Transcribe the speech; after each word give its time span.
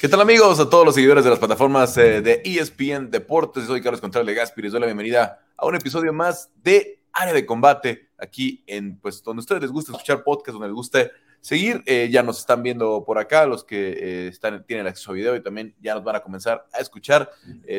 ¿Qué 0.00 0.08
tal 0.08 0.22
amigos? 0.22 0.58
A 0.58 0.70
todos 0.70 0.86
los 0.86 0.94
seguidores 0.94 1.24
de 1.24 1.28
las 1.28 1.38
plataformas 1.38 1.94
eh, 1.98 2.22
de 2.22 2.40
ESPN 2.42 3.10
Deportes, 3.10 3.66
soy 3.66 3.82
Carlos 3.82 4.00
Contreras 4.00 4.26
de 4.26 4.32
Gaspir 4.32 4.64
y 4.64 4.68
les 4.68 4.72
doy 4.72 4.80
la 4.80 4.86
bienvenida 4.86 5.44
a 5.58 5.66
un 5.66 5.74
episodio 5.74 6.10
más 6.10 6.50
de 6.64 7.02
Área 7.12 7.34
de 7.34 7.44
Combate, 7.44 8.08
aquí 8.16 8.64
en, 8.66 8.98
pues, 8.98 9.22
donde 9.22 9.40
a 9.40 9.42
ustedes 9.42 9.60
les 9.60 9.70
gusta 9.70 9.92
escuchar 9.92 10.24
podcast, 10.24 10.54
donde 10.54 10.68
les 10.68 10.74
gusta 10.74 11.10
seguir, 11.42 11.82
eh, 11.84 12.08
ya 12.10 12.22
nos 12.22 12.38
están 12.38 12.62
viendo 12.62 13.04
por 13.04 13.18
acá, 13.18 13.44
los 13.44 13.62
que 13.62 13.90
eh, 13.90 14.28
están, 14.28 14.64
tienen 14.64 14.86
acceso 14.86 15.10
a 15.10 15.14
video 15.16 15.36
y 15.36 15.42
también 15.42 15.74
ya 15.82 15.94
nos 15.94 16.02
van 16.02 16.16
a 16.16 16.20
comenzar 16.20 16.66
a 16.72 16.78
escuchar. 16.78 17.30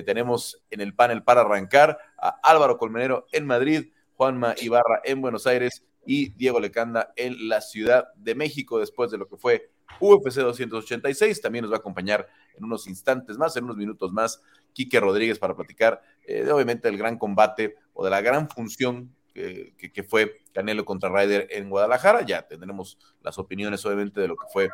tenemos 0.06 0.62
en 0.70 0.82
el 0.82 0.94
panel 0.94 1.24
para 1.24 1.42
arrancar 1.42 1.98
a 2.20 2.40
Álvaro 2.44 2.78
Colmenero 2.78 3.26
en 3.32 3.48
Madrid, 3.48 3.94
Juanma 4.16 4.54
Ibarra 4.62 5.02
en 5.06 5.22
Buenos 5.22 5.48
Aires 5.48 5.82
y 6.06 6.30
Diego 6.34 6.60
Lecanda 6.60 7.14
en 7.16 7.50
la 7.50 7.62
Ciudad 7.62 8.14
de 8.16 8.36
México, 8.36 8.78
después 8.80 9.10
de 9.10 9.18
lo 9.18 9.28
que 9.28 9.38
fue 9.38 9.72
UFC 10.00 10.36
286. 10.36 11.42
También 11.42 11.64
nos 11.64 11.72
va 11.72 11.78
a 11.78 11.80
acompañar 11.80 12.28
en 12.56 12.64
unos 12.64 12.88
instantes 12.88 13.38
más, 13.38 13.56
en 13.58 13.66
unos 13.66 13.78
minutos 13.78 14.12
más, 14.12 14.42
Quique 14.74 15.00
Rodríguez 15.00 15.40
para 15.40 15.56
platicar 15.56 16.02
eh, 16.24 16.44
de, 16.44 16.52
obviamente 16.52 16.88
del 16.88 16.98
gran 16.98 17.18
combate 17.18 17.76
o 17.94 18.04
de 18.04 18.10
la 18.10 18.22
gran 18.22 18.50
función 18.50 19.14
que, 19.34 19.74
que, 19.78 20.04
fue 20.04 20.42
Canelo 20.54 20.84
contra 20.84 21.10
Ryder 21.10 21.48
en 21.52 21.70
Guadalajara. 21.70 22.26
Ya 22.26 22.48
tendremos 22.48 22.98
las 23.22 23.38
opiniones, 23.38 23.86
obviamente, 23.86 24.20
de 24.20 24.28
lo 24.28 24.36
que 24.36 24.48
fue 24.52 24.70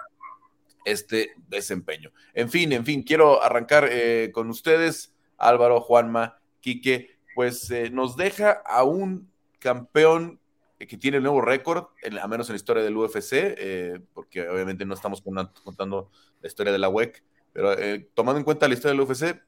este 0.88 1.32
desempeño. 1.50 2.12
En 2.34 2.50
fin, 2.50 2.72
en 2.72 2.86
fin, 2.86 3.04
quiero 3.04 3.44
arrancar 3.44 3.88
eh, 3.92 4.32
con 4.34 4.50
ustedes, 4.50 5.14
Álvaro, 5.38 5.82
Juanma, 5.82 6.40
Quique, 6.62 7.20
pues 7.36 7.70
eh, 7.72 7.90
nos 7.92 8.16
deja 8.16 8.52
a 8.66 8.84
un 8.84 9.30
campeón 9.60 10.40
que 10.86 10.98
tiene 10.98 11.18
el 11.18 11.24
nuevo 11.24 11.42
récord, 11.42 11.86
a 12.22 12.28
menos 12.28 12.50
en 12.50 12.54
la 12.54 12.58
historia 12.58 12.84
del 12.84 12.96
UFC, 12.96 13.32
eh, 13.34 14.00
porque 14.14 14.48
obviamente 14.48 14.86
no 14.86 14.94
estamos 14.94 15.24
contando 15.64 16.12
la 16.42 16.48
historia 16.48 16.72
de 16.72 16.78
la 16.78 16.90
WEC, 16.90 17.24
pero 17.52 17.74
eh, 17.74 18.10
tomando 18.14 18.38
en 18.38 18.44
cuenta 18.44 18.68
la 18.68 18.76
historia 18.76 18.92
del 18.92 19.02
UFC, 19.02 19.42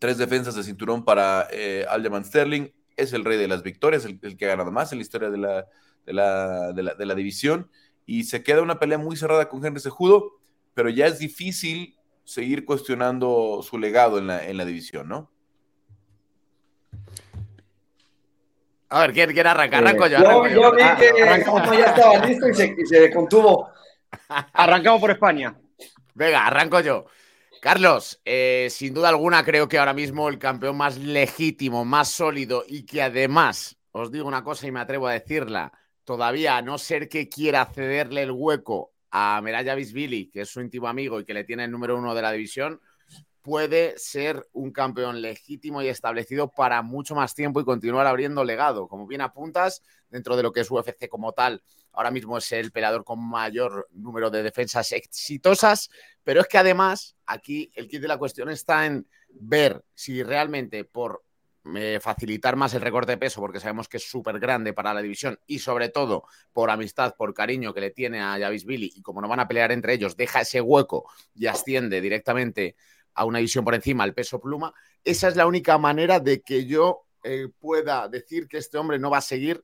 tres 0.00 0.18
defensas 0.18 0.56
de 0.56 0.64
cinturón 0.64 1.04
para 1.04 1.46
eh, 1.52 1.86
Aljamain 1.88 2.24
Sterling, 2.24 2.68
es 2.96 3.12
el 3.12 3.24
rey 3.24 3.38
de 3.38 3.46
las 3.46 3.62
victorias, 3.62 4.04
el, 4.04 4.36
que 4.36 4.44
ha 4.46 4.48
ganado 4.48 4.72
más 4.72 4.90
en 4.90 4.98
la 4.98 5.02
historia 5.02 5.30
de 5.30 5.38
la, 5.38 5.66
de 6.04 6.12
la, 6.12 6.72
de 6.72 7.06
la, 7.06 7.14
división, 7.14 7.70
y 8.04 8.24
se 8.24 8.42
queda 8.42 8.62
una 8.62 8.80
pelea 8.80 8.98
muy 8.98 9.16
cerrada 9.16 9.48
con 9.48 9.64
Henry 9.64 9.80
Sejudo, 9.80 10.32
pero 10.74 10.88
ya 10.88 11.06
es 11.06 11.20
difícil 11.20 11.96
seguir 12.24 12.64
cuestionando 12.64 13.60
su 13.62 13.78
legado 13.78 14.18
en 14.18 14.26
la, 14.26 14.44
en 14.44 14.56
la 14.56 14.64
división, 14.64 15.08
¿no? 15.08 15.30
A 18.90 19.00
ver, 19.00 19.12
¿quién 19.12 19.32
quiere 19.32 19.48
arrancar? 19.48 19.84
Arranco 19.84 20.06
yo. 20.08 20.18
Arranco 20.18 20.48
yo, 20.48 20.54
yo 20.62 20.72
vi 20.72 20.82
ah, 20.82 20.96
que 20.98 21.12
ya 21.78 21.86
estaba 21.86 22.26
listo 22.26 22.48
y 22.48 22.54
se, 22.54 22.74
y 22.76 22.86
se 22.86 23.10
contuvo. 23.12 23.70
Arrancamos 24.52 25.00
por 25.00 25.12
España. 25.12 25.56
Venga, 26.14 26.46
arranco 26.46 26.80
yo. 26.80 27.06
Carlos, 27.60 28.20
eh, 28.24 28.68
sin 28.70 28.94
duda 28.94 29.10
alguna 29.10 29.44
creo 29.44 29.68
que 29.68 29.78
ahora 29.78 29.92
mismo 29.92 30.28
el 30.28 30.38
campeón 30.38 30.76
más 30.76 30.98
legítimo, 30.98 31.84
más 31.84 32.08
sólido 32.08 32.64
y 32.66 32.84
que 32.84 33.02
además, 33.02 33.76
os 33.92 34.10
digo 34.10 34.26
una 34.26 34.42
cosa 34.42 34.66
y 34.66 34.72
me 34.72 34.80
atrevo 34.80 35.06
a 35.06 35.12
decirla, 35.12 35.72
todavía 36.04 36.56
a 36.56 36.62
no 36.62 36.78
ser 36.78 37.08
que 37.08 37.28
quiera 37.28 37.66
cederle 37.66 38.22
el 38.22 38.30
hueco 38.32 38.92
a 39.10 39.40
Meraya 39.42 39.74
Bisbili, 39.74 40.30
que 40.30 40.40
es 40.40 40.48
su 40.48 40.60
íntimo 40.60 40.88
amigo 40.88 41.20
y 41.20 41.24
que 41.24 41.34
le 41.34 41.44
tiene 41.44 41.64
el 41.64 41.70
número 41.70 41.98
uno 41.98 42.14
de 42.14 42.22
la 42.22 42.32
división, 42.32 42.80
puede 43.42 43.98
ser 43.98 44.48
un 44.52 44.70
campeón 44.70 45.22
legítimo 45.22 45.82
y 45.82 45.88
establecido 45.88 46.50
para 46.50 46.82
mucho 46.82 47.14
más 47.14 47.34
tiempo 47.34 47.60
y 47.60 47.64
continuar 47.64 48.06
abriendo 48.06 48.44
legado. 48.44 48.88
Como 48.88 49.06
bien 49.06 49.20
apuntas, 49.20 49.82
dentro 50.10 50.36
de 50.36 50.42
lo 50.42 50.52
que 50.52 50.60
es 50.60 50.70
UFC 50.70 51.08
como 51.08 51.32
tal, 51.32 51.62
ahora 51.92 52.10
mismo 52.10 52.38
es 52.38 52.52
el 52.52 52.72
peleador 52.72 53.04
con 53.04 53.18
mayor 53.18 53.88
número 53.92 54.30
de 54.30 54.42
defensas 54.42 54.92
exitosas, 54.92 55.90
pero 56.22 56.40
es 56.40 56.48
que 56.48 56.58
además 56.58 57.16
aquí 57.26 57.70
el 57.74 57.88
kit 57.88 58.02
de 58.02 58.08
la 58.08 58.18
cuestión 58.18 58.50
está 58.50 58.86
en 58.86 59.06
ver 59.28 59.84
si 59.94 60.22
realmente 60.22 60.84
por 60.84 61.22
eh, 61.74 61.98
facilitar 62.00 62.56
más 62.56 62.72
el 62.72 62.80
recorte 62.80 63.12
de 63.12 63.18
peso, 63.18 63.40
porque 63.40 63.60
sabemos 63.60 63.86
que 63.86 63.98
es 63.98 64.08
súper 64.08 64.38
grande 64.38 64.72
para 64.72 64.94
la 64.94 65.02
división, 65.02 65.38
y 65.46 65.58
sobre 65.58 65.90
todo 65.90 66.24
por 66.52 66.70
amistad, 66.70 67.14
por 67.16 67.34
cariño 67.34 67.74
que 67.74 67.82
le 67.82 67.90
tiene 67.90 68.20
a 68.20 68.38
Javis 68.38 68.64
Billy, 68.64 68.90
y 68.94 69.02
como 69.02 69.20
no 69.20 69.28
van 69.28 69.40
a 69.40 69.48
pelear 69.48 69.70
entre 69.70 69.92
ellos, 69.92 70.16
deja 70.16 70.40
ese 70.40 70.60
hueco 70.62 71.10
y 71.34 71.46
asciende 71.46 72.00
directamente 72.00 72.76
a 73.20 73.26
una 73.26 73.38
división 73.38 73.66
por 73.66 73.74
encima, 73.74 74.04
el 74.04 74.14
peso 74.14 74.40
pluma, 74.40 74.72
esa 75.04 75.28
es 75.28 75.36
la 75.36 75.46
única 75.46 75.76
manera 75.76 76.20
de 76.20 76.40
que 76.40 76.64
yo 76.64 77.02
eh, 77.22 77.48
pueda 77.58 78.08
decir 78.08 78.48
que 78.48 78.56
este 78.56 78.78
hombre 78.78 78.98
no 78.98 79.10
va 79.10 79.18
a 79.18 79.22
seguir 79.22 79.62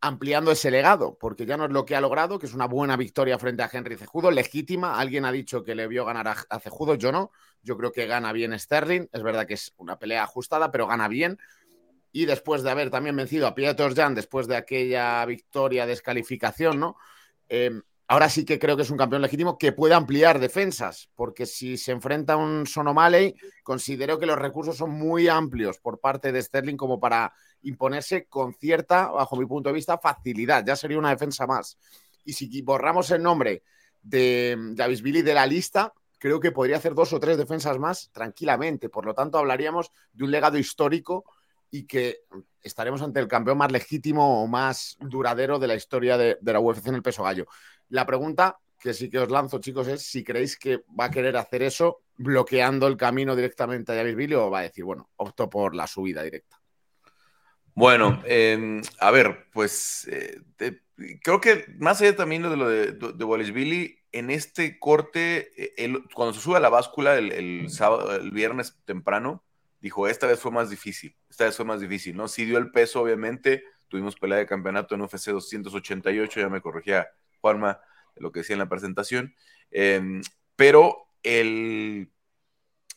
ampliando 0.00 0.50
ese 0.50 0.70
legado, 0.70 1.18
porque 1.20 1.44
ya 1.44 1.58
no 1.58 1.66
es 1.66 1.72
lo 1.72 1.84
que 1.84 1.94
ha 1.94 2.00
logrado, 2.00 2.38
que 2.38 2.46
es 2.46 2.54
una 2.54 2.66
buena 2.66 2.96
victoria 2.96 3.38
frente 3.38 3.62
a 3.62 3.68
Henry 3.70 3.98
Cejudo, 3.98 4.30
legítima. 4.30 4.98
Alguien 4.98 5.26
ha 5.26 5.32
dicho 5.32 5.62
que 5.62 5.74
le 5.74 5.86
vio 5.88 6.06
ganar 6.06 6.26
a, 6.48 6.58
Cejudo, 6.58 6.94
yo 6.94 7.12
no. 7.12 7.32
Yo 7.62 7.76
creo 7.76 7.92
que 7.92 8.06
gana 8.06 8.32
bien 8.32 8.58
Sterling. 8.58 9.08
Es 9.12 9.22
verdad 9.22 9.46
que 9.46 9.54
es 9.54 9.74
una 9.76 9.98
pelea 9.98 10.22
ajustada, 10.22 10.70
pero 10.70 10.86
gana 10.86 11.06
bien. 11.06 11.38
Y 12.12 12.24
después 12.24 12.62
de 12.62 12.70
haber 12.70 12.88
también 12.88 13.14
vencido 13.14 13.46
a 13.46 13.54
Pietro 13.54 13.94
Jan, 13.94 14.14
después 14.14 14.46
de 14.46 14.56
aquella 14.56 15.22
victoria 15.26 15.84
descalificación, 15.84 16.80
¿no? 16.80 16.96
Eh, 17.50 17.82
ahora 18.10 18.28
sí 18.28 18.44
que 18.44 18.58
creo 18.58 18.76
que 18.76 18.82
es 18.82 18.90
un 18.90 18.96
campeón 18.96 19.22
legítimo 19.22 19.56
que 19.56 19.70
puede 19.70 19.94
ampliar 19.94 20.40
defensas, 20.40 21.08
porque 21.14 21.46
si 21.46 21.76
se 21.76 21.92
enfrenta 21.92 22.32
a 22.32 22.38
un 22.38 22.66
Sonomale, 22.66 23.36
considero 23.62 24.18
que 24.18 24.26
los 24.26 24.36
recursos 24.36 24.76
son 24.76 24.90
muy 24.90 25.28
amplios 25.28 25.78
por 25.78 26.00
parte 26.00 26.32
de 26.32 26.42
Sterling 26.42 26.76
como 26.76 26.98
para 26.98 27.32
imponerse 27.62 28.26
con 28.26 28.52
cierta, 28.54 29.06
bajo 29.06 29.36
mi 29.36 29.46
punto 29.46 29.68
de 29.68 29.74
vista, 29.74 29.96
facilidad. 29.96 30.64
Ya 30.66 30.74
sería 30.74 30.98
una 30.98 31.10
defensa 31.10 31.46
más. 31.46 31.78
Y 32.24 32.32
si 32.32 32.60
borramos 32.62 33.12
el 33.12 33.22
nombre 33.22 33.62
de 34.02 34.56
Davis 34.72 35.02
Billy 35.02 35.22
de 35.22 35.34
la 35.34 35.46
lista, 35.46 35.94
creo 36.18 36.40
que 36.40 36.50
podría 36.50 36.78
hacer 36.78 36.94
dos 36.94 37.12
o 37.12 37.20
tres 37.20 37.38
defensas 37.38 37.78
más 37.78 38.10
tranquilamente. 38.12 38.88
Por 38.88 39.06
lo 39.06 39.14
tanto, 39.14 39.38
hablaríamos 39.38 39.92
de 40.12 40.24
un 40.24 40.32
legado 40.32 40.58
histórico 40.58 41.26
y 41.70 41.86
que 41.86 42.20
estaremos 42.62 43.02
ante 43.02 43.20
el 43.20 43.28
campeón 43.28 43.58
más 43.58 43.72
legítimo 43.72 44.42
o 44.42 44.46
más 44.46 44.96
duradero 45.00 45.58
de 45.58 45.66
la 45.66 45.74
historia 45.74 46.18
de, 46.18 46.38
de 46.40 46.52
la 46.52 46.60
UFC 46.60 46.88
en 46.88 46.96
el 46.96 47.02
peso 47.02 47.22
gallo. 47.22 47.46
La 47.88 48.06
pregunta 48.06 48.58
que 48.80 48.94
sí 48.94 49.10
que 49.10 49.18
os 49.18 49.30
lanzo, 49.30 49.60
chicos, 49.60 49.86
es 49.86 50.02
si 50.02 50.24
creéis 50.24 50.56
que 50.56 50.82
va 50.98 51.04
a 51.04 51.10
querer 51.10 51.36
hacer 51.36 51.62
eso 51.62 52.02
bloqueando 52.16 52.86
el 52.86 52.96
camino 52.96 53.36
directamente 53.36 53.92
a 53.92 53.96
Javier 53.96 54.16
Billy 54.16 54.34
o 54.34 54.50
va 54.50 54.60
a 54.60 54.62
decir, 54.62 54.84
bueno, 54.84 55.10
opto 55.16 55.48
por 55.48 55.74
la 55.74 55.86
subida 55.86 56.22
directa. 56.22 56.60
Bueno, 57.74 58.22
em, 58.24 58.82
a 58.98 59.10
ver, 59.10 59.46
pues 59.52 60.08
eh, 60.10 60.40
creo 61.22 61.40
que 61.40 61.66
más 61.78 62.00
allá 62.00 62.16
también 62.16 62.42
de 62.42 62.56
lo 62.56 62.68
de, 62.68 62.92
de, 62.92 63.24
Wallace 63.24 63.52
Billy, 63.52 63.98
en 64.12 64.30
este 64.30 64.78
corte, 64.78 65.50
eh, 65.56 65.92
cuando 66.14 66.34
se 66.34 66.40
sube 66.40 66.56
a 66.56 66.60
la 66.60 66.68
báscula 66.68 67.16
el 67.16 68.30
viernes 68.32 68.76
temprano, 68.84 69.44
dijo, 69.80 70.08
esta 70.08 70.26
vez 70.26 70.40
fue 70.40 70.50
más 70.50 70.70
difícil, 70.70 71.16
esta 71.28 71.44
vez 71.44 71.56
fue 71.56 71.64
más 71.64 71.80
difícil, 71.80 72.16
¿no? 72.16 72.28
Sí 72.28 72.44
dio 72.44 72.58
el 72.58 72.70
peso, 72.70 73.00
obviamente, 73.00 73.64
tuvimos 73.88 74.16
pelea 74.16 74.38
de 74.38 74.46
campeonato 74.46 74.94
en 74.94 75.02
UFC 75.02 75.30
288, 75.30 76.40
ya 76.40 76.48
me 76.48 76.60
corregía 76.60 77.08
Juanma, 77.40 77.80
lo 78.16 78.32
que 78.32 78.40
decía 78.40 78.54
en 78.54 78.60
la 78.60 78.68
presentación. 78.68 79.34
Em, 79.70 80.22
pero 80.56 81.08
el, 81.22 82.10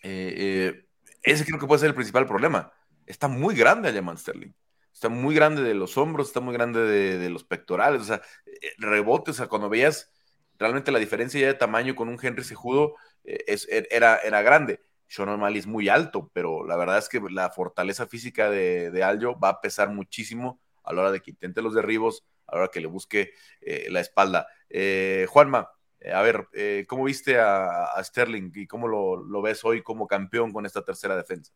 eh, 0.04 0.34
eh, 0.38 0.86
ese 1.24 1.46
creo 1.46 1.60
que 1.60 1.68
puede 1.68 1.80
ser 1.80 1.90
el 1.90 1.96
principal 1.96 2.28
problema. 2.28 2.72
Está 3.06 3.28
muy 3.28 3.56
grande 3.56 3.90
Alemán 3.90 4.18
Sterling. 4.18 4.54
Está 4.94 5.10
muy 5.10 5.36
grande 5.36 5.64
de 5.64 5.74
los 5.74 5.98
hombros, 5.98 6.28
está 6.28 6.40
muy 6.40 6.54
grande 6.54 6.82
de, 6.82 7.30
los 7.30 7.44
pectorales. 7.44 8.02
O 8.02 8.06
sea, 8.06 8.22
eh, 8.46 8.74
rebote, 8.78 9.32
o 9.32 9.34
sea, 9.34 9.48
cuando 9.48 9.70
veías 9.70 10.12
realmente 10.60 10.92
la 10.92 11.00
diferencia 11.00 11.42
ya 11.42 11.48
de 11.48 11.54
tamaño 11.56 11.96
con 11.96 12.10
un 12.10 12.20
Henry 12.22 12.44
Sejudo, 12.44 12.96
es, 13.24 13.68
er, 13.70 13.88
era, 13.90 14.18
era 14.18 14.42
grande. 14.42 14.82
Sean 15.14 15.30
O'Malley 15.30 15.60
es 15.60 15.68
muy 15.68 15.90
alto, 15.90 16.32
pero 16.34 16.66
la 16.66 16.76
verdad 16.76 16.98
es 16.98 17.08
que 17.08 17.22
la 17.30 17.52
fortaleza 17.52 18.08
física 18.08 18.50
de, 18.50 18.90
de 18.90 19.04
Aljo 19.04 19.40
va 19.40 19.50
a 19.50 19.62
pesar 19.62 19.90
muchísimo 19.90 20.60
a 20.84 20.92
la 20.92 21.02
hora 21.02 21.12
de 21.12 21.22
que 21.22 21.30
intente 21.30 21.62
los 21.62 21.76
derribos, 21.76 22.26
ahora 22.48 22.70
que 22.70 22.82
le 22.82 22.88
busque 22.88 23.34
eh, 23.62 23.90
la 23.92 24.00
espalda. 24.00 24.48
Eh, 24.68 25.28
Juanma, 25.30 25.70
eh, 26.00 26.12
a 26.12 26.22
ver, 26.24 26.48
¿cómo 26.88 27.04
viste 27.04 27.40
a, 27.40 27.94
Sterling 28.04 28.52
y 28.56 28.66
cómo 28.66 28.88
lo, 28.88 29.42
ves 29.44 29.64
hoy 29.64 29.84
como 29.84 30.08
campeón 30.08 30.52
con 30.52 30.66
esta 30.66 30.84
tercera 30.84 31.16
defensa? 31.16 31.54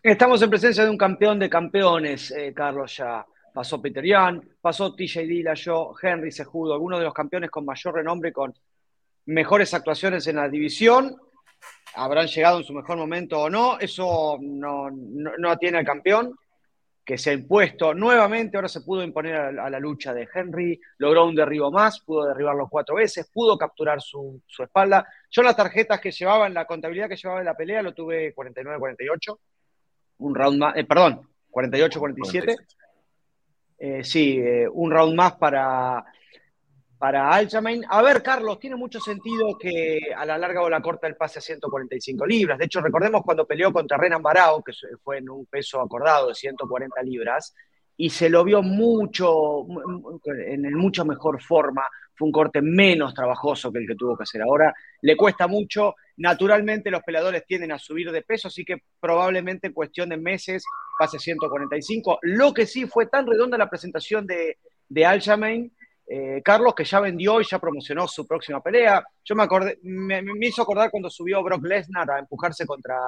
Estamos 0.00 0.40
en 0.40 0.50
presencia 0.50 0.84
de 0.84 0.90
un 0.90 0.96
campeón 0.96 1.40
de 1.40 1.50
campeones, 1.50 2.32
Carlos, 2.54 2.96
ya. 2.96 3.26
Pasó 3.52 3.82
Peter 3.82 4.04
Young, 4.04 4.44
pasó 4.60 4.94
TJ 4.94 5.26
Dillashaw, 5.26 5.96
Henry 6.00 6.30
Sejudo, 6.30 6.72
algunos 6.72 7.00
de 7.00 7.04
los 7.04 7.12
campeones 7.12 7.50
con 7.50 7.64
mayor 7.64 7.94
renombre, 7.94 8.32
con 8.32 8.54
mejores 9.26 9.74
actuaciones 9.74 10.24
en 10.28 10.36
la 10.36 10.48
división. 10.48 11.16
Habrán 11.94 12.26
llegado 12.26 12.58
en 12.58 12.64
su 12.64 12.72
mejor 12.72 12.96
momento 12.96 13.40
o 13.40 13.50
no, 13.50 13.78
eso 13.78 14.38
no, 14.40 14.90
no, 14.90 15.32
no 15.38 15.50
atiene 15.50 15.78
al 15.78 15.84
campeón 15.84 16.34
que 17.10 17.18
se 17.18 17.30
ha 17.30 17.32
impuesto 17.32 17.92
nuevamente, 17.92 18.56
ahora 18.56 18.68
se 18.68 18.82
pudo 18.82 19.02
imponer 19.02 19.34
a, 19.34 19.68
la 19.68 19.80
lucha 19.80 20.14
de 20.14 20.28
Henry, 20.32 20.80
logró 20.98 21.26
un 21.26 21.34
derribo 21.34 21.68
más, 21.68 21.98
pudo 22.02 22.24
derribarlo 22.26 22.68
cuatro 22.68 22.94
veces, 22.94 23.28
pudo 23.32 23.58
capturar 23.58 24.00
su, 24.00 24.40
espalda. 24.60 25.04
Yo 25.28 25.42
las 25.42 25.56
tarjetas 25.56 26.00
que 26.00 26.12
llevaba 26.12 26.46
en 26.46 26.54
la 26.54 26.66
contabilidad 26.66 27.08
que 27.08 27.16
llevaba 27.16 27.40
en 27.40 27.46
la 27.46 27.56
pelea 27.56 27.82
lo 27.82 27.94
tuve 27.94 28.32
49-48, 28.32 29.38
un 30.18 30.34
round 30.36 30.58
más, 30.60 30.76
eh, 30.76 30.84
perdón, 30.84 31.28
48-47. 31.50 32.56
Eh, 33.78 34.04
sí, 34.04 34.38
eh, 34.38 34.68
un 34.68 34.92
round 34.92 35.16
más 35.16 35.32
para, 35.32 36.04
para 37.00 37.30
Aljamain. 37.32 37.82
A 37.88 38.02
ver, 38.02 38.22
Carlos, 38.22 38.60
tiene 38.60 38.76
mucho 38.76 39.00
sentido 39.00 39.56
que 39.58 40.12
a 40.14 40.26
la 40.26 40.36
larga 40.36 40.60
o 40.60 40.68
la 40.68 40.82
corta 40.82 41.06
el 41.06 41.16
pase 41.16 41.38
a 41.38 41.42
145 41.42 42.26
libras. 42.26 42.58
De 42.58 42.66
hecho, 42.66 42.82
recordemos 42.82 43.22
cuando 43.24 43.46
peleó 43.46 43.72
contra 43.72 43.96
Renan 43.96 44.20
Barao, 44.20 44.62
que 44.62 44.72
fue 45.02 45.16
en 45.16 45.30
un 45.30 45.46
peso 45.46 45.80
acordado 45.80 46.28
de 46.28 46.34
140 46.34 47.02
libras, 47.02 47.54
y 47.96 48.10
se 48.10 48.28
lo 48.28 48.44
vio 48.44 48.60
mucho, 48.60 49.64
en 50.46 50.74
mucha 50.74 51.02
mejor 51.02 51.42
forma. 51.42 51.88
Fue 52.14 52.26
un 52.26 52.32
corte 52.32 52.60
menos 52.60 53.14
trabajoso 53.14 53.72
que 53.72 53.78
el 53.78 53.86
que 53.86 53.94
tuvo 53.94 54.14
que 54.14 54.24
hacer 54.24 54.42
ahora. 54.42 54.74
Le 55.00 55.16
cuesta 55.16 55.46
mucho. 55.46 55.94
Naturalmente, 56.18 56.90
los 56.90 57.02
peleadores 57.02 57.46
tienden 57.46 57.72
a 57.72 57.78
subir 57.78 58.12
de 58.12 58.20
peso, 58.20 58.48
así 58.48 58.62
que 58.62 58.76
probablemente 59.00 59.68
en 59.68 59.72
cuestión 59.72 60.10
de 60.10 60.18
meses 60.18 60.62
pase 60.98 61.16
a 61.16 61.20
145. 61.20 62.18
Lo 62.20 62.52
que 62.52 62.66
sí 62.66 62.86
fue 62.86 63.06
tan 63.06 63.26
redonda 63.26 63.56
la 63.56 63.70
presentación 63.70 64.26
de, 64.26 64.58
de 64.86 65.06
Aljamain 65.06 65.72
eh, 66.12 66.42
Carlos, 66.42 66.74
que 66.74 66.84
ya 66.84 66.98
vendió 66.98 67.40
y 67.40 67.44
ya 67.48 67.60
promocionó 67.60 68.08
su 68.08 68.26
próxima 68.26 68.60
pelea. 68.60 69.00
Yo 69.24 69.36
me, 69.36 69.44
acordé, 69.44 69.78
me, 69.82 70.20
hizo 70.40 70.60
acordar 70.60 70.90
cuando 70.90 71.08
subió 71.08 71.40
Brock 71.40 71.62
Lesnar 71.64 72.10
a 72.10 72.18
empujarse 72.18 72.66
contra 72.66 72.98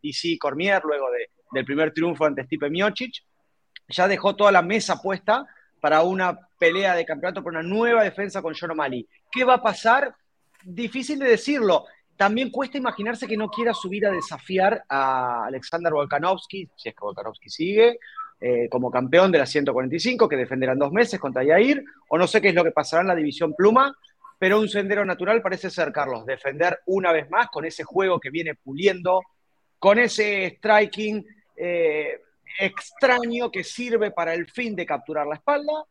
DC 0.00 0.38
Cormier 0.38 0.80
luego 0.84 1.08
del 1.50 1.64
primer 1.64 1.92
triunfo 1.92 2.24
ante 2.24 2.44
Stipe 2.44 2.70
Miocic. 2.70 3.24
Ya 3.88 4.06
dejó 4.06 4.36
toda 4.36 4.52
la 4.52 4.62
mesa 4.62 5.02
puesta 5.02 5.44
para 5.80 6.02
una 6.02 6.38
pelea 6.56 6.94
de 6.94 7.04
campeonato, 7.04 7.42
por 7.42 7.50
una 7.50 7.64
nueva 7.64 8.04
defensa 8.04 8.40
con 8.40 8.54
John 8.54 8.70
O'Malley. 8.70 9.08
¿Qué 9.32 9.42
va 9.42 9.54
a 9.54 9.62
pasar? 9.62 10.14
Difícil 10.62 11.18
de 11.18 11.30
decirlo. 11.30 11.86
También 12.16 12.50
cuesta 12.50 12.78
imaginarse 12.78 13.26
que 13.26 13.36
no 13.36 13.48
quiera 13.48 13.74
subir 13.74 14.06
a 14.06 14.12
desafiar 14.12 14.84
a 14.88 15.46
Alexander 15.46 15.92
Volkanovski, 15.92 16.70
si 16.76 16.90
es 16.90 16.94
que 16.94 17.00
Volkanovski 17.00 17.50
sigue, 17.50 17.98
eh, 18.44 18.68
como 18.68 18.90
campeón 18.90 19.30
de 19.30 19.38
la 19.38 19.46
145, 19.46 20.28
que 20.28 20.36
defenderán 20.36 20.76
dos 20.76 20.90
meses 20.90 21.20
contra 21.20 21.44
Yair, 21.44 21.84
o 22.08 22.18
no 22.18 22.26
sé 22.26 22.40
qué 22.40 22.48
es 22.48 22.54
lo 22.56 22.64
que 22.64 22.72
pasará 22.72 23.02
en 23.02 23.06
la 23.06 23.14
división 23.14 23.54
pluma, 23.54 23.96
pero 24.36 24.58
un 24.58 24.68
sendero 24.68 25.04
natural 25.04 25.40
parece 25.40 25.70
ser, 25.70 25.92
Carlos, 25.92 26.26
defender 26.26 26.80
una 26.86 27.12
vez 27.12 27.30
más 27.30 27.46
con 27.50 27.64
ese 27.64 27.84
juego 27.84 28.18
que 28.18 28.30
viene 28.30 28.56
puliendo, 28.56 29.22
con 29.78 30.00
ese 30.00 30.56
striking 30.56 31.24
eh, 31.56 32.20
extraño 32.58 33.48
que 33.48 33.62
sirve 33.62 34.10
para 34.10 34.34
el 34.34 34.50
fin 34.50 34.74
de 34.74 34.86
capturar 34.86 35.28
la 35.28 35.36
espalda, 35.36 35.84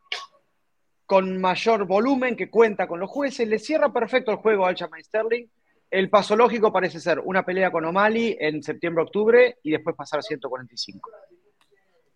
con 1.06 1.39
mayor 1.39 1.86
volumen 1.86 2.36
que 2.36 2.50
cuenta 2.50 2.86
con 2.86 3.00
los 3.00 3.09
jueces, 3.09 3.47
le 3.47 3.59
cierra 3.59 3.94
perfecto 3.94 4.31
el 4.31 4.38
juego 4.38 4.65
al 4.65 4.71
Aljamain 4.71 5.06
Sterling. 5.06 5.47
El 5.89 6.09
paso 6.09 6.36
lógico 6.36 6.74
parece 6.74 7.00
ser 7.00 7.19
una 7.19 7.45
pelea 7.45 7.71
con 7.71 7.86
O'Malley 7.86 8.36
en 8.38 8.62
septiembre-octubre 8.62 9.59
y 9.63 9.71
después 9.71 9.95
pasar 9.95 10.19
a 10.19 10.24
145. 10.24 11.09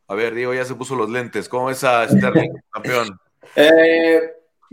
A 0.07 0.15
ver, 0.15 0.35
Diego 0.35 0.53
ya 0.53 0.65
se 0.65 0.75
puso 0.75 0.95
los 0.95 1.09
lentes. 1.09 1.49
¿Cómo 1.49 1.69
es 1.69 1.83
a 1.83 2.07
Sterling, 2.07 2.51
campeón? 2.71 3.19
Eh, 3.55 4.21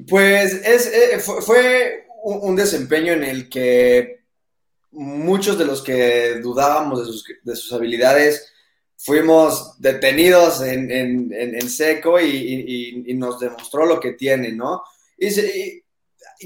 pues 0.09 0.55
es, 0.55 0.87
eh, 0.87 1.19
fue, 1.21 2.07
un, 2.25 2.55
desempeño 2.57 3.13
en 3.13 3.25
el 3.25 3.49
que 3.49 4.25
muchos 4.91 5.59
de 5.59 5.65
los 5.65 5.83
que 5.83 6.41
dudábamos 6.41 7.25
de 7.45 7.57
sus, 7.57 7.73
habilidades 7.73 8.53
fuimos 8.97 9.81
detenidos 9.81 10.63
en, 10.63 11.69
seco 11.69 12.21
y, 12.21 13.15
nos 13.17 13.41
demostró 13.41 13.87
lo 13.87 13.99
que 13.99 14.13
tiene, 14.13 14.53
¿no? 14.53 14.83
Y, 15.17 15.83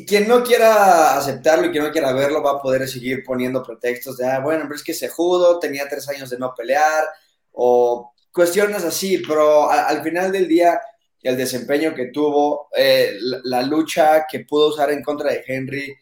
quien 0.06 0.28
no 0.28 0.44
quiera 0.44 1.16
aceptarlo 1.16 1.66
y 1.66 1.70
quien 1.70 1.84
no 1.84 1.90
quiera 1.90 2.12
verlo 2.12 2.42
va 2.42 2.52
a 2.52 2.60
poder 2.60 2.86
seguir 2.86 3.24
poniendo 3.24 3.62
pretextos 3.62 4.18
de, 4.18 4.26
ah, 4.26 4.40
bueno, 4.40 4.64
pero 4.64 4.74
es 4.74 4.82
que 4.82 4.92
se 4.92 5.08
judo, 5.08 5.58
tenía 5.58 5.88
tres 5.88 6.06
años 6.10 6.28
de 6.28 6.38
no 6.38 6.54
pelear, 6.54 7.04
o 7.52 8.12
cuestiones 8.36 8.84
así, 8.84 9.22
pero 9.26 9.70
al 9.70 10.02
final 10.02 10.30
del 10.30 10.46
día, 10.46 10.78
el 11.22 11.38
desempeño 11.38 11.94
que 11.94 12.08
tuvo, 12.08 12.68
eh, 12.76 13.16
la, 13.44 13.62
lucha 13.62 14.26
que 14.30 14.40
pudo 14.40 14.68
usar 14.68 14.90
en 14.90 15.02
contra 15.02 15.32
de 15.32 15.42
Henry, 15.46 15.96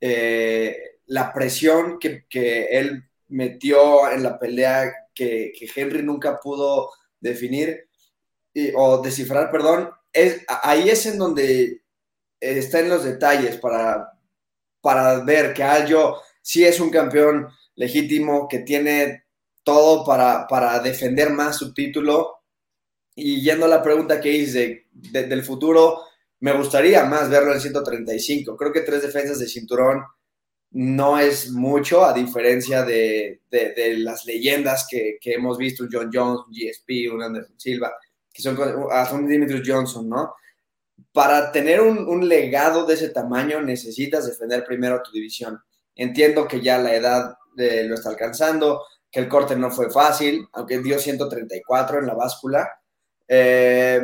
eh, 0.00 0.76
la 1.06 1.32
presión 1.32 1.98
que, 1.98 2.24
él 2.70 3.02
metió 3.30 4.08
en 4.12 4.22
la 4.22 4.38
pelea 4.38 4.92
que, 5.12 5.52
Henry 5.74 6.04
nunca 6.04 6.38
pudo 6.38 6.90
definir 7.18 7.88
o 8.76 9.02
descifrar, 9.02 9.50
perdón, 9.50 9.90
es, 10.12 10.44
ahí 10.62 10.88
es 10.88 11.04
en 11.06 11.18
donde 11.18 11.82
está 12.38 12.78
en 12.78 12.90
los 12.90 13.02
detalles 13.02 13.56
para, 13.56 14.12
para 14.80 15.18
ver 15.24 15.52
que 15.52 15.64
Aljo 15.64 16.22
sí 16.40 16.64
es 16.64 16.78
un 16.78 16.90
campeón 16.90 17.48
legítimo, 17.74 18.46
que 18.46 18.60
tiene 18.60 19.21
todo 19.62 20.04
para, 20.04 20.46
para 20.46 20.78
defender 20.80 21.30
más 21.30 21.56
su 21.56 21.72
título. 21.72 22.42
Y 23.14 23.42
yendo 23.42 23.66
a 23.66 23.68
la 23.68 23.82
pregunta 23.82 24.20
que 24.20 24.32
hice 24.32 24.86
del 24.90 25.42
futuro, 25.42 26.00
me 26.40 26.52
gustaría 26.52 27.04
más 27.04 27.28
verlo 27.30 27.52
en 27.52 27.60
135. 27.60 28.56
Creo 28.56 28.72
que 28.72 28.80
tres 28.80 29.02
defensas 29.02 29.38
de 29.38 29.46
cinturón 29.46 30.02
no 30.72 31.18
es 31.18 31.50
mucho, 31.50 32.04
a 32.04 32.12
diferencia 32.12 32.82
de, 32.82 33.42
de, 33.50 33.98
las 33.98 34.24
leyendas 34.24 34.86
que, 34.90 35.18
que, 35.20 35.34
hemos 35.34 35.58
visto, 35.58 35.84
John 35.90 36.10
Jones, 36.12 36.40
GSP, 36.48 37.12
un 37.12 37.22
Anderson 37.22 37.60
Silva, 37.60 37.92
que 38.32 38.42
son, 38.42 38.58
ah, 38.90 39.06
son 39.06 39.28
Johnson, 39.64 40.08
¿no? 40.08 40.34
Para 41.12 41.52
tener 41.52 41.82
un, 41.82 42.08
un, 42.08 42.26
legado 42.26 42.86
de 42.86 42.94
ese 42.94 43.10
tamaño 43.10 43.60
necesitas 43.60 44.26
defender 44.26 44.64
primero 44.64 45.02
tu 45.02 45.12
división. 45.12 45.60
Entiendo 45.94 46.48
que 46.48 46.62
ya 46.62 46.78
la 46.78 46.94
edad 46.94 47.36
eh, 47.58 47.84
lo 47.84 47.94
está 47.94 48.08
alcanzando, 48.08 48.82
que 49.12 49.20
el 49.20 49.28
corte 49.28 49.54
no 49.54 49.70
fue 49.70 49.90
fácil, 49.90 50.48
aunque 50.54 50.78
dio 50.78 50.98
134 50.98 51.98
en 51.98 52.06
la 52.06 52.14
báscula. 52.14 52.66
Eh, 53.28 54.00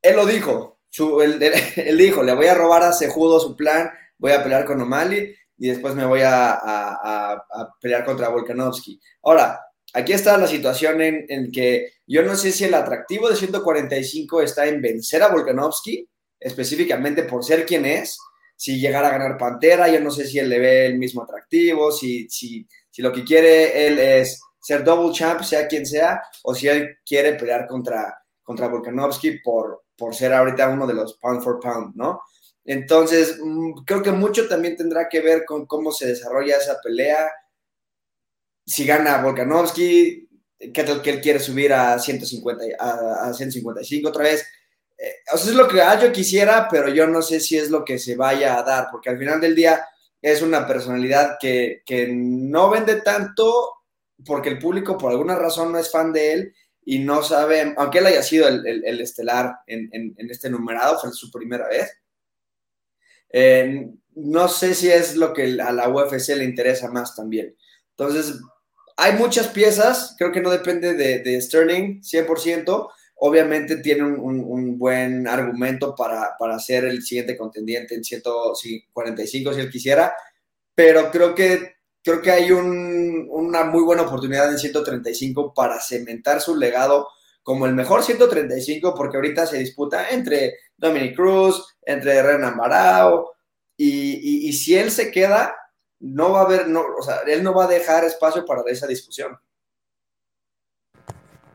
él 0.00 0.16
lo 0.16 0.24
dijo, 0.24 0.80
él, 1.22 1.98
dijo, 1.98 2.22
le 2.22 2.34
voy 2.34 2.46
a 2.46 2.54
robar 2.54 2.82
a 2.82 2.92
Sejudo 2.92 3.38
su 3.38 3.54
plan, 3.54 3.90
voy 4.16 4.32
a 4.32 4.42
pelear 4.42 4.64
con 4.64 4.80
O'Malley 4.80 5.34
y 5.58 5.68
después 5.68 5.94
me 5.94 6.06
voy 6.06 6.20
a, 6.24 7.42
pelear 7.80 8.04
contra 8.06 8.30
Volkanovski. 8.30 8.98
Ahora, 9.22 9.60
aquí 9.92 10.14
está 10.14 10.38
la 10.38 10.46
situación 10.46 11.02
en, 11.02 11.26
en, 11.28 11.52
que 11.52 11.92
yo 12.06 12.22
no 12.22 12.34
sé 12.34 12.52
si 12.52 12.64
el 12.64 12.74
atractivo 12.74 13.28
de 13.28 13.36
145 13.36 14.40
está 14.40 14.66
en 14.66 14.80
vencer 14.80 15.22
a 15.22 15.28
Volkanovski, 15.28 16.08
específicamente 16.40 17.24
por 17.24 17.44
ser 17.44 17.66
quien 17.66 17.84
es, 17.84 18.18
si 18.56 18.80
llegara 18.80 19.08
a 19.08 19.18
ganar 19.18 19.36
Pantera, 19.36 19.88
yo 19.88 20.00
no 20.00 20.10
sé 20.10 20.26
si 20.26 20.38
él 20.38 20.48
le 20.48 20.58
ve 20.58 20.86
el 20.86 20.98
mismo 20.98 21.22
atractivo, 21.22 21.92
si, 21.92 22.28
si, 22.30 22.66
si 22.96 23.02
lo 23.02 23.12
que 23.12 23.24
quiere 23.24 23.86
él 23.86 23.98
es 23.98 24.40
ser 24.58 24.82
double 24.82 25.12
champ, 25.12 25.42
sea 25.42 25.68
quien 25.68 25.84
sea, 25.84 26.22
o 26.44 26.54
si 26.54 26.66
él 26.66 26.96
quiere 27.04 27.34
pelear 27.34 27.66
contra, 27.66 28.24
contra 28.42 28.68
Volkanovski 28.68 29.40
por, 29.40 29.82
por 29.94 30.14
ser 30.14 30.32
ahorita 30.32 30.70
uno 30.70 30.86
de 30.86 30.94
los 30.94 31.18
pound 31.18 31.42
for 31.42 31.60
pound, 31.60 31.94
¿no? 31.94 32.22
Entonces, 32.64 33.38
mm, 33.38 33.84
creo 33.84 34.02
que 34.02 34.12
mucho 34.12 34.48
también 34.48 34.78
tendrá 34.78 35.10
que 35.10 35.20
ver 35.20 35.44
con 35.44 35.66
cómo 35.66 35.92
se 35.92 36.06
desarrolla 36.06 36.56
esa 36.56 36.80
pelea. 36.82 37.30
Si 38.64 38.86
gana 38.86 39.20
Volkanovski, 39.20 40.26
que, 40.58 40.72
que 40.72 41.10
él 41.10 41.20
quiere 41.20 41.38
subir 41.38 41.74
a, 41.74 41.98
150, 41.98 42.64
a, 42.80 43.30
155 43.30 44.08
otra 44.08 44.22
vez. 44.22 44.42
Eh, 44.96 45.16
o 45.34 45.36
sea, 45.36 45.50
es 45.50 45.54
lo 45.54 45.68
que 45.68 45.82
yo 46.00 46.10
quisiera, 46.12 46.66
pero 46.70 46.88
yo 46.88 47.06
no 47.06 47.20
sé 47.20 47.40
si 47.40 47.58
es 47.58 47.68
lo 47.68 47.84
que 47.84 47.98
se 47.98 48.16
vaya 48.16 48.58
a 48.58 48.62
dar, 48.62 48.88
porque 48.90 49.10
al 49.10 49.18
final 49.18 49.38
del 49.38 49.54
día 49.54 49.86
es 50.22 50.42
una 50.42 50.66
personalidad 50.66 51.36
que, 51.40 51.82
no 52.10 52.70
vende 52.70 53.00
tanto 53.00 53.72
porque 54.24 54.48
el 54.48 54.58
público 54.58 54.96
por 54.96 55.12
alguna 55.12 55.36
razón 55.36 55.72
no 55.72 55.78
es 55.78 55.90
fan 55.90 56.12
de 56.12 56.32
él 56.32 56.54
y 56.84 57.00
no 57.00 57.22
sabe, 57.22 57.74
aunque 57.76 57.98
él 57.98 58.06
haya 58.06 58.22
sido 58.22 58.48
el, 58.48 59.00
estelar 59.00 59.56
en, 59.66 60.14
este 60.30 60.48
numerado, 60.48 60.98
fue 60.98 61.12
su 61.12 61.30
primera 61.30 61.68
vez. 61.68 61.90
Eh, 63.30 63.88
no 64.14 64.48
sé 64.48 64.74
si 64.74 64.88
es 64.88 65.16
lo 65.16 65.32
que 65.32 65.60
a 65.60 65.72
la 65.72 65.88
UFC 65.88 66.28
le 66.30 66.44
interesa 66.44 66.90
más 66.90 67.14
también. 67.14 67.56
Entonces, 67.90 68.40
hay 68.96 69.12
muchas 69.14 69.48
piezas, 69.48 70.14
creo 70.16 70.32
que 70.32 70.40
no 70.40 70.50
depende 70.50 70.94
de, 70.94 71.18
de 71.18 71.40
Sterling 71.40 72.00
100%, 72.00 72.88
obviamente 73.16 73.76
tiene 73.76 74.04
un, 74.04 74.78
buen 74.78 75.26
argumento 75.26 75.94
para, 75.94 76.36
para, 76.38 76.58
ser 76.58 76.84
el 76.84 77.02
siguiente 77.02 77.36
contendiente 77.36 77.94
en 77.94 78.04
145 78.04 79.52
si 79.52 79.60
él 79.60 79.70
quisiera, 79.70 80.14
pero 80.74 81.10
creo 81.10 81.34
que, 81.34 81.76
creo 82.02 82.20
que 82.20 82.30
hay 82.30 82.50
una 82.52 83.64
muy 83.64 83.82
buena 83.82 84.02
oportunidad 84.02 84.50
en 84.50 84.58
135 84.58 85.54
para 85.54 85.80
cementar 85.80 86.40
su 86.40 86.56
legado 86.56 87.08
como 87.42 87.66
el 87.66 87.74
mejor 87.74 88.02
135, 88.02 88.92
porque 88.94 89.16
ahorita 89.16 89.46
se 89.46 89.58
disputa 89.58 90.08
entre 90.10 90.54
Dominic 90.76 91.14
Cruz, 91.14 91.76
entre 91.82 92.20
Renan 92.20 92.56
Barao, 92.56 93.34
y, 93.76 94.48
y, 94.48 94.52
si 94.52 94.76
él 94.76 94.90
se 94.90 95.12
queda, 95.12 95.54
no 96.00 96.32
va 96.32 96.40
a 96.40 96.44
haber, 96.44 96.66
no, 96.66 96.84
o 96.98 97.02
sea, 97.02 97.20
él 97.26 97.44
no 97.44 97.54
va 97.54 97.66
a 97.66 97.68
dejar 97.68 98.04
espacio 98.04 98.44
para 98.44 98.62
esa 98.66 98.88
discusión. 98.88 99.38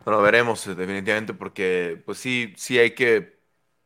Bueno, 0.06 0.22
veremos 0.22 0.66
eh, 0.68 0.76
definitivamente 0.76 1.34
porque 1.34 2.02
pues 2.06 2.18
sí, 2.18 2.54
sí 2.58 2.80
hay 2.80 2.96
que, 2.96 3.40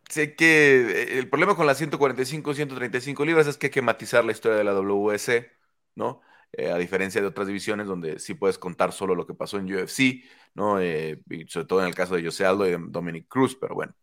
sé 0.09 0.35
que 0.35 1.15
eh, 1.15 1.19
el 1.19 1.29
problema 1.29 1.55
con 1.55 1.67
las 1.67 1.77
145, 1.77 2.53
135 2.53 3.25
libras 3.25 3.47
es 3.47 3.57
que 3.57 3.67
hay 3.67 3.71
que 3.71 3.81
matizar 3.81 4.23
la 4.25 4.31
historia 4.31 4.57
de 4.57 4.63
la 4.63 4.73
WS, 4.73 5.51
¿no? 5.95 6.21
eh, 6.57 6.71
a 6.71 6.77
diferencia 6.77 7.21
de 7.21 7.27
otras 7.27 7.47
divisiones 7.47 7.87
donde 7.87 8.19
sí 8.19 8.33
puedes 8.33 8.57
contar 8.57 8.93
solo 8.93 9.13
lo 9.15 9.27
que 9.27 9.33
pasó 9.33 9.57
en 9.57 9.65
UFC, 9.73 10.23
¿no? 10.53 10.79
Eh, 10.79 11.19
y 11.29 11.45
sobre 11.47 11.67
todo 11.67 11.81
en 11.81 11.87
el 11.87 11.95
caso 11.95 12.15
de 12.15 12.23
Jose 12.23 12.45
Aldo 12.45 12.67
y 12.67 12.75
Dominic 12.89 13.27
Cruz, 13.27 13.57
pero 13.59 13.75
bueno, 13.75 13.93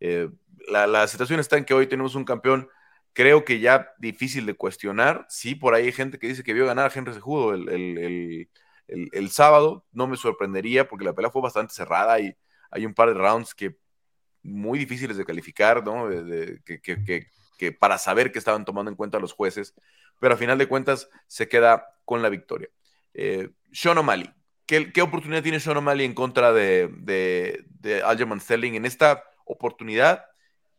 eh, 0.00 0.28
la, 0.68 1.06
situación 1.08 1.40
está 1.40 1.56
en 1.56 1.64
que 1.64 1.74
hoy 1.74 1.86
tenemos 1.86 2.14
un 2.14 2.24
campeón, 2.24 2.68
creo 3.14 3.44
que 3.44 3.60
ya 3.60 3.92
difícil 3.98 4.44
de 4.46 4.54
cuestionar, 4.54 5.26
sí, 5.30 5.54
por 5.54 5.74
ahí 5.74 5.86
hay 5.86 5.92
gente 5.92 6.18
que 6.18 6.28
dice 6.28 6.42
que 6.42 6.52
vio 6.52 6.66
ganar 6.66 6.90
a 6.90 6.94
Henry 6.94 7.14
Sejudo 7.14 7.54
el, 7.54 8.48
sábado, 9.30 9.84
no 9.92 10.06
me 10.06 10.16
sorprendería 10.16 10.88
porque 10.88 11.04
la 11.04 11.12
pelea 11.12 11.30
fue 11.30 11.42
bastante 11.42 11.74
cerrada 11.74 12.20
y 12.20 12.34
hay 12.70 12.86
un 12.86 12.94
par 12.94 13.08
de 13.08 13.14
rounds 13.14 13.54
que 13.54 13.76
muy 14.42 14.78
difíciles 14.78 15.16
de 15.16 15.24
calificar, 15.24 15.84
¿no? 15.84 16.08
que, 16.64 16.80
que, 17.58 17.72
para 17.72 17.96
saber 17.96 18.32
que 18.32 18.40
estaban 18.40 18.64
tomando 18.64 18.90
en 18.90 18.96
cuenta 18.96 19.20
los 19.20 19.32
jueces, 19.32 19.74
pero 20.18 20.34
a 20.34 20.36
final 20.36 20.58
de 20.58 20.66
cuentas 20.66 21.08
se 21.28 21.48
queda 21.48 21.96
con 22.04 22.20
la 22.20 22.28
victoria. 22.28 22.68
Eh, 23.14 23.50
Sean 23.72 23.98
O'Malley, 23.98 24.28
¿qué, 24.66 24.92
¿qué, 24.92 25.00
oportunidad 25.00 25.42
tiene 25.42 25.60
Sean 25.60 25.76
O'Malley 25.76 26.04
en 26.04 26.14
contra 26.14 26.52
de, 26.52 26.88
de, 26.98 27.64
de 27.68 28.02
Aljamain 28.02 28.40
Sterling 28.40 28.74
en 28.74 28.84
esta 28.84 29.22
oportunidad 29.44 30.24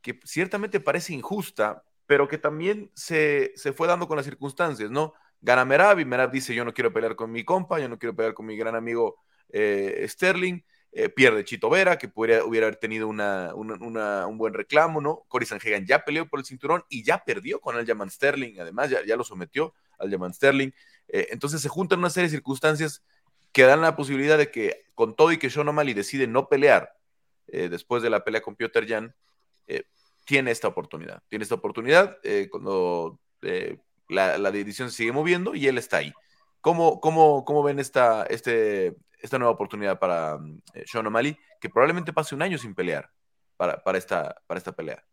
que 0.01 0.19
ciertamente 0.25 0.79
parece 0.81 1.13
injusta, 1.13 1.83
pero 2.05 2.27
que 2.27 2.37
también 2.37 2.91
se, 2.93 3.53
se 3.55 3.71
fue 3.71 3.87
dando 3.87 4.07
con 4.07 4.17
las 4.17 4.25
circunstancias, 4.25 4.91
¿no? 4.91 5.13
Gana 5.43 5.65
Merab 5.65 5.99
y 5.99 6.05
Merab 6.05 6.31
dice 6.31 6.55
yo 6.55 6.63
no 6.63 6.73
quiero 6.73 6.93
pelear 6.93 7.17
con 7.17 7.29
mi 7.29 7.43
compa, 7.43 7.77
yo 7.77 7.89
no 7.89 7.99
quiero 7.99 8.15
pelear 8.15 8.33
con 8.33 8.45
mi 8.45 8.55
gran 8.55 8.75
amigo 8.75 9.17
eh, 9.49 10.05
Sterling, 10.07 10.61
eh, 10.93 11.09
pierde 11.09 11.43
Chito 11.43 11.69
Vera, 11.69 11.97
que 11.97 12.07
podría, 12.07 12.45
hubiera 12.45 12.71
tenido 12.71 13.09
una, 13.09 13.53
un 13.53 14.37
buen 14.37 14.53
reclamo, 14.53 15.01
¿no? 15.01 15.25
Cory 15.27 15.45
Sanhagan 15.45 15.85
ya 15.85 16.05
peleó 16.05 16.29
por 16.29 16.39
el 16.39 16.45
cinturón 16.45 16.85
y 16.87 17.03
ya 17.03 17.25
perdió 17.25 17.59
con 17.59 17.75
Aljamain 17.75 18.09
Sterling, 18.09 18.57
además 18.61 18.89
ya, 18.89 19.05
ya 19.05 19.17
lo 19.17 19.25
sometió 19.25 19.73
Aljamain 19.99 20.33
Sterling. 20.33 20.69
Eh, 21.09 21.27
entonces 21.31 21.61
se 21.61 21.67
juntan 21.67 21.99
una 21.99 22.09
serie 22.09 22.29
de 22.29 22.37
circunstancias 22.37 23.03
que 23.51 23.63
dan 23.63 23.81
la 23.81 23.97
posibilidad 23.97 24.37
de 24.37 24.49
que 24.49 24.85
con 24.95 25.13
todo 25.13 25.33
y 25.33 25.37
que 25.37 25.49
Sean 25.49 25.67
O'Malley 25.67 25.93
decide 25.93 26.25
no 26.25 26.47
pelear 26.47 26.95
después 27.45 28.01
de 28.01 28.09
la 28.09 28.23
pelea 28.23 28.41
con 28.41 28.55
Piotr 28.55 28.87
Jan, 28.87 29.13
tiene 30.25 30.49
esta 30.49 30.69
oportunidad. 30.69 31.21
Tiene 31.27 31.43
esta 31.43 31.53
oportunidad 31.53 32.17
cuando 32.49 33.19
la, 34.09 34.37
la, 34.37 34.51
división 34.51 34.91
sigue 34.91 35.11
moviendo 35.11 35.55
y 35.55 35.67
él 35.67 35.77
está 35.77 35.97
ahí. 35.97 36.13
¿Cómo, 36.61 36.99
cómo, 37.01 37.43
cómo 37.45 37.63
ven 37.63 37.79
esta, 37.79 38.25
este, 38.25 38.95
esta 39.19 39.39
nueva 39.39 39.53
oportunidad 39.53 39.99
para 39.99 40.37
mm, 40.37 40.61
eh, 40.73 40.83
Sean 40.85 41.07
O'Malley, 41.07 41.37
que 41.59 41.69
probablemente 41.69 42.13
pase 42.13 42.35
un 42.35 42.41
año 42.41 42.57
sin 42.57 42.75
pelear 42.75 43.09
para, 43.57 43.83
para, 43.83 43.97
esta, 43.97 44.41
para 44.45 44.57
esta 44.57 44.73
pelea. 44.73 45.03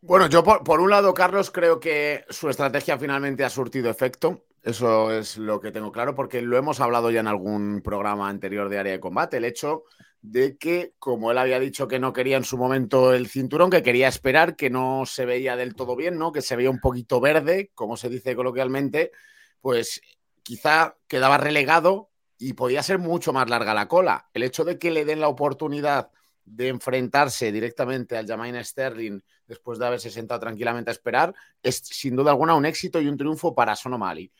Bueno, 0.00 0.28
yo 0.28 0.44
por, 0.44 0.80
un 0.80 0.90
lado, 0.90 1.14
Carlos, 1.14 1.50
creo 1.50 1.80
que 1.80 2.24
su 2.28 2.48
estrategia 2.48 2.98
finalmente 2.98 3.44
ha 3.44 3.50
surtido 3.50 3.90
efecto. 3.90 4.44
Eso 4.62 5.10
es 5.12 5.36
lo 5.36 5.60
que 5.60 5.72
tengo 5.72 5.92
claro, 5.92 6.14
porque 6.14 6.42
lo 6.42 6.56
hemos 6.56 6.80
hablado 6.80 7.10
ya 7.10 7.20
en 7.20 7.26
algún 7.26 7.82
programa 7.82 8.28
anterior 8.28 8.68
de 8.68 8.78
área 8.78 8.92
de 8.92 9.00
combate. 9.00 9.36
El 9.36 9.44
hecho 9.44 9.84
de 10.28 10.56
que, 10.58 10.92
como 10.98 11.30
él 11.30 11.38
había 11.38 11.60
dicho 11.60 11.86
que 11.86 12.00
no 12.00 12.12
quería 12.12 12.36
en 12.36 12.42
su 12.42 12.58
momento 12.58 13.14
el 13.14 13.28
cinturón, 13.28 13.70
que 13.70 13.84
quería 13.84 14.08
esperar, 14.08 14.56
que 14.56 14.70
no 14.70 15.06
se 15.06 15.24
veía 15.24 15.54
del 15.54 15.76
todo 15.76 15.94
bien, 15.94 16.18
¿no? 16.18 16.32
Que 16.32 16.42
se 16.42 16.56
veía 16.56 16.68
un 16.68 16.80
poquito 16.80 17.20
verde, 17.20 17.70
como 17.74 17.96
se 17.96 18.08
dice 18.08 18.34
coloquialmente, 18.34 19.12
pues 19.60 20.00
quizá 20.42 20.96
quedaba 21.06 21.38
relegado 21.38 22.10
y 22.38 22.54
podía 22.54 22.82
ser 22.82 22.98
mucho 22.98 23.32
más 23.32 23.48
larga 23.48 23.72
la 23.72 23.86
cola. 23.86 24.28
El 24.34 24.42
hecho 24.42 24.64
de 24.64 24.80
que 24.80 24.90
le 24.90 25.04
den 25.04 25.20
la 25.20 25.28
oportunidad 25.28 26.10
de 26.44 26.68
enfrentarse 26.68 27.52
directamente 27.52 28.16
al 28.16 28.26
Jamaine 28.26 28.64
Sterling 28.64 29.20
después 29.46 29.78
de 29.78 29.86
haberse 29.86 30.10
sentado 30.10 30.40
tranquilamente 30.40 30.90
a 30.90 30.92
esperar 30.92 31.34
es 31.62 31.76
sin 31.76 32.16
duda 32.16 32.32
alguna 32.32 32.56
un 32.56 32.66
éxito 32.66 33.00
y 33.00 33.06
un 33.06 33.16
triunfo 33.16 33.54
para 33.54 33.76
Sonomali. 33.76 34.32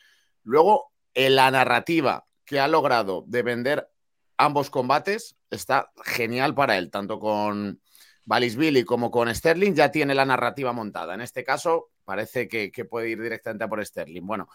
Luego, 0.43 0.93
en 1.15 1.37
la 1.37 1.49
narrativa 1.53 2.27
que 2.45 2.59
ha 2.59 2.67
logrado 2.67 3.25
de 3.29 3.43
vender 3.43 3.89
ambos 4.37 4.71
combates 4.71 5.37
está 5.51 5.91
genial 6.05 6.55
para 6.55 6.77
él, 6.79 6.91
tanto 6.91 7.19
con 7.19 7.81
Billy 8.25 8.85
como 8.85 9.11
con 9.11 9.33
Sterling, 9.33 9.75
ya 9.75 9.91
tiene 9.91 10.15
la 10.15 10.25
narrativa 10.25 10.73
montada. 10.73 11.15
En 11.15 11.21
este 11.21 11.45
caso, 11.45 11.91
parece 12.05 12.49
que, 12.49 12.71
puede 12.85 13.11
ir 13.11 13.23
directamente 13.23 13.65
a 13.65 13.69
por 13.69 13.85
Sterling. 13.85 14.27
Bueno, 14.27 14.49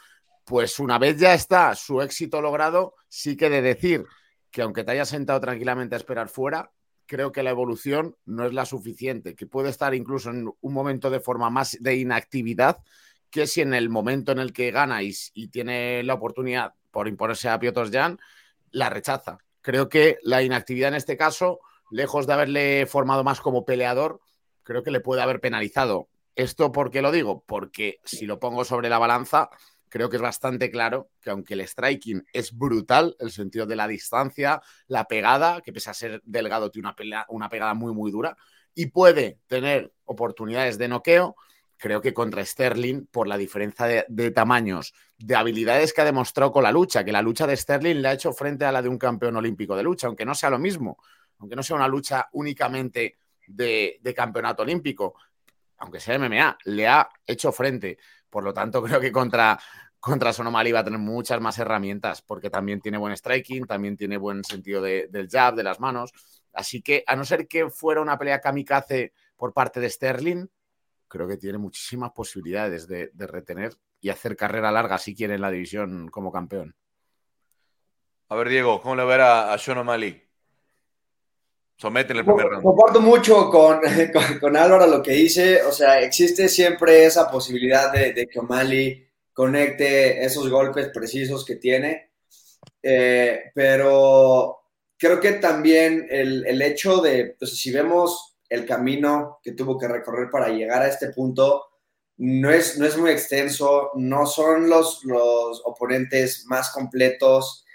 pues 0.45 0.79
una 0.79 0.97
vez 0.97 1.17
ya 1.17 1.33
está 1.33 1.73
su 1.75 2.01
éxito 2.01 2.41
logrado, 2.41 2.95
sí 3.07 3.37
que 3.37 3.49
de 3.49 3.61
decir 3.61 4.05
que 4.49 4.61
aunque 4.61 4.83
te 4.83 4.91
hayas 4.91 5.09
sentado 5.09 5.39
tranquilamente 5.39 5.95
a 5.95 5.97
esperar 5.97 6.27
fuera, 6.27 6.71
creo 7.05 7.31
que 7.31 7.43
la 7.43 7.49
evolución 7.49 8.15
no 8.25 8.45
es 8.45 8.53
la 8.53 8.65
suficiente, 8.65 9.35
que 9.35 9.45
puede 9.45 9.69
estar 9.69 9.93
incluso 9.93 10.29
en 10.29 10.49
un 10.59 10.73
momento 10.73 11.09
de 11.09 11.19
forma 11.19 11.49
más 11.49 11.77
de 11.79 11.95
inactividad 11.95 12.81
que 13.29 13.47
si 13.47 13.61
en 13.61 13.73
el 13.73 13.89
momento 13.89 14.33
en 14.33 14.39
el 14.39 14.53
que 14.53 14.71
gana 14.71 15.01
y, 15.01 15.13
tiene 15.47 16.03
la 16.03 16.15
oportunidad 16.15 16.73
por 16.91 17.07
imponerse 17.07 17.49
a 17.49 17.57
Piotr 17.59 17.89
Jan, 17.89 18.19
la 18.71 18.89
rechaza. 18.89 19.37
Creo 19.61 19.89
que 19.89 20.17
la 20.23 20.43
inactividad 20.43 20.89
en 20.89 20.95
este 20.95 21.17
caso, 21.17 21.59
lejos 21.89 22.27
de 22.27 22.33
haberle 22.33 22.85
formado 22.85 23.23
más 23.23 23.41
como 23.41 23.65
peleador, 23.65 24.19
creo 24.63 24.83
que 24.83 24.91
le 24.91 24.99
puede 24.99 25.21
haber 25.21 25.39
penalizado. 25.39 26.09
¿Esto 26.35 26.71
por 26.71 26.91
qué 26.91 27.01
lo 27.01 27.11
digo? 27.11 27.43
Porque 27.45 27.99
si 28.03 28.25
lo 28.25 28.39
pongo 28.39 28.63
sobre 28.63 28.89
la 28.89 28.99
balanza, 28.99 29.49
creo 29.89 30.09
que 30.09 30.15
es 30.15 30.21
bastante 30.21 30.71
claro 30.71 31.09
que 31.19 31.29
aunque 31.29 31.53
el 31.53 31.67
striking 31.67 32.25
es 32.31 32.57
brutal, 32.57 33.15
el 33.19 33.31
sentido 33.31 33.65
de 33.65 33.75
la 33.75 33.87
distancia, 33.87 34.61
la 34.87 35.05
pegada, 35.05 35.61
que 35.61 35.73
pese 35.73 35.89
a 35.89 35.93
ser 35.93 36.21
delgado 36.23 36.71
tiene 36.71 36.89
una, 36.89 37.25
una 37.27 37.49
pegada 37.49 37.73
muy, 37.73 37.93
muy 37.93 38.09
dura, 38.09 38.37
y 38.73 38.87
puede 38.87 39.39
tener 39.47 39.93
oportunidades 40.05 40.77
de 40.77 40.87
noqueo, 40.87 41.35
creo 41.81 41.99
que 41.99 42.13
contra 42.13 42.45
Sterling, 42.45 43.07
por 43.07 43.27
la 43.27 43.37
diferencia 43.37 44.05
de, 44.07 44.31
tamaños, 44.31 44.93
de 45.17 45.35
habilidades 45.35 45.93
que 45.93 46.01
ha 46.01 46.05
demostrado 46.05 46.51
con 46.51 46.61
la 46.61 46.71
lucha, 46.71 47.03
que 47.03 47.11
la 47.11 47.23
lucha 47.23 47.47
de 47.47 47.57
Sterling 47.57 48.03
le 48.03 48.07
ha 48.07 48.13
hecho 48.13 48.31
frente 48.33 48.65
a 48.65 48.71
la 48.71 48.83
de 48.83 48.87
un 48.87 48.99
campeón 48.99 49.35
olímpico 49.35 49.75
de 49.75 49.81
lucha, 49.81 50.05
aunque 50.05 50.23
no 50.23 50.35
sea 50.35 50.51
lo 50.51 50.59
mismo, 50.59 50.99
aunque 51.39 51.55
no 51.55 51.63
sea 51.63 51.75
una 51.75 51.87
lucha 51.87 52.29
únicamente 52.33 53.17
de, 53.47 53.97
de 53.99 54.13
campeonato 54.13 54.61
olímpico, 54.61 55.15
aunque 55.79 55.99
sea 55.99 56.19
MMA, 56.19 56.59
le 56.65 56.87
ha 56.87 57.09
hecho 57.25 57.51
frente. 57.51 57.97
Por 58.29 58.43
lo 58.43 58.53
tanto, 58.53 58.83
creo 58.83 58.99
que 58.99 59.11
contra, 59.11 59.59
contra 59.99 60.33
Sonomali 60.33 60.71
va 60.71 60.81
a 60.81 60.83
tener 60.83 60.99
muchas 60.99 61.41
más 61.41 61.57
herramientas, 61.57 62.21
porque 62.21 62.51
también 62.51 62.79
tiene 62.79 62.99
buen 62.99 63.17
striking, 63.17 63.65
también 63.65 63.97
tiene 63.97 64.17
buen 64.17 64.43
sentido 64.43 64.83
del 64.83 65.27
jab, 65.31 65.55
de 65.55 65.63
las 65.63 65.79
manos. 65.79 66.13
Así 66.53 66.83
que, 66.83 67.03
a 67.07 67.15
no 67.15 67.25
ser 67.25 67.47
que 67.47 67.71
fuera 67.71 68.01
una 68.01 68.19
pelea 68.19 68.39
kamikaze 68.39 69.13
por 69.35 69.51
parte 69.51 69.79
de 69.79 69.89
Sterling, 69.89 70.47
creo 71.11 71.27
que 71.27 71.37
tiene 71.37 71.57
muchísimas 71.57 72.11
posibilidades 72.11 72.87
de, 72.87 73.11
retener 73.17 73.73
y 73.99 74.09
hacer 74.09 74.35
carrera 74.35 74.71
larga 74.71 74.97
si 74.97 75.13
quiere 75.13 75.35
en 75.35 75.41
la 75.41 75.51
división 75.51 76.07
como 76.09 76.31
campeón. 76.31 76.75
A 78.29 78.35
ver, 78.35 78.49
Diego, 78.49 78.81
¿cómo 78.81 78.95
le 78.95 79.03
verá 79.03 79.51
a, 79.51 79.53
a 79.53 79.57
Sean 79.57 79.79
O'Malley? 79.79 80.23
Somete 81.75 82.13
en 82.13 82.19
el 82.19 82.25
primer 82.25 82.45
round. 82.45 82.63
Comparto 82.63 83.01
mucho 83.01 83.49
con, 83.51 83.81
con, 84.39 84.55
Álvaro 84.55 84.87
lo 84.87 85.03
que 85.03 85.11
dice. 85.11 85.63
O 85.63 85.71
sea, 85.71 85.99
existe 85.99 86.47
siempre 86.47 87.05
esa 87.05 87.29
posibilidad 87.29 87.91
de, 87.91 88.13
de 88.13 88.27
que 88.27 88.39
O'Malley 88.39 89.05
conecte 89.33 90.23
esos 90.23 90.49
golpes 90.49 90.89
precisos 90.93 91.45
que 91.45 91.57
tiene. 91.57 92.11
Eh, 92.81 93.51
pero 93.53 94.61
creo 94.97 95.19
que 95.19 95.33
también 95.33 96.07
el, 96.09 96.61
hecho 96.61 97.01
de, 97.01 97.35
pues 97.37 97.57
si 97.57 97.71
vemos 97.71 98.30
el 98.51 98.65
camino 98.65 99.39
que 99.41 99.53
tuvo 99.53 99.79
que 99.79 99.87
recorrer 99.87 100.29
para 100.29 100.49
llegar 100.49 100.81
a 100.81 100.89
este 100.89 101.09
punto, 101.09 101.67
no 102.17 102.51
es, 102.51 102.77
no 102.77 102.85
es 102.85 102.97
muy 102.97 103.09
extenso, 103.09 103.91
no 103.95 104.25
son 104.25 104.69
los, 104.69 105.05
los 105.05 105.61
oponentes 105.63 106.45
más 106.47 106.69
completos. 106.71 107.65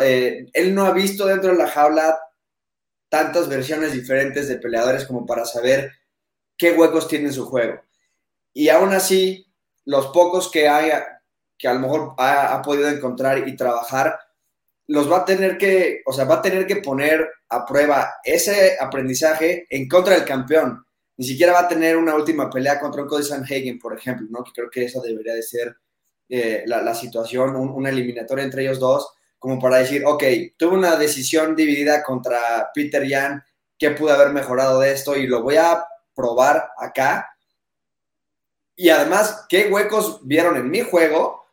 Eh, 0.00 0.46
él 0.52 0.72
no 0.72 0.86
ha 0.86 0.92
visto 0.92 1.26
dentro 1.26 1.50
de 1.50 1.58
la 1.58 1.66
jaula 1.66 2.16
tantas 3.08 3.48
versiones 3.48 3.92
diferentes 3.92 4.48
de 4.48 4.58
peleadores 4.58 5.04
como 5.04 5.26
para 5.26 5.44
saber 5.44 5.90
qué 6.56 6.72
huecos 6.72 7.08
tiene 7.08 7.32
su 7.32 7.44
juego. 7.46 7.80
Y 8.52 8.68
aún 8.68 8.92
así, 8.92 9.52
los 9.84 10.06
pocos 10.08 10.48
que 10.48 10.68
haya, 10.68 11.22
que 11.58 11.66
a 11.66 11.74
lo 11.74 11.80
mejor 11.80 12.14
ha, 12.18 12.62
podido 12.62 12.88
encontrar 12.88 13.48
y 13.48 13.56
trabajar, 13.56 14.16
los 14.90 15.10
va 15.10 15.18
a 15.18 15.24
tener 15.24 15.56
que, 15.56 16.02
o 16.04 16.12
sea, 16.12 16.24
va 16.24 16.36
a 16.36 16.42
tener 16.42 16.66
que 16.66 16.76
poner 16.76 17.28
a 17.48 17.64
prueba 17.64 18.14
ese 18.24 18.76
aprendizaje 18.80 19.66
en 19.70 19.88
contra 19.88 20.14
del 20.14 20.24
campeón. 20.24 20.84
Ni 21.16 21.26
siquiera 21.26 21.52
va 21.52 21.60
a 21.60 21.68
tener 21.68 21.96
una 21.96 22.14
última 22.14 22.48
pelea 22.48 22.80
contra 22.80 23.02
un 23.02 23.08
Cody 23.08 23.22
Sanhagen, 23.22 23.78
por 23.78 23.96
ejemplo, 23.96 24.26
¿no? 24.30 24.42
Que 24.42 24.52
creo 24.52 24.70
que 24.70 24.84
esa 24.84 25.00
debería 25.00 25.34
de 25.34 25.42
ser 25.42 25.76
eh, 26.28 26.64
la, 26.66 26.94
situación, 26.94 27.56
una 27.56 27.90
eliminatoria 27.90 28.44
entre 28.44 28.62
ellos 28.62 28.78
dos, 28.78 29.12
como 29.38 29.58
para 29.58 29.78
decir, 29.78 30.02
ok, 30.04 30.22
tuve 30.56 30.76
una 30.76 30.96
decisión 30.96 31.56
dividida 31.56 32.02
contra 32.02 32.70
Peter 32.74 33.06
Yan, 33.06 33.42
¿qué 33.78 33.90
pude 33.90 34.12
haber 34.12 34.30
mejorado 34.30 34.80
de 34.80 34.92
esto? 34.92 35.16
Y 35.16 35.26
lo 35.26 35.42
voy 35.42 35.56
a 35.56 35.84
probar 36.14 36.70
acá 36.78 37.30
y 38.80 38.88
además, 38.88 39.44
¿qué 39.46 39.68
huecos 39.70 40.26
vieron 40.26 40.56
en 40.56 40.70
mi 40.70 40.80
juego 40.80 41.44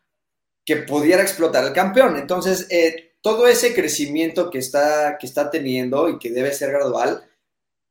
que 0.63 0.77
pudiera 0.77 1.22
explotar 1.22 1.65
el 1.65 1.74
campeón? 1.74 2.15
Entonces, 2.15 2.67
eh, 2.70 3.07
todo 3.22 3.48
ese 3.48 3.74
crecimiento 3.74 4.50
que 4.50 4.60
está, 4.60 5.18
que 5.20 5.28
está 5.28 5.50
teniendo 5.50 6.10
y 6.10 6.20
que 6.20 6.32
debe 6.32 6.54
ser 6.54 6.72
gradual, 6.72 7.24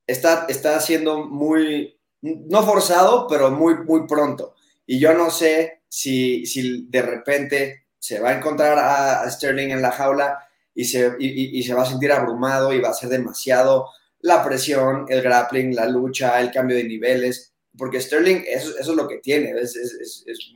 está, 0.06 0.46
está 0.48 0.80
siendo 0.80 1.24
muy, 1.26 1.98
no 2.20 2.64
forzado, 2.64 3.26
pero 3.28 3.50
muy, 3.50 3.76
muy 3.84 4.06
pronto. 4.06 4.54
Y 4.86 4.98
yo 4.98 5.14
no 5.14 5.30
sé 5.30 5.82
si, 5.88 6.46
si 6.46 6.86
de 6.88 7.02
repente 7.02 7.86
se 7.98 8.20
va 8.20 8.30
a 8.30 8.36
encontrar 8.36 8.78
a, 8.78 9.28
Sterling 9.30 9.70
en 9.70 9.82
la 9.82 9.90
jaula 9.90 10.38
y 10.74 10.84
se, 10.84 11.16
y, 11.18 11.62
se 11.62 11.74
va 11.74 11.82
a 11.82 11.86
sentir 11.86 12.12
abrumado 12.12 12.72
y 12.72 12.80
va 12.80 12.90
a 12.90 12.94
ser 12.94 13.08
demasiado 13.08 13.88
la 14.20 14.44
presión, 14.44 15.06
el 15.08 15.22
grappling, 15.22 15.74
la 15.74 15.86
lucha, 15.86 16.38
el 16.40 16.50
cambio 16.50 16.76
de 16.76 16.84
niveles, 16.84 17.54
porque 17.76 18.00
Sterling 18.00 18.44
eso, 18.46 18.78
es 18.78 18.86
lo 18.88 19.08
que 19.08 19.18
tiene, 19.18 19.50
es, 19.58 19.74
es, 19.76 20.24
es, 20.26 20.52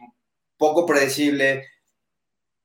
poco 0.57 0.85
predecible, 0.85 1.65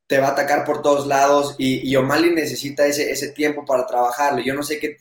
te 0.07 0.19
va 0.19 0.27
a 0.27 0.31
atacar 0.31 0.65
por 0.65 0.81
todos 0.81 1.07
lados 1.07 1.55
y, 1.57 1.89
y 1.89 1.95
O'Malley 1.95 2.31
necesita 2.33 2.85
ese, 2.85 3.11
ese 3.11 3.31
tiempo 3.31 3.65
para 3.65 3.87
trabajarlo. 3.87 4.41
Yo 4.41 4.53
no 4.53 4.63
sé 4.63 4.79
qué, 4.79 4.97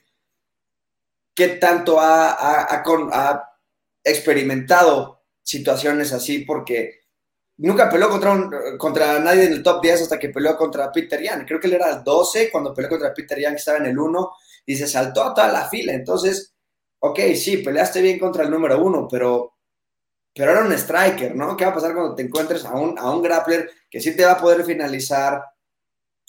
qué 1.35 1.49
tanto 1.49 2.01
ha, 2.01 2.31
ha, 2.31 2.83
ha 3.13 3.51
experimentado 4.03 5.23
situaciones 5.43 6.13
así 6.13 6.41
porque 6.41 7.01
nunca 7.59 7.89
peleó 7.89 8.09
contra, 8.09 8.79
contra 8.79 9.19
nadie 9.21 9.45
en 9.45 9.53
el 9.53 9.63
top 9.63 9.83
10 9.83 10.03
hasta 10.03 10.19
que 10.19 10.31
peleó 10.31 10.57
contra 10.57 10.91
Peter 10.91 11.21
Yan. 11.21 11.45
Creo 11.47 11.61
que 11.61 11.67
él 11.67 11.75
era 11.75 11.91
el 11.91 12.03
12 12.03 12.51
cuando 12.51 12.75
peleó 12.75 12.91
contra 12.91 13.15
Peter 13.15 13.39
que 13.39 13.55
estaba 13.55 13.79
en 13.79 13.87
el 13.87 13.99
1 13.99 14.31
y 14.67 14.77
se 14.77 14.87
saltó 14.87 15.23
a 15.25 15.35
toda 15.35 15.49
la 15.49 15.69
fila. 15.69 15.93
Entonces, 15.93 16.55
ok, 16.99 17.21
sí, 17.35 17.59
peleaste 17.59 18.01
bien 18.01 18.19
contra 18.19 18.45
el 18.45 18.51
número 18.51 18.83
1, 18.83 19.09
pero, 19.11 19.54
pero 20.35 20.53
era 20.53 20.65
un 20.65 20.73
striker, 20.73 21.35
¿no? 21.35 21.57
¿Qué 21.57 21.65
va 21.65 21.71
a 21.71 21.75
pasar 21.75 21.95
cuando 21.95 22.15
te 22.15 22.23
encuentres 22.23 22.65
a 22.65 22.75
un, 22.75 22.99
a 22.99 23.11
un 23.11 23.23
grappler 23.23 23.71
que 23.91 24.01
sí 24.01 24.17
te 24.17 24.25
va 24.25 24.33
a 24.33 24.41
poder 24.41 24.65
finalizar 24.65 25.45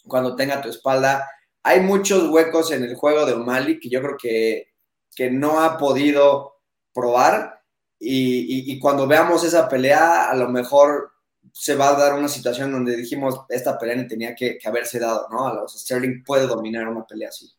cuando 0.07 0.35
tenga 0.35 0.61
tu 0.61 0.69
espalda? 0.69 1.29
Hay 1.63 1.81
muchos 1.81 2.29
huecos 2.29 2.71
en 2.71 2.83
el 2.83 2.95
juego 2.95 3.25
de 3.25 3.33
O'Malley 3.33 3.79
que 3.79 3.89
yo 3.89 4.01
creo 4.01 4.17
que, 4.17 4.73
que 5.15 5.31
no 5.31 5.59
ha 5.61 5.77
podido 5.77 6.57
probar 6.93 7.55
y, 7.99 8.79
cuando 8.79 9.07
veamos 9.07 9.43
esa 9.43 9.67
pelea, 9.67 10.29
a 10.29 10.35
lo 10.35 10.49
mejor 10.49 11.11
se 11.51 11.75
va 11.75 11.89
a 11.89 11.93
dar 11.93 12.13
una 12.13 12.27
situación 12.27 12.71
donde 12.71 12.95
dijimos, 12.95 13.41
esta 13.49 13.77
pelea 13.79 13.95
ni 13.95 14.07
tenía 14.07 14.35
que, 14.35 14.59
haberse 14.65 14.99
dado, 14.99 15.27
¿no? 15.31 15.47
A 15.47 15.53
los 15.53 15.79
Sterling 15.79 16.23
puede 16.23 16.45
dominar 16.47 16.87
una 16.87 17.05
pelea 17.05 17.29
así. 17.29 17.51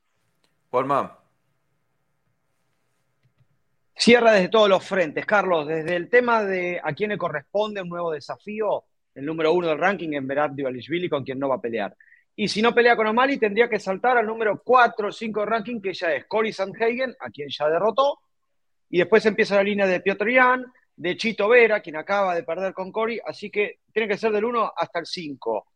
Juanma. 0.70 1.15
Cierra 3.98 4.32
desde 4.32 4.50
todos 4.50 4.68
los 4.68 4.84
frentes, 4.84 5.24
Carlos, 5.24 5.66
desde 5.66 5.96
el 5.96 6.10
tema 6.10 6.44
de 6.44 6.78
a 6.82 6.92
quién 6.92 7.10
le 7.10 7.16
corresponde 7.16 7.80
un 7.80 7.88
nuevo 7.88 8.12
desafío, 8.12 8.84
el 9.14 9.24
número 9.24 9.54
uno 9.54 9.68
del 9.68 9.78
ranking 9.78 10.12
en 10.12 10.26
Berat 10.26 10.52
Divalishvili, 10.52 11.08
con 11.08 11.24
quien 11.24 11.38
no 11.38 11.48
va 11.48 11.54
a 11.54 11.60
pelear. 11.60 11.96
Y 12.36 12.46
si 12.46 12.60
no 12.60 12.74
pelea 12.74 12.94
con 12.94 13.06
O'Malley, 13.06 13.38
tendría 13.38 13.70
que 13.70 13.80
saltar 13.80 14.18
al 14.18 14.26
número 14.26 14.60
4 14.62 15.08
o 15.08 15.12
5 15.12 15.40
del 15.40 15.48
ranking, 15.48 15.80
que 15.80 15.94
ya 15.94 16.12
es 16.12 16.26
Cory 16.26 16.52
Sandhagen, 16.52 17.16
a 17.18 17.30
quien 17.30 17.48
ya 17.48 17.70
derrotó, 17.70 18.18
y 18.90 18.98
después 18.98 19.24
empieza 19.24 19.56
la 19.56 19.62
línea 19.62 19.86
de 19.86 20.00
Piotr 20.00 20.30
Jan, 20.30 20.66
de 20.94 21.16
Chito 21.16 21.48
Vera, 21.48 21.80
quien 21.80 21.96
acaba 21.96 22.34
de 22.34 22.42
perder 22.42 22.74
con 22.74 22.92
Cory, 22.92 23.18
así 23.24 23.50
que 23.50 23.80
tiene 23.90 24.08
que 24.08 24.18
ser 24.18 24.30
del 24.30 24.44
1 24.44 24.72
hasta 24.76 24.98
el 24.98 25.06
5. 25.06 25.66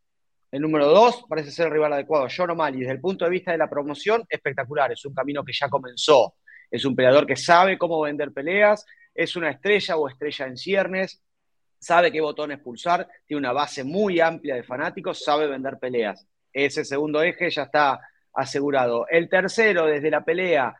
El 0.50 0.60
número 0.60 0.88
2 0.88 1.24
parece 1.26 1.50
ser 1.50 1.68
el 1.68 1.72
rival 1.72 1.94
adecuado, 1.94 2.26
John 2.34 2.50
O'Malley. 2.50 2.80
Desde 2.80 2.92
el 2.92 3.00
punto 3.00 3.24
de 3.24 3.30
vista 3.30 3.52
de 3.52 3.58
la 3.58 3.70
promoción, 3.70 4.24
espectacular. 4.28 4.92
Es 4.92 5.04
un 5.06 5.14
camino 5.14 5.42
que 5.42 5.52
ya 5.52 5.70
comenzó. 5.70 6.34
Es 6.70 6.84
un 6.84 6.94
peleador 6.94 7.26
que 7.26 7.36
sabe 7.36 7.76
cómo 7.78 8.00
vender 8.00 8.32
peleas, 8.32 8.84
es 9.14 9.36
una 9.36 9.50
estrella 9.50 9.96
o 9.96 10.08
estrella 10.08 10.46
en 10.46 10.56
ciernes, 10.56 11.22
sabe 11.78 12.12
qué 12.12 12.20
botones 12.20 12.60
pulsar, 12.60 13.08
tiene 13.26 13.40
una 13.40 13.52
base 13.52 13.84
muy 13.84 14.20
amplia 14.20 14.54
de 14.54 14.62
fanáticos, 14.62 15.24
sabe 15.24 15.48
vender 15.48 15.78
peleas. 15.78 16.26
Ese 16.52 16.84
segundo 16.84 17.22
eje 17.22 17.50
ya 17.50 17.62
está 17.62 18.00
asegurado. 18.34 19.06
El 19.08 19.28
tercero, 19.28 19.86
desde 19.86 20.10
la 20.10 20.24
pelea, 20.24 20.74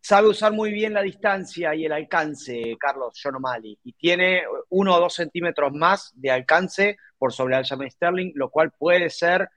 sabe 0.00 0.28
usar 0.28 0.52
muy 0.52 0.70
bien 0.70 0.92
la 0.92 1.02
distancia 1.02 1.74
y 1.74 1.86
el 1.86 1.92
alcance, 1.92 2.76
Carlos 2.78 3.18
John 3.22 3.36
y 3.82 3.92
tiene 3.94 4.42
uno 4.70 4.94
o 4.94 5.00
dos 5.00 5.14
centímetros 5.14 5.72
más 5.72 6.12
de 6.14 6.30
alcance 6.30 6.98
por 7.18 7.32
sobre 7.32 7.56
Aljamain 7.56 7.90
Sterling, 7.90 8.32
lo 8.34 8.50
cual 8.50 8.72
puede 8.78 9.08
ser 9.08 9.48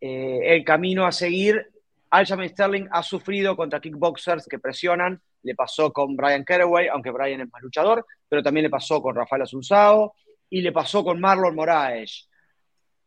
eh, 0.00 0.40
el 0.42 0.64
camino 0.64 1.06
a 1.06 1.12
seguir. 1.12 1.70
Aljamain 2.10 2.50
Sterling 2.50 2.88
ha 2.90 3.02
sufrido 3.02 3.56
contra 3.56 3.80
kickboxers 3.80 4.46
que 4.46 4.58
presionan, 4.58 5.20
le 5.42 5.54
pasó 5.54 5.92
con 5.92 6.16
Brian 6.16 6.44
Caraway, 6.44 6.88
aunque 6.88 7.10
Brian 7.10 7.40
es 7.40 7.52
más 7.52 7.62
luchador, 7.62 8.06
pero 8.28 8.42
también 8.42 8.64
le 8.64 8.70
pasó 8.70 9.00
con 9.02 9.14
Rafael 9.14 9.42
Asunzao 9.42 10.14
y 10.50 10.62
le 10.62 10.72
pasó 10.72 11.04
con 11.04 11.20
Marlon 11.20 11.54
Moraes. 11.54 12.28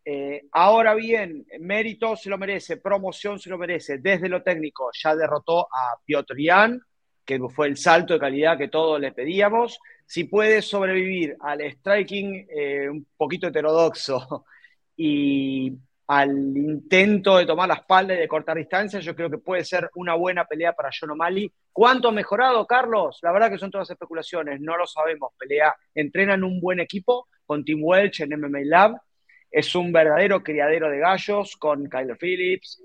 Eh, 0.03 0.47
ahora 0.51 0.95
bien, 0.95 1.45
mérito 1.59 2.15
se 2.15 2.29
lo 2.29 2.37
merece, 2.37 2.77
promoción 2.77 3.39
se 3.39 3.49
lo 3.49 3.57
merece. 3.57 3.99
Desde 3.99 4.29
lo 4.29 4.41
técnico 4.41 4.89
ya 4.93 5.15
derrotó 5.15 5.61
a 5.61 5.97
Piotr 6.03 6.35
Jan, 6.37 6.81
que 7.25 7.39
fue 7.49 7.67
el 7.67 7.77
salto 7.77 8.13
de 8.13 8.19
calidad 8.19 8.57
que 8.57 8.67
todos 8.67 8.99
le 8.99 9.11
pedíamos. 9.11 9.79
Si 10.05 10.25
puede 10.25 10.61
sobrevivir 10.61 11.37
al 11.39 11.61
striking 11.61 12.47
eh, 12.49 12.89
un 12.89 13.07
poquito 13.15 13.47
heterodoxo 13.47 14.45
y 14.97 15.73
al 16.13 16.29
intento 16.29 17.37
de 17.37 17.45
tomar 17.45 17.69
la 17.69 17.75
espalda 17.75 18.13
y 18.13 18.17
de 18.17 18.27
cortar 18.27 18.57
distancia, 18.57 18.99
yo 18.99 19.15
creo 19.15 19.29
que 19.29 19.37
puede 19.37 19.63
ser 19.63 19.89
una 19.95 20.15
buena 20.15 20.45
pelea 20.45 20.73
para 20.73 20.89
John 20.97 21.11
O'Malley. 21.11 21.51
¿Cuánto 21.71 22.09
ha 22.09 22.11
mejorado, 22.11 22.67
Carlos? 22.67 23.19
La 23.21 23.31
verdad 23.31 23.49
que 23.49 23.57
son 23.57 23.71
todas 23.71 23.89
especulaciones, 23.89 24.59
no 24.59 24.75
lo 24.75 24.85
sabemos. 24.85 25.31
Pelea, 25.37 25.73
entrenan 25.95 26.43
un 26.43 26.59
buen 26.59 26.81
equipo 26.81 27.27
con 27.45 27.63
Tim 27.63 27.79
Welch 27.81 28.21
en 28.21 28.39
MMA 28.39 28.59
Lab 28.65 29.01
es 29.51 29.75
un 29.75 29.91
verdadero 29.91 30.41
criadero 30.41 30.89
de 30.89 30.99
gallos 30.99 31.57
con 31.57 31.87
Kyler 31.89 32.17
Phillips, 32.17 32.81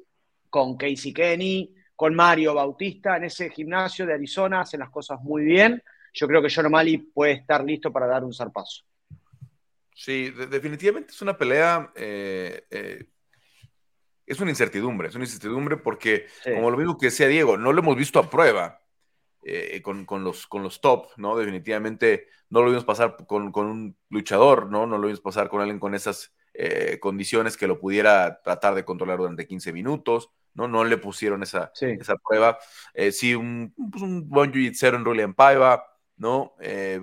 con 0.50 0.76
Casey 0.76 1.12
Kenny, 1.12 1.72
con 1.94 2.14
Mario 2.14 2.54
Bautista. 2.54 3.16
En 3.16 3.24
ese 3.24 3.50
gimnasio 3.50 4.04
de 4.04 4.14
Arizona 4.14 4.62
hacen 4.62 4.80
las 4.80 4.90
cosas 4.90 5.20
muy 5.20 5.44
bien. 5.44 5.80
Yo 6.12 6.26
creo 6.26 6.42
que 6.42 6.52
John 6.52 6.66
O'Malley 6.66 6.98
puede 6.98 7.32
estar 7.34 7.64
listo 7.64 7.92
para 7.92 8.06
dar 8.06 8.24
un 8.24 8.34
zarpazo. 8.34 8.82
Sí, 9.94 10.30
definitivamente 10.30 11.12
es 11.12 11.22
una 11.22 11.38
pelea. 11.38 11.92
Eh, 11.94 12.64
eh, 12.70 13.04
es 14.26 14.40
una 14.40 14.50
incertidumbre, 14.50 15.08
es 15.08 15.14
una 15.14 15.24
incertidumbre 15.24 15.76
porque, 15.76 16.26
como 16.44 16.70
lo 16.70 16.76
mismo 16.76 16.98
que 16.98 17.06
decía 17.06 17.28
Diego, 17.28 17.56
no 17.56 17.72
lo 17.72 17.80
hemos 17.80 17.96
visto 17.96 18.18
a 18.18 18.28
prueba 18.28 18.80
eh, 19.42 19.80
con, 19.82 20.06
los, 20.24 20.46
con 20.46 20.62
los 20.62 20.80
top, 20.80 21.08
¿no? 21.16 21.36
Definitivamente 21.36 22.26
no 22.50 22.62
lo 22.62 22.68
vimos 22.68 22.84
pasar 22.84 23.16
con, 23.26 23.52
con, 23.52 23.66
un 23.66 23.96
luchador, 24.08 24.70
¿no? 24.70 24.86
No 24.86 24.98
lo 24.98 25.06
vimos 25.06 25.20
pasar 25.20 25.48
con 25.48 25.60
alguien 25.60 25.78
con 25.78 25.94
esas 25.94 26.34
eh, 26.54 26.98
condiciones 27.00 27.56
que 27.56 27.66
lo 27.66 27.78
pudiera 27.78 28.40
tratar 28.42 28.74
de 28.74 28.84
controlar 28.84 29.18
durante 29.18 29.46
15 29.46 29.72
minutos, 29.72 30.30
¿no? 30.54 30.66
No 30.66 30.84
le 30.84 30.96
pusieron 30.96 31.42
esa, 31.42 31.70
esa 31.80 32.16
prueba. 32.16 32.58
Eh, 32.94 33.12
sí, 33.12 33.34
un, 33.34 33.74
pues 33.90 34.02
un 34.02 34.28
buen 34.28 34.52
jiu 34.52 34.72
en 34.72 35.04
Rulian 35.04 35.34
Paiva, 35.34 35.84
¿no? 36.16 36.54
Eh, 36.60 37.00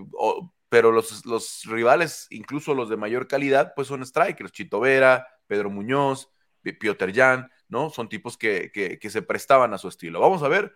pero 0.69 0.91
los, 0.91 1.23
los, 1.27 1.65
rivales, 1.65 2.25
incluso 2.31 2.73
los 2.73 2.89
de 2.89 2.97
mayor 2.97 3.27
calidad, 3.27 3.73
pues 3.75 3.87
son 3.87 4.03
strikers, 4.03 4.51
Chito 4.51 4.79
Vera, 4.79 5.27
Pedro 5.45 5.69
Muñoz, 5.69 6.32
Piotr 6.71 7.13
Jan, 7.13 7.51
¿no? 7.67 7.89
Son 7.89 8.07
tipos 8.07 8.37
que, 8.37 8.71
que, 8.71 9.09
se 9.09 9.21
prestaban 9.21 9.73
a 9.73 9.77
su 9.77 9.89
estilo. 9.89 10.21
Vamos 10.21 10.43
a 10.43 10.47
ver, 10.47 10.73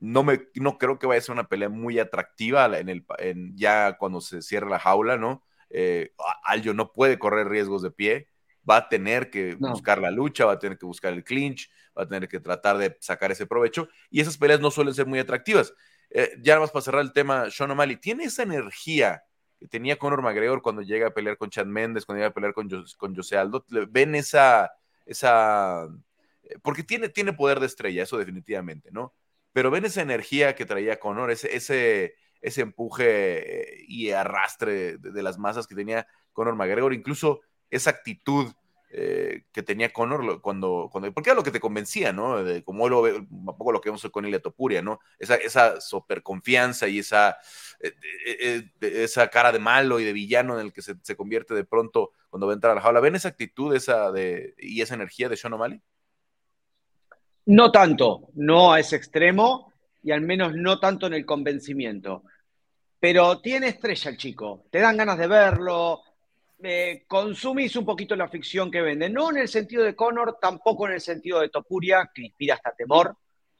no, 0.00 0.24
me, 0.24 0.48
no 0.54 0.78
creo 0.78 0.98
que 0.98 1.06
vaya 1.06 1.18
a 1.18 1.22
ser 1.22 1.34
una 1.34 1.48
pelea 1.48 1.68
muy 1.68 2.00
atractiva 2.00 2.66
en 2.78 2.88
el, 2.88 3.06
en, 3.18 3.56
ya 3.56 3.96
cuando 3.98 4.20
se 4.20 4.42
cierre 4.42 4.68
la 4.68 4.80
jaula, 4.80 5.16
¿no? 5.16 5.44
eh, 5.70 6.12
Aljo 6.44 6.74
no 6.74 6.92
puede 6.92 7.18
correr 7.18 7.48
riesgos 7.48 7.82
de 7.82 7.90
pie, 7.90 8.28
va 8.68 8.78
a 8.78 8.88
tener 8.88 9.30
que 9.30 9.54
buscar 9.54 10.00
la 10.00 10.10
lucha, 10.10 10.44
va 10.44 10.52
a 10.52 10.58
tener 10.58 10.78
que 10.78 10.86
buscar 10.86 11.12
el 11.12 11.24
clinch, 11.24 11.70
va 11.96 12.02
a 12.02 12.08
tener 12.08 12.28
que 12.28 12.40
tratar 12.40 12.78
de 12.78 12.96
sacar 13.00 13.30
ese 13.32 13.46
provecho, 13.46 13.88
y 14.10 14.20
esas 14.20 14.36
peleas 14.36 14.60
no 14.60 14.70
suelen 14.70 14.94
ser 14.94 15.06
muy 15.06 15.18
atractivas. 15.18 15.72
Eh, 16.10 16.32
ya 16.40 16.54
nada 16.54 16.62
más 16.62 16.70
para 16.70 16.82
cerrar 16.82 17.02
el 17.02 17.12
tema, 17.12 17.50
Sean 17.50 17.70
O'Malley, 17.70 17.96
tiene 17.96 18.24
esa 18.24 18.42
energía 18.42 19.22
que 19.58 19.66
tenía 19.66 19.98
Conor 19.98 20.22
McGregor 20.22 20.62
cuando 20.62 20.82
llega 20.82 21.08
a 21.08 21.14
pelear 21.14 21.36
con 21.36 21.50
Chad 21.50 21.66
Méndez, 21.66 22.04
cuando 22.04 22.20
llega 22.20 22.30
a 22.30 22.34
pelear 22.34 22.54
con, 22.54 22.68
con 22.96 23.14
José 23.14 23.36
Aldo, 23.36 23.64
ven 23.90 24.14
esa, 24.14 24.70
esa, 25.08 25.88
eh, 26.44 26.56
porque 26.62 26.82
tiene, 26.84 27.08
tiene 27.08 27.32
poder 27.32 27.60
de 27.60 27.66
estrella, 27.66 28.02
eso 28.02 28.18
definitivamente, 28.18 28.90
¿no? 28.92 29.14
Pero 29.52 29.70
ven 29.70 29.84
esa 29.84 30.02
energía 30.02 30.54
que 30.54 30.66
traía 30.66 31.00
Conor, 31.00 31.30
ese, 31.30 31.56
ese 31.56 32.14
ese 32.40 32.62
empuje 32.62 33.80
eh, 33.80 33.84
y 33.86 34.10
arrastre 34.10 34.98
de, 34.98 35.22
las 35.22 35.38
masas 35.38 35.66
que 35.66 35.74
tenía 35.74 36.06
Conor 36.32 36.54
McGregor, 36.54 36.94
incluso 36.94 37.40
esa 37.70 37.90
actitud 37.90 38.52
eh, 38.90 39.44
que 39.52 39.62
tenía 39.62 39.92
Conor 39.92 40.40
cuando, 40.40 40.88
cuando, 40.90 41.12
porque 41.12 41.30
era 41.30 41.36
lo 41.36 41.42
que 41.42 41.50
te 41.50 41.60
convencía, 41.60 42.12
¿no? 42.12 42.42
De, 42.42 42.64
como 42.64 42.88
lo 42.88 43.02
poco 43.56 43.72
lo 43.72 43.80
que 43.80 43.90
vemos 43.90 44.06
con 44.10 44.24
Ilya 44.24 44.40
Topuria, 44.40 44.80
¿no? 44.80 45.00
Esa, 45.18 45.34
esa 45.36 45.80
super 45.80 46.22
confianza 46.22 46.88
y 46.88 47.00
esa, 47.00 47.36
eh, 47.80 48.70
esa 48.80 49.28
cara 49.28 49.52
de 49.52 49.58
malo 49.58 50.00
y 50.00 50.04
de 50.04 50.12
villano 50.12 50.58
en 50.58 50.66
el 50.66 50.72
que 50.72 50.82
se, 50.82 50.94
se, 51.02 51.16
convierte 51.16 51.54
de 51.54 51.64
pronto 51.64 52.12
cuando 52.30 52.46
va 52.46 52.52
a 52.52 52.54
entrar 52.54 52.72
a 52.72 52.76
la 52.76 52.80
jaula. 52.80 53.00
¿Ven 53.00 53.14
esa 53.14 53.28
actitud 53.28 53.74
esa 53.74 54.10
de, 54.10 54.54
y 54.58 54.80
esa 54.80 54.94
energía 54.94 55.28
de 55.28 55.36
Sean 55.36 55.52
O'Malley? 55.52 55.82
No 57.46 57.72
tanto, 57.72 58.28
no 58.34 58.72
a 58.72 58.80
ese 58.80 58.96
extremo, 58.96 59.72
y 60.02 60.12
al 60.12 60.20
menos 60.22 60.54
no 60.54 60.80
tanto 60.80 61.06
en 61.06 61.14
el 61.14 61.26
convencimiento. 61.26 62.22
Pero 63.00 63.40
tiene 63.40 63.68
estrella 63.68 64.10
el 64.10 64.16
chico, 64.16 64.64
te 64.70 64.80
dan 64.80 64.96
ganas 64.96 65.18
de 65.18 65.26
verlo, 65.28 66.02
eh, 66.62 67.04
consumís 67.06 67.76
un 67.76 67.84
poquito 67.84 68.16
la 68.16 68.28
ficción 68.28 68.70
que 68.70 68.80
vende, 68.80 69.08
no 69.08 69.30
en 69.30 69.38
el 69.38 69.48
sentido 69.48 69.84
de 69.84 69.94
Connor, 69.94 70.38
tampoco 70.40 70.86
en 70.86 70.94
el 70.94 71.00
sentido 71.00 71.40
de 71.40 71.48
Topuria, 71.48 72.10
que 72.12 72.22
inspira 72.22 72.54
hasta 72.54 72.72
temor. 72.72 73.16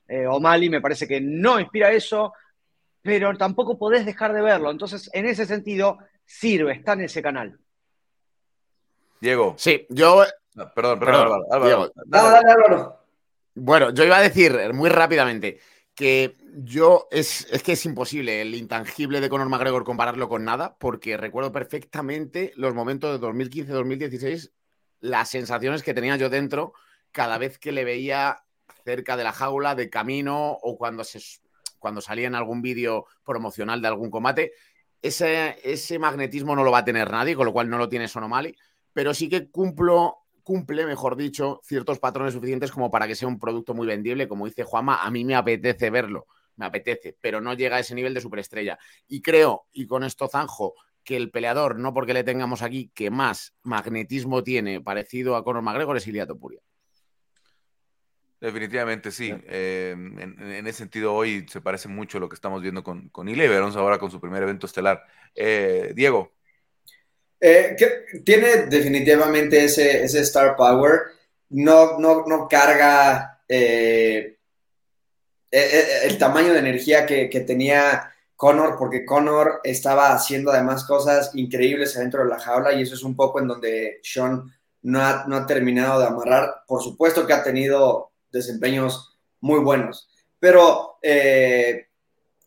Eh, 0.08 0.26
O'Malley 0.26 0.68
me 0.70 0.80
parece 0.80 1.06
que 1.06 1.20
no 1.20 1.60
inspira 1.60 1.92
eso, 1.92 2.32
pero 3.02 3.36
tampoco 3.36 3.78
podés 3.78 4.04
dejar 4.04 4.32
de 4.32 4.42
verlo. 4.42 4.70
Entonces, 4.70 5.10
en 5.12 5.26
ese 5.26 5.46
sentido, 5.46 5.98
sirve, 6.24 6.72
está 6.72 6.94
en 6.94 7.02
ese 7.02 7.22
canal. 7.22 7.58
Diego. 9.20 9.54
Sí, 9.58 9.86
yo 9.90 10.24
perdón, 10.74 10.98
perdón, 10.98 11.42
Álvaro. 11.50 11.92
dale, 12.06 12.50
Álvaro. 12.50 12.98
Bueno, 13.54 13.90
yo 13.90 14.04
iba 14.04 14.16
a 14.16 14.22
decir 14.22 14.72
muy 14.72 14.88
rápidamente 14.88 15.60
que 15.98 16.36
yo 16.54 17.08
es, 17.10 17.48
es, 17.50 17.64
que 17.64 17.72
es 17.72 17.84
imposible 17.84 18.40
el 18.40 18.54
intangible 18.54 19.20
de 19.20 19.28
Conor 19.28 19.48
McGregor 19.48 19.82
compararlo 19.82 20.28
con 20.28 20.44
nada, 20.44 20.76
porque 20.78 21.16
recuerdo 21.16 21.50
perfectamente 21.50 22.52
los 22.54 22.72
momentos 22.72 23.20
de 23.20 23.26
2015-2016, 23.26 24.52
las 25.00 25.28
sensaciones 25.28 25.82
que 25.82 25.94
tenía 25.94 26.14
yo 26.14 26.30
dentro 26.30 26.72
cada 27.10 27.36
vez 27.36 27.58
que 27.58 27.72
le 27.72 27.82
veía 27.82 28.44
cerca 28.84 29.16
de 29.16 29.24
la 29.24 29.32
jaula, 29.32 29.74
de 29.74 29.90
camino 29.90 30.52
o 30.62 30.78
cuando, 30.78 31.02
cuando 31.80 32.00
salía 32.00 32.28
en 32.28 32.36
algún 32.36 32.62
vídeo 32.62 33.06
promocional 33.24 33.82
de 33.82 33.88
algún 33.88 34.08
combate. 34.08 34.52
Ese, 35.02 35.58
ese 35.64 35.98
magnetismo 35.98 36.54
no 36.54 36.62
lo 36.62 36.70
va 36.70 36.78
a 36.78 36.84
tener 36.84 37.10
nadie, 37.10 37.34
con 37.34 37.44
lo 37.44 37.52
cual 37.52 37.68
no 37.68 37.76
lo 37.76 37.88
tiene 37.88 38.06
Sonomali, 38.06 38.56
pero 38.92 39.14
sí 39.14 39.28
que 39.28 39.50
cumplo 39.50 40.27
cumple, 40.48 40.86
mejor 40.86 41.14
dicho, 41.14 41.60
ciertos 41.62 41.98
patrones 41.98 42.32
suficientes 42.32 42.72
como 42.72 42.90
para 42.90 43.06
que 43.06 43.14
sea 43.14 43.28
un 43.28 43.38
producto 43.38 43.74
muy 43.74 43.86
vendible. 43.86 44.26
Como 44.26 44.46
dice 44.46 44.64
Juama, 44.64 45.04
a 45.04 45.10
mí 45.10 45.22
me 45.22 45.34
apetece 45.34 45.90
verlo, 45.90 46.26
me 46.56 46.64
apetece, 46.64 47.18
pero 47.20 47.42
no 47.42 47.52
llega 47.52 47.76
a 47.76 47.80
ese 47.80 47.94
nivel 47.94 48.14
de 48.14 48.22
superestrella. 48.22 48.78
Y 49.06 49.20
creo, 49.20 49.66
y 49.72 49.86
con 49.86 50.04
esto 50.04 50.26
zanjo, 50.26 50.72
que 51.04 51.18
el 51.18 51.30
peleador, 51.30 51.78
no 51.78 51.92
porque 51.92 52.14
le 52.14 52.24
tengamos 52.24 52.62
aquí, 52.62 52.90
que 52.94 53.10
más 53.10 53.54
magnetismo 53.62 54.42
tiene 54.42 54.80
parecido 54.80 55.36
a 55.36 55.44
Conor 55.44 55.60
McGregor 55.60 55.98
es 55.98 56.06
Iliato 56.06 56.38
Puria. 56.38 56.62
Definitivamente 58.40 59.10
sí. 59.10 59.30
Eh, 59.48 59.90
en, 59.94 60.66
ese 60.66 60.78
sentido, 60.78 61.12
hoy 61.12 61.44
se 61.46 61.60
parece 61.60 61.88
mucho 61.88 62.16
a 62.16 62.22
lo 62.22 62.30
que 62.30 62.36
estamos 62.36 62.62
viendo 62.62 62.82
con, 62.82 63.10
con 63.10 63.28
Ile 63.28 63.54
ahora 63.54 63.98
con 63.98 64.10
su 64.10 64.18
primer 64.18 64.42
evento 64.42 64.64
estelar. 64.64 65.04
Eh, 65.34 65.92
Diego. 65.94 66.37
Eh, 67.40 67.76
que 67.78 68.20
tiene 68.24 68.66
definitivamente 68.66 69.64
ese, 69.64 70.02
ese 70.04 70.20
star 70.20 70.56
power. 70.56 71.02
No, 71.50 71.98
no, 71.98 72.24
no 72.26 72.48
carga 72.48 73.40
eh, 73.48 74.38
eh, 75.50 75.84
el 76.04 76.18
tamaño 76.18 76.52
de 76.52 76.58
energía 76.58 77.06
que, 77.06 77.28
tenía 77.46 78.12
Connor, 78.36 78.76
porque 78.78 79.04
Connor 79.04 79.60
estaba 79.64 80.12
haciendo 80.12 80.50
además 80.50 80.84
cosas 80.84 81.30
increíbles 81.34 81.96
adentro 81.96 82.22
de 82.22 82.28
la 82.28 82.38
jaula 82.38 82.72
y 82.72 82.82
eso 82.82 82.94
es 82.94 83.02
un 83.02 83.16
poco 83.16 83.40
en 83.40 83.48
donde 83.48 84.00
Sean 84.02 84.52
no 84.82 85.00
ha, 85.00 85.24
no 85.26 85.36
ha 85.36 85.46
terminado 85.46 86.00
de 86.00 86.06
amarrar. 86.06 86.64
Por 86.66 86.82
supuesto 86.82 87.26
que 87.26 87.32
ha 87.32 87.42
tenido 87.42 88.12
desempeños 88.30 89.16
muy 89.40 89.60
buenos, 89.60 90.10
pero 90.38 90.98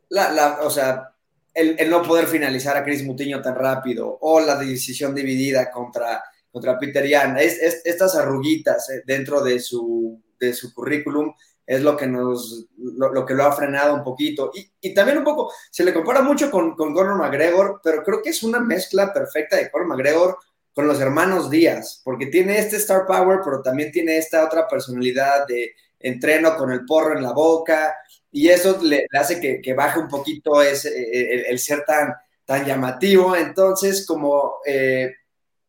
la, 0.10 0.32
la, 0.32 0.60
o 0.62 0.70
sea, 0.70 1.11
el, 1.54 1.90
no 1.90 2.02
poder 2.02 2.28
finalizar 2.28 2.78
a 2.78 2.84
Chris 2.84 3.04
Mutiño 3.04 3.42
tan 3.42 3.56
rápido 3.56 4.18
o 4.22 4.40
la 4.40 4.56
decisión 4.56 5.14
dividida 5.14 5.70
contra, 5.72 6.24
contra 6.52 6.78
Peter 6.80 7.06
Yan. 7.06 7.38
Es, 7.38 7.82
estas 7.86 8.16
arruguitas 8.16 8.90
eh, 8.90 9.04
dentro 9.06 9.42
de 9.42 9.60
su, 9.60 10.22
de 10.40 10.54
su 10.54 10.74
currículum 10.74 11.34
es 11.66 11.82
lo 11.82 11.96
que, 11.96 12.08
nos, 12.08 12.68
lo, 12.78 13.26
que 13.26 13.34
lo 13.34 13.46
ha 13.46 13.52
frenado 13.52 13.96
un 13.96 14.04
poquito. 14.04 14.52
Y, 14.82 14.94
también 14.94 15.20
un 15.20 15.24
poco, 15.24 15.54
se 15.70 15.84
le 15.84 15.94
compara 15.94 16.22
mucho 16.22 16.52
con, 16.52 16.76
con 16.76 16.94
Conor 16.94 17.18
McGregor, 17.18 17.80
pero 17.84 18.04
creo 18.04 18.22
que 18.22 18.32
es 18.32 18.44
una 18.44 18.60
mezcla 18.60 19.14
perfecta 19.14 19.56
de 19.56 19.72
Conor 19.72 19.88
McGregor 19.88 20.38
con 20.74 20.88
los 20.88 21.00
hermanos 21.00 21.50
Díaz, 21.50 22.02
porque 22.04 22.28
tiene 22.28 22.58
este 22.58 22.78
star 22.78 23.06
power, 23.06 23.40
pero 23.44 23.62
también 23.62 23.92
tiene 23.92 24.18
esta 24.18 24.46
otra 24.46 24.68
personalidad 24.68 25.46
de 25.48 25.74
entreno 26.00 26.56
con 26.56 26.72
el 26.72 26.86
porro 26.86 27.16
en 27.16 27.24
la 27.24 27.34
boca, 27.34 27.96
y 28.32 28.48
eso 28.50 28.80
le, 28.82 29.08
hace 29.14 29.62
que, 29.62 29.74
baje 29.74 30.00
un 30.00 30.08
poquito 30.08 30.62
ese, 30.62 30.90
eh, 30.90 31.50
el, 31.50 31.60
ser 31.60 31.84
tan, 31.86 32.16
tan 32.46 32.66
llamativo. 32.66 33.36
Entonces, 33.36 34.06
como, 34.06 34.60
eh, 34.66 35.14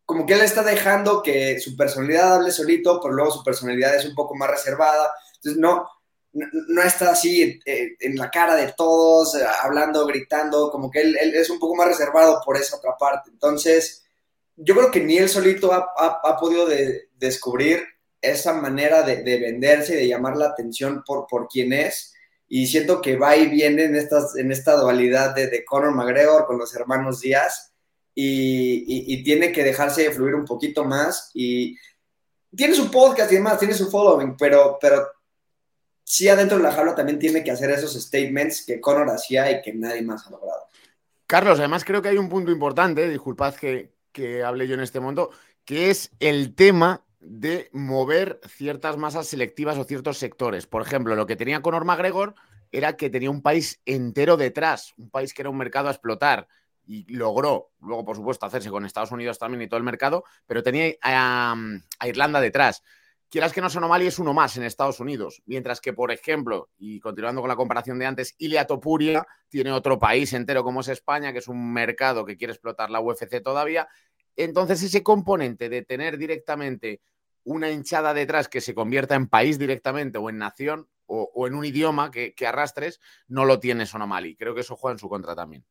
como 0.05 0.25
que 0.25 0.35
él 0.35 0.43
está 0.43 0.63
dejando 0.63 1.23
que 1.23 1.59
su 1.59 1.77
personalidad 1.77 2.37
hable 2.37 2.53
solito, 2.53 3.01
pero 3.03 3.15
luego 3.15 3.33
su 3.33 3.43
personalidad 3.43 3.97
es 3.97 4.07
un 4.07 4.15
poco 4.15 4.37
más 4.37 4.49
reservada. 4.49 5.13
Entonces, 5.37 5.61
no, 5.61 5.89
no, 6.33 6.83
está 6.83 7.11
así 7.11 7.61
eh, 7.67 7.97
en 7.99 8.15
la 8.15 8.31
cara 8.31 8.55
de 8.55 8.73
todos, 8.77 9.37
hablando, 9.63 10.07
gritando, 10.07 10.71
como 10.71 10.89
que 10.89 11.01
él, 11.01 11.17
es 11.17 11.51
un 11.51 11.59
poco 11.59 11.75
más 11.75 11.89
reservado 11.89 12.41
por 12.45 12.57
esa 12.57 12.77
otra 12.77 12.97
parte. 12.97 13.31
Entonces, 13.31 14.05
yo 14.55 14.77
creo 14.77 14.91
que 14.93 15.01
ni 15.01 15.19
él 15.19 15.29
solito 15.29 15.73
ha, 15.73 16.37
podido 16.39 16.69
descubrir 17.17 17.83
esa 18.21 18.53
manera 18.53 19.03
de, 19.03 19.25
de, 19.25 19.41
venderse 19.41 19.95
y 19.95 19.97
de 19.97 20.09
llamar 20.09 20.37
la 20.37 20.47
atención 20.47 21.03
por, 21.05 21.27
por 21.27 21.49
quién 21.49 21.73
es 21.73 22.12
y 22.55 22.67
siento 22.67 23.01
que 23.01 23.17
va 23.17 23.35
y 23.35 23.49
viene 23.49 23.85
en, 23.85 23.97
estas, 23.97 24.37
en 24.37 24.53
esta 24.53 24.77
dualidad 24.77 25.35
de, 25.35 25.47
de 25.47 25.65
Conor 25.65 25.95
McGregor 25.95 26.45
con 26.45 26.59
los 26.59 26.77
hermanos 26.77 27.23
Díaz 27.23 27.73
y, 28.15 29.25
tiene 29.25 29.53
que 29.53 29.65
dejarse 29.65 30.03
de 30.03 30.11
fluir 30.11 30.35
un 30.35 30.45
poquito 30.45 30.85
más 30.85 31.31
y 31.33 31.79
tiene 32.55 32.75
su 32.75 32.91
podcast 32.91 33.33
y 33.33 33.37
demás, 33.37 33.59
tiene 33.59 33.73
su 33.73 33.91
following, 33.91 34.37
pero, 34.37 34.77
pero 34.79 35.09
sí 36.05 36.29
adentro 36.29 36.59
de 36.59 36.65
la 36.65 36.73
jaula 36.73 36.95
también 36.95 37.19
tiene 37.19 37.43
que 37.43 37.51
hacer 37.51 37.71
esos 37.71 37.95
statements 37.95 38.67
que 38.67 38.83
Conor 38.83 39.09
hacía 39.09 39.51
y 39.51 39.63
que 39.63 39.73
nadie 39.73 40.03
más 40.03 40.27
ha 40.27 40.33
logrado. 40.33 40.67
Carlos, 41.27 41.59
además 41.59 41.87
creo 41.87 42.03
que 42.03 42.11
hay 42.11 42.19
un 42.19 42.29
punto 42.29 42.53
importante, 42.53 43.09
disculpad 43.09 43.55
que, 43.55 43.95
que 44.13 44.45
hable 44.45 44.69
yo 44.69 44.75
en 44.75 44.81
este 44.81 45.01
momento, 45.01 45.31
que 45.65 45.89
es 45.89 46.11
el 46.21 46.55
tema 46.55 47.03
de 47.23 47.71
mover 47.73 48.41
ciertas 48.47 48.97
masas 48.97 49.29
selectivas 49.29 49.79
o 49.79 49.85
ciertos 49.85 50.19
sectores. 50.19 50.67
Por 50.67 50.83
ejemplo, 50.83 51.15
lo 51.15 51.27
que 51.27 51.37
tenía 51.37 51.63
Conor 51.63 51.85
McGregor 51.85 52.35
era 52.73 52.97
que 52.97 53.11
tenía 53.11 53.31
un 53.31 53.43
país 53.43 53.81
entero 53.87 54.37
detrás, 54.37 54.95
un 54.97 55.11
país 55.11 55.33
que 55.33 55.43
era 55.43 55.51
un 55.51 55.59
mercado 55.59 55.89
a 55.89 55.93
explotar 55.93 56.49
y 56.85 57.05
logró, 57.15 57.71
luego 57.81 58.05
por 58.05 58.17
supuesto, 58.17 58.47
hacerse 58.47 58.71
con 58.71 58.85
Estados 58.85 59.13
Unidos 59.13 59.39
también 59.39 59.63
y 59.63 59.69
todo 59.69 59.79
el 59.79 59.85
mercado, 59.85 60.25
pero 60.47 60.63
tenía 60.63 60.95
a, 61.03 61.55
Irlanda 62.05 62.41
detrás. 62.41 62.83
Quieras 63.29 63.53
que 63.53 63.61
no 63.61 63.71
Sonomali 63.71 64.07
es 64.07 64.19
uno 64.19 64.35
más 64.35 64.57
en 64.57 64.65
Estados 64.65 65.01
Unidos, 65.01 65.43
mientras 65.47 65.81
que, 65.81 65.93
por 65.93 66.11
ejemplo, 66.11 66.71
y 66.77 67.01
continuando 67.01 67.41
con 67.41 67.49
la 67.49 67.57
comparación 67.57 67.99
de 67.99 68.07
antes, 68.07 68.35
Ilia 68.39 68.67
Topuria 68.67 69.27
tiene 69.49 69.73
otro 69.73 69.99
país 69.99 70.33
entero 70.33 70.65
como 70.65 70.81
es 70.81 70.89
España, 70.89 71.33
que 71.33 71.39
es 71.39 71.49
un 71.49 71.73
mercado 71.73 72.27
que 72.27 72.37
quiere 72.37 72.53
explotar 72.53 72.91
la 72.91 73.01
UFC 73.01 73.41
todavía. 73.43 73.89
Entonces, 74.37 74.83
ese 74.83 75.03
componente 75.03 75.69
de 75.71 75.83
tener 75.83 76.19
directamente 76.19 77.01
una 77.45 77.71
hinchada 77.71 78.15
detrás 78.15 78.49
que 78.49 78.61
se 78.61 78.75
convierta 78.75 79.15
en 79.15 79.29
país 79.29 79.59
directamente 79.59 80.19
o 80.19 80.31
en 80.31 80.39
nación 80.39 80.89
o, 81.07 81.47
en 81.47 81.55
un 81.55 81.65
idioma 81.65 82.11
que, 82.11 82.35
arrastres, 82.47 83.01
no 83.29 83.45
lo 83.45 83.61
tiene 83.61 83.85
Sonomali. 83.85 84.35
Creo 84.37 84.55
que 84.55 84.63
eso 84.63 84.77
juega 84.77 84.93
en 84.93 84.99
su 84.99 85.09
contra 85.09 85.35
también. 85.35 85.65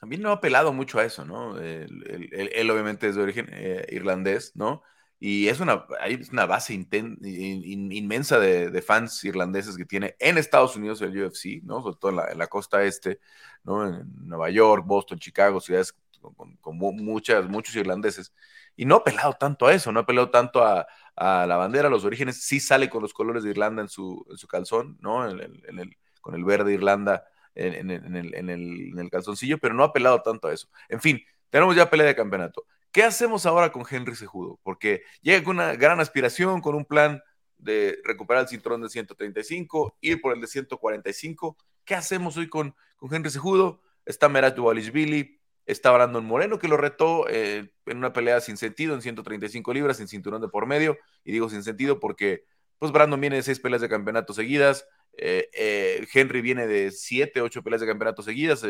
También 0.00 0.22
no 0.22 0.30
ha 0.30 0.34
apelado 0.34 0.72
mucho 0.72 0.98
a 0.98 1.04
eso, 1.04 1.24
¿no? 1.24 1.58
Él, 1.58 2.70
obviamente 2.70 3.08
es 3.08 3.14
de 3.14 3.22
origen 3.22 3.48
eh, 3.52 3.86
irlandés, 3.90 4.52
¿no? 4.54 4.82
Y 5.20 5.48
es 5.48 5.60
una, 5.60 5.84
hay 6.00 6.20
una 6.32 6.46
base 6.46 6.72
inmensa 6.72 8.40
de, 8.40 8.82
fans 8.82 9.22
irlandeses 9.22 9.76
que 9.76 9.84
tiene 9.84 10.16
en 10.18 10.38
Estados 10.38 10.74
Unidos 10.74 11.02
el 11.02 11.22
UFC, 11.22 11.62
¿no? 11.62 11.82
Sobre 11.82 11.96
todo 12.00 12.10
en 12.30 12.38
la, 12.38 12.46
costa 12.46 12.82
este, 12.82 13.20
¿no? 13.62 13.86
En 13.86 14.26
Nueva 14.26 14.50
York, 14.50 14.84
Boston, 14.86 15.18
Chicago, 15.18 15.60
ciudades 15.60 15.94
con, 16.20 16.56
con 16.56 16.76
muchas, 16.76 17.46
muchos 17.48 17.76
irlandeses. 17.76 18.32
Y 18.76 18.86
no 18.86 18.94
ha 18.94 18.98
apelado 18.98 19.34
tanto 19.34 19.66
a 19.66 19.74
eso, 19.74 19.92
no 19.92 20.00
ha 20.00 20.02
apelado 20.04 20.30
tanto 20.30 20.64
a, 20.64 20.86
a 21.20 21.46
la 21.46 21.56
bandera, 21.56 21.90
los 21.90 22.06
orígenes, 22.06 22.42
sí 22.42 22.60
sale 22.60 22.88
con 22.88 23.02
los 23.02 23.12
colores 23.12 23.44
de 23.44 23.50
Irlanda 23.50 23.82
en 23.82 23.90
su, 23.90 24.26
en 24.30 24.38
su 24.38 24.48
calzón, 24.48 24.96
¿no? 25.00 25.28
En 25.28 25.38
el, 25.78 25.96
con 26.22 26.34
el 26.34 26.44
verde 26.44 26.72
Irlanda 26.72 27.24
en, 27.54 27.90
el, 27.90 29.10
calzoncillo, 29.10 29.58
pero 29.58 29.74
no 29.74 29.82
ha 29.82 29.88
apelado 29.88 30.22
tanto 30.22 30.48
a 30.48 30.54
eso. 30.54 30.68
En 30.88 30.98
fin, 30.98 31.22
tenemos 31.50 31.76
ya 31.76 31.90
pelea 31.90 32.06
de 32.06 32.16
campeonato. 32.16 32.64
¿Qué 32.90 33.02
hacemos 33.02 33.44
ahora 33.44 33.70
con 33.70 33.84
Henry 33.88 34.16
Sejudo? 34.16 34.58
Porque 34.62 35.02
llega 35.20 35.44
con 35.44 35.56
una 35.56 35.74
gran 35.74 36.00
aspiración, 36.00 36.62
con 36.62 36.74
un 36.74 36.86
plan 36.86 37.22
de 37.58 37.98
recuperar 38.02 38.44
el 38.44 38.48
cinturón 38.48 38.80
de 38.80 38.88
135, 38.88 39.98
ir 40.00 40.22
por 40.22 40.32
el 40.32 40.40
de 40.40 40.46
145. 40.46 41.58
¿Qué 41.84 41.94
hacemos 41.94 42.38
hoy 42.38 42.48
con, 42.48 42.74
con 42.96 43.14
Henry 43.14 43.28
Sejudo? 43.28 43.82
Está 44.06 44.30
Merat 44.30 44.56
Billy, 44.56 45.38
Está 45.70 45.92
Brandon 45.92 46.24
Moreno, 46.24 46.58
que 46.58 46.66
lo 46.66 46.76
retó 46.76 47.28
eh, 47.28 47.70
en 47.86 47.96
una 47.96 48.12
pelea 48.12 48.40
sin 48.40 48.56
sentido, 48.56 48.94
en 48.94 49.02
135 49.02 49.72
libras, 49.72 49.98
sin 49.98 50.08
cinturón 50.08 50.40
de 50.40 50.48
por 50.48 50.66
medio. 50.66 50.98
Y 51.24 51.30
digo 51.30 51.48
sin 51.48 51.62
sentido 51.62 52.00
porque, 52.00 52.44
pues, 52.78 52.90
Brandon 52.90 53.20
viene 53.20 53.36
de 53.36 53.42
seis 53.44 53.60
peleas 53.60 53.80
de 53.80 53.88
campeonato 53.88 54.32
seguidas. 54.32 54.84
Eh, 55.16 55.48
eh, 55.52 56.08
Henry 56.12 56.40
viene 56.40 56.66
de 56.66 56.90
siete, 56.90 57.40
ocho 57.40 57.62
peleas 57.62 57.80
de 57.80 57.86
campeonato 57.86 58.22
seguidas. 58.22 58.66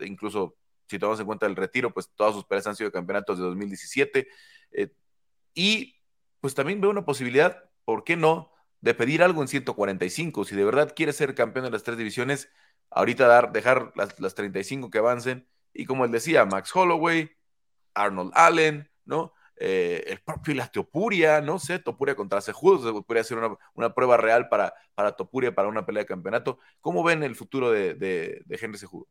incluso, 0.00 0.56
si 0.88 0.98
tomamos 0.98 1.20
en 1.20 1.26
cuenta 1.26 1.46
el 1.46 1.54
retiro, 1.54 1.92
pues 1.92 2.10
todas 2.16 2.34
sus 2.34 2.44
peleas 2.44 2.66
han 2.66 2.74
sido 2.74 2.88
de 2.88 2.92
campeonatos 2.92 3.38
de 3.38 3.44
2017. 3.44 4.26
y, 5.54 6.00
pues, 6.40 6.54
también 6.54 6.80
veo 6.80 6.90
una 6.90 7.04
posibilidad, 7.04 7.64
¿por 7.84 8.02
qué 8.02 8.16
no?, 8.16 8.52
de 8.80 8.94
pedir 8.94 9.22
algo 9.22 9.42
en 9.42 9.48
145. 9.48 10.44
Si 10.44 10.56
de 10.56 10.64
verdad 10.64 10.94
quiere 10.96 11.12
ser 11.12 11.34
campeón 11.36 11.66
de 11.66 11.70
las 11.70 11.84
tres 11.84 11.96
divisiones, 11.96 12.50
ahorita 12.90 13.26
dar, 13.28 13.52
dejar 13.52 13.92
las, 13.94 14.18
las 14.18 14.34
35 14.34 14.90
que 14.90 14.98
avancen 14.98 15.46
y 15.72 15.84
como 15.84 16.04
él 16.04 16.10
decía, 16.10 16.44
Max 16.44 16.74
Holloway, 16.74 17.30
Arnold 17.94 18.32
Allen, 18.34 18.88
¿no? 19.04 19.32
Eh, 19.62 20.04
el 20.06 20.20
propio 20.20 20.54
Topuria, 20.72 21.42
no 21.42 21.58
sé, 21.58 21.78
Topuria 21.78 22.14
contra 22.14 22.40
Sejudo, 22.40 23.04
podría 23.04 23.22
ser 23.22 23.38
una, 23.74 23.94
prueba 23.94 24.16
real 24.16 24.48
para, 24.48 24.72
para 24.94 25.12
Topuria 25.12 25.54
para 25.54 25.68
una 25.68 25.84
pelea 25.84 26.02
de 26.02 26.06
campeonato. 26.06 26.58
¿Cómo 26.80 27.04
ven 27.04 27.22
el 27.22 27.36
futuro 27.36 27.70
de, 27.70 27.94
de, 27.94 28.42
Henry 28.48 28.78
Sejudo? 28.78 29.06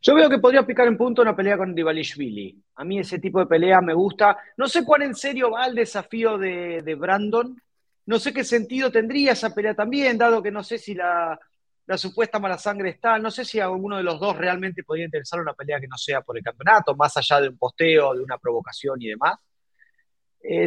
Yo 0.00 0.14
veo 0.14 0.30
que 0.30 0.38
podría 0.38 0.66
picar 0.66 0.86
en 0.86 0.96
punto 0.96 1.20
una 1.20 1.36
pelea 1.36 1.58
con 1.58 1.74
Divalishvili. 1.74 2.58
A 2.76 2.84
mí 2.84 2.98
ese 2.98 3.18
tipo 3.18 3.38
de 3.38 3.46
pelea 3.46 3.82
me 3.82 3.92
gusta. 3.92 4.38
No 4.56 4.66
sé 4.66 4.82
cuán 4.82 5.02
en 5.02 5.14
serio 5.14 5.50
va 5.50 5.66
el 5.66 5.74
desafío 5.74 6.38
de, 6.38 6.80
de 6.82 6.94
Brandon. 6.94 7.60
No 8.06 8.18
sé 8.18 8.32
qué 8.32 8.44
sentido 8.44 8.90
tendría 8.90 9.32
esa 9.32 9.54
pelea 9.54 9.74
también, 9.74 10.16
dado 10.16 10.42
que 10.42 10.50
no 10.50 10.62
sé 10.62 10.78
si 10.78 10.94
la, 10.94 11.38
la 11.86 11.98
supuesta 11.98 12.38
mala 12.38 12.58
sangre 12.58 12.90
está. 12.90 13.18
No 13.18 13.30
sé 13.30 13.44
si 13.44 13.60
alguno 13.60 13.96
de 13.96 14.02
los 14.02 14.18
dos 14.18 14.36
realmente 14.36 14.82
podría 14.84 15.04
interesar 15.04 15.40
una 15.40 15.52
pelea 15.52 15.80
que 15.80 15.88
no 15.88 15.98
sea 15.98 16.22
por 16.22 16.36
el 16.36 16.42
campeonato, 16.42 16.94
más 16.96 17.16
allá 17.16 17.40
de 17.40 17.48
un 17.48 17.58
posteo, 17.58 18.14
de 18.14 18.22
una 18.22 18.38
provocación 18.38 19.00
y 19.02 19.08
demás. 19.08 19.38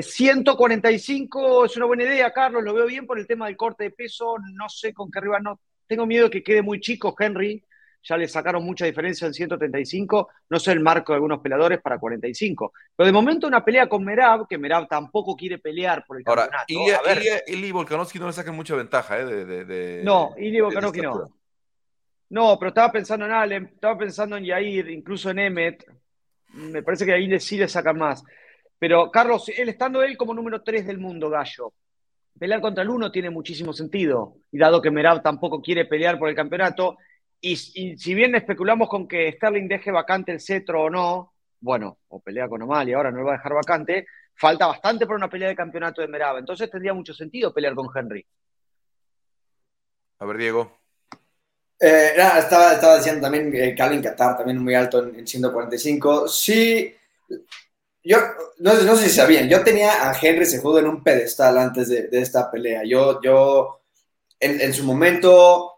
145 0.01 1.63
eh, 1.63 1.65
es 1.67 1.77
una 1.77 1.86
buena 1.86 2.03
idea, 2.03 2.34
Carlos, 2.34 2.63
lo 2.63 2.73
veo 2.73 2.88
bien 2.88 3.06
por 3.06 3.19
el 3.19 3.27
tema 3.27 3.45
del 3.45 3.56
corte 3.56 3.86
de 3.86 3.91
peso. 3.91 4.36
No 4.53 4.69
sé 4.69 4.93
con 4.93 5.12
qué 5.12 5.19
arriba, 5.19 5.39
no. 5.39 5.60
Tengo 5.88 6.06
miedo 6.06 6.30
que 6.30 6.43
quede 6.43 6.62
muy 6.62 6.80
chico 6.80 7.15
Henry. 7.17 7.63
Ya 8.03 8.15
le 8.15 8.27
sacaron 8.27 8.63
mucha 8.63 8.86
diferencia 8.86 9.27
en 9.27 9.33
135. 9.33 10.29
No 10.49 10.60
sé 10.60 10.71
el 10.71 10.79
marco 10.79 11.12
de 11.12 11.15
algunos 11.15 11.39
peleadores 11.39 11.81
para 11.81 11.99
45. 11.99 12.71
Pero 12.95 13.05
de 13.07 13.13
momento 13.13 13.47
una 13.47 13.65
pelea 13.65 13.88
con 13.89 14.03
Merab, 14.03 14.47
que 14.47 14.57
Merab 14.57 14.88
tampoco 14.88 15.36
quiere 15.36 15.57
pelear 15.60 16.05
por 16.05 16.17
el 16.17 16.23
Ahora, 16.25 16.49
campeonato. 16.49 17.12
Ili, 17.47 17.71
Volkanovski 17.71 18.19
no 18.19 18.27
le 18.27 18.33
saca 18.33 18.51
mucha 18.51 18.75
ventaja, 18.75 19.19
¿eh? 19.19 19.25
De, 19.25 20.01
no, 20.03 20.33
Ili 20.38 20.62
Volkanovski 20.62 21.01
no. 21.01 21.27
No, 22.29 22.57
pero 22.60 22.69
estaba 22.69 22.91
pensando 22.91 23.25
en 23.25 23.31
Allen, 23.31 23.71
estaba 23.73 23.97
pensando 23.97 24.36
en 24.36 24.43
Yair, 24.45 24.89
incluso 24.89 25.29
en 25.29 25.39
Emmet. 25.39 25.86
Me 26.53 26.83
parece 26.83 27.05
que 27.05 27.13
ahí 27.13 27.39
sí 27.39 27.57
le 27.57 27.67
sacan 27.67 27.97
más. 27.97 28.23
Pero 28.79 29.10
Carlos, 29.12 29.49
él 29.49 29.69
estando 29.69 30.03
él 30.03 30.17
como 30.17 30.33
número 30.33 30.62
3 30.62 30.86
del 30.86 30.97
mundo, 30.97 31.29
Gallo, 31.29 31.73
pelear 32.38 32.62
contra 32.62 32.83
el 32.83 32.89
1 32.89 33.12
tiene 33.12 33.29
muchísimo 33.29 33.73
sentido. 33.73 34.36
Y 34.51 34.57
dado 34.57 34.81
que 34.81 34.91
Merab 34.91 35.23
tampoco 35.23 35.62
quiere 35.62 35.86
pelear 35.86 36.19
por 36.19 36.29
el 36.29 36.36
campeonato, 36.36 36.97
y, 37.41 37.56
si 37.56 38.13
bien 38.13 38.36
especulamos 38.36 38.89
con 38.89 39.08
que 39.08 39.32
Sterling 39.34 39.67
deje 39.67 39.91
vacante 39.91 40.32
el 40.32 40.41
cetro 40.41 40.84
o 40.84 40.89
no, 40.89 41.34
bueno, 41.60 42.00
o 42.10 42.19
pelea 42.19 42.47
con 42.47 42.62
O'Malley, 42.62 42.93
ahora 42.93 43.12
no 43.12 43.19
lo 43.19 43.26
va 43.26 43.34
a 43.34 43.38
dejar 43.38 43.54
vacante, 43.54 44.08
falta 44.36 44.67
bastante 44.67 45.06
para 45.06 45.17
una 45.17 45.30
pelea 45.30 45.50
de 45.50 45.56
campeonato 45.56 46.02
de 46.02 46.08
Merab. 46.08 46.38
Entonces 46.38 46.69
tendría 46.69 46.93
mucho 46.93 47.13
sentido 47.13 47.54
pelear 47.54 47.76
con 47.76 47.88
Henry. 47.93 48.26
A 50.19 50.26
ver, 50.26 50.38
Diego. 50.38 50.78
Eh, 51.80 52.13
estaba, 52.15 52.73
estaba, 52.73 52.97
diciendo 52.97 53.21
también 53.21 53.52
que 53.52 53.76
Calvin 53.76 54.02
Qatar, 54.02 54.38
también 54.38 54.58
muy 54.58 54.73
alto 54.73 55.04
en, 55.04 55.19
en 55.19 55.28
145. 55.28 56.28
Sí, 56.28 56.95
yo 58.08 58.19
no, 58.60 58.73
no, 58.73 58.95
sé 58.95 59.10
si 59.10 59.15
sabían, 59.15 59.50
yo 59.50 59.62
tenía 59.65 60.10
a 60.10 60.17
Henry 60.17 60.45
Sejudo 60.45 60.80
en 60.80 60.88
un 60.88 61.04
pedestal 61.04 61.58
antes 61.58 61.89
de, 61.89 62.08
esta 62.13 62.50
pelea. 62.50 62.84
Yo, 62.86 63.21
yo 63.21 63.82
en, 64.39 64.73
su 64.73 64.86
momento, 64.86 65.76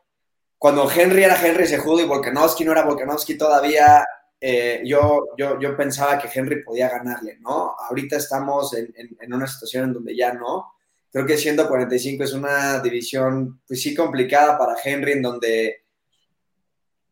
cuando 0.59 0.87
Henry 0.91 1.23
era 1.23 1.43
Henry 1.43 1.65
Sejudo 1.65 2.01
y 2.01 2.05
Volkanovski 2.05 2.63
no 2.63 2.73
era 2.73 2.83
Volkanovski 2.83 3.35
todavía, 3.35 4.05
eh, 4.39 4.81
yo, 4.85 5.29
yo, 5.37 5.59
yo 5.59 5.75
pensaba 5.75 6.19
que 6.19 6.29
Henry 6.31 6.63
podía 6.63 6.89
ganarle, 6.89 7.37
¿no? 7.39 7.75
Ahorita 7.79 8.17
estamos 8.17 8.73
en, 8.75 8.93
en, 8.95 9.33
una 9.33 9.47
situación 9.47 9.85
en 9.85 9.93
donde 9.93 10.15
ya 10.15 10.33
no. 10.33 10.73
Creo 11.11 11.25
que 11.25 11.37
145 11.37 12.23
es 12.23 12.33
una 12.33 12.79
división, 12.79 13.61
pues 13.65 13.81
sí, 13.81 13.95
complicada 13.95 14.57
para 14.57 14.75
Henry, 14.83 15.13
en 15.13 15.21
donde 15.23 15.83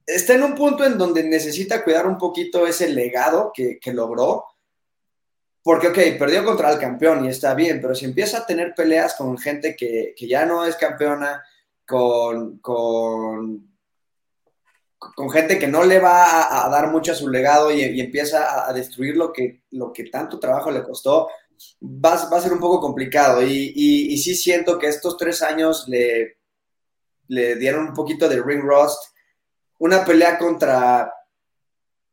está 0.05 0.35
en 0.35 0.43
un 0.43 0.53
punto 0.53 0.85
en 0.85 0.97
donde 0.97 1.23
necesita 1.23 1.83
cuidar 1.83 2.05
un 2.05 2.17
poquito 2.17 2.67
ese 2.67 2.89
legado 2.89 3.51
que, 3.55 3.79
que 3.79 3.93
logró 3.93 4.45
porque, 5.67 5.89
ok, 5.89 6.17
perdió 6.17 6.45
contra 6.45 6.71
el 6.71 6.79
campeón 6.79 7.25
y 7.25 7.27
está 7.27 7.53
bien, 7.53 7.81
pero 7.81 7.93
si 7.93 8.05
empieza 8.05 8.37
a 8.37 8.45
tener 8.45 8.73
peleas 8.73 9.15
con 9.15 9.37
gente 9.37 9.75
que, 9.75 10.15
ya 10.17 10.45
no 10.45 10.65
es 10.65 10.77
campeona, 10.77 11.43
con, 11.87 12.59
con, 12.59 13.69
gente 15.31 15.57
que 15.57 15.67
no 15.67 15.83
le 15.83 15.99
va 15.99 16.65
a, 16.65 16.69
dar 16.69 16.91
mucho 16.91 17.11
a 17.11 17.15
su 17.15 17.29
legado 17.29 17.71
y, 17.71 17.99
empieza 17.99 18.67
a, 18.67 18.73
destruir 18.73 19.15
lo 19.15 19.31
que, 19.31 19.63
lo 19.71 19.93
que 19.93 20.05
tanto 20.05 20.39
trabajo 20.39 20.69
le 20.69 20.83
costó, 20.83 21.29
va, 21.81 22.29
va 22.29 22.37
a 22.37 22.41
ser 22.41 22.53
un 22.53 22.59
poco 22.59 22.81
complicado. 22.81 23.41
Y, 23.41 23.73
y, 23.75 24.17
sí 24.17 24.35
siento 24.35 24.77
que 24.77 24.87
estos 24.87 25.17
tres 25.17 25.41
años 25.41 25.87
le, 25.87 26.37
le 27.29 27.55
dieron 27.55 27.87
un 27.87 27.93
poquito 27.93 28.27
de 28.27 28.41
ring 28.43 28.61
rust. 28.61 29.15
Una 29.79 30.03
pelea 30.03 30.37
contra 30.37 31.11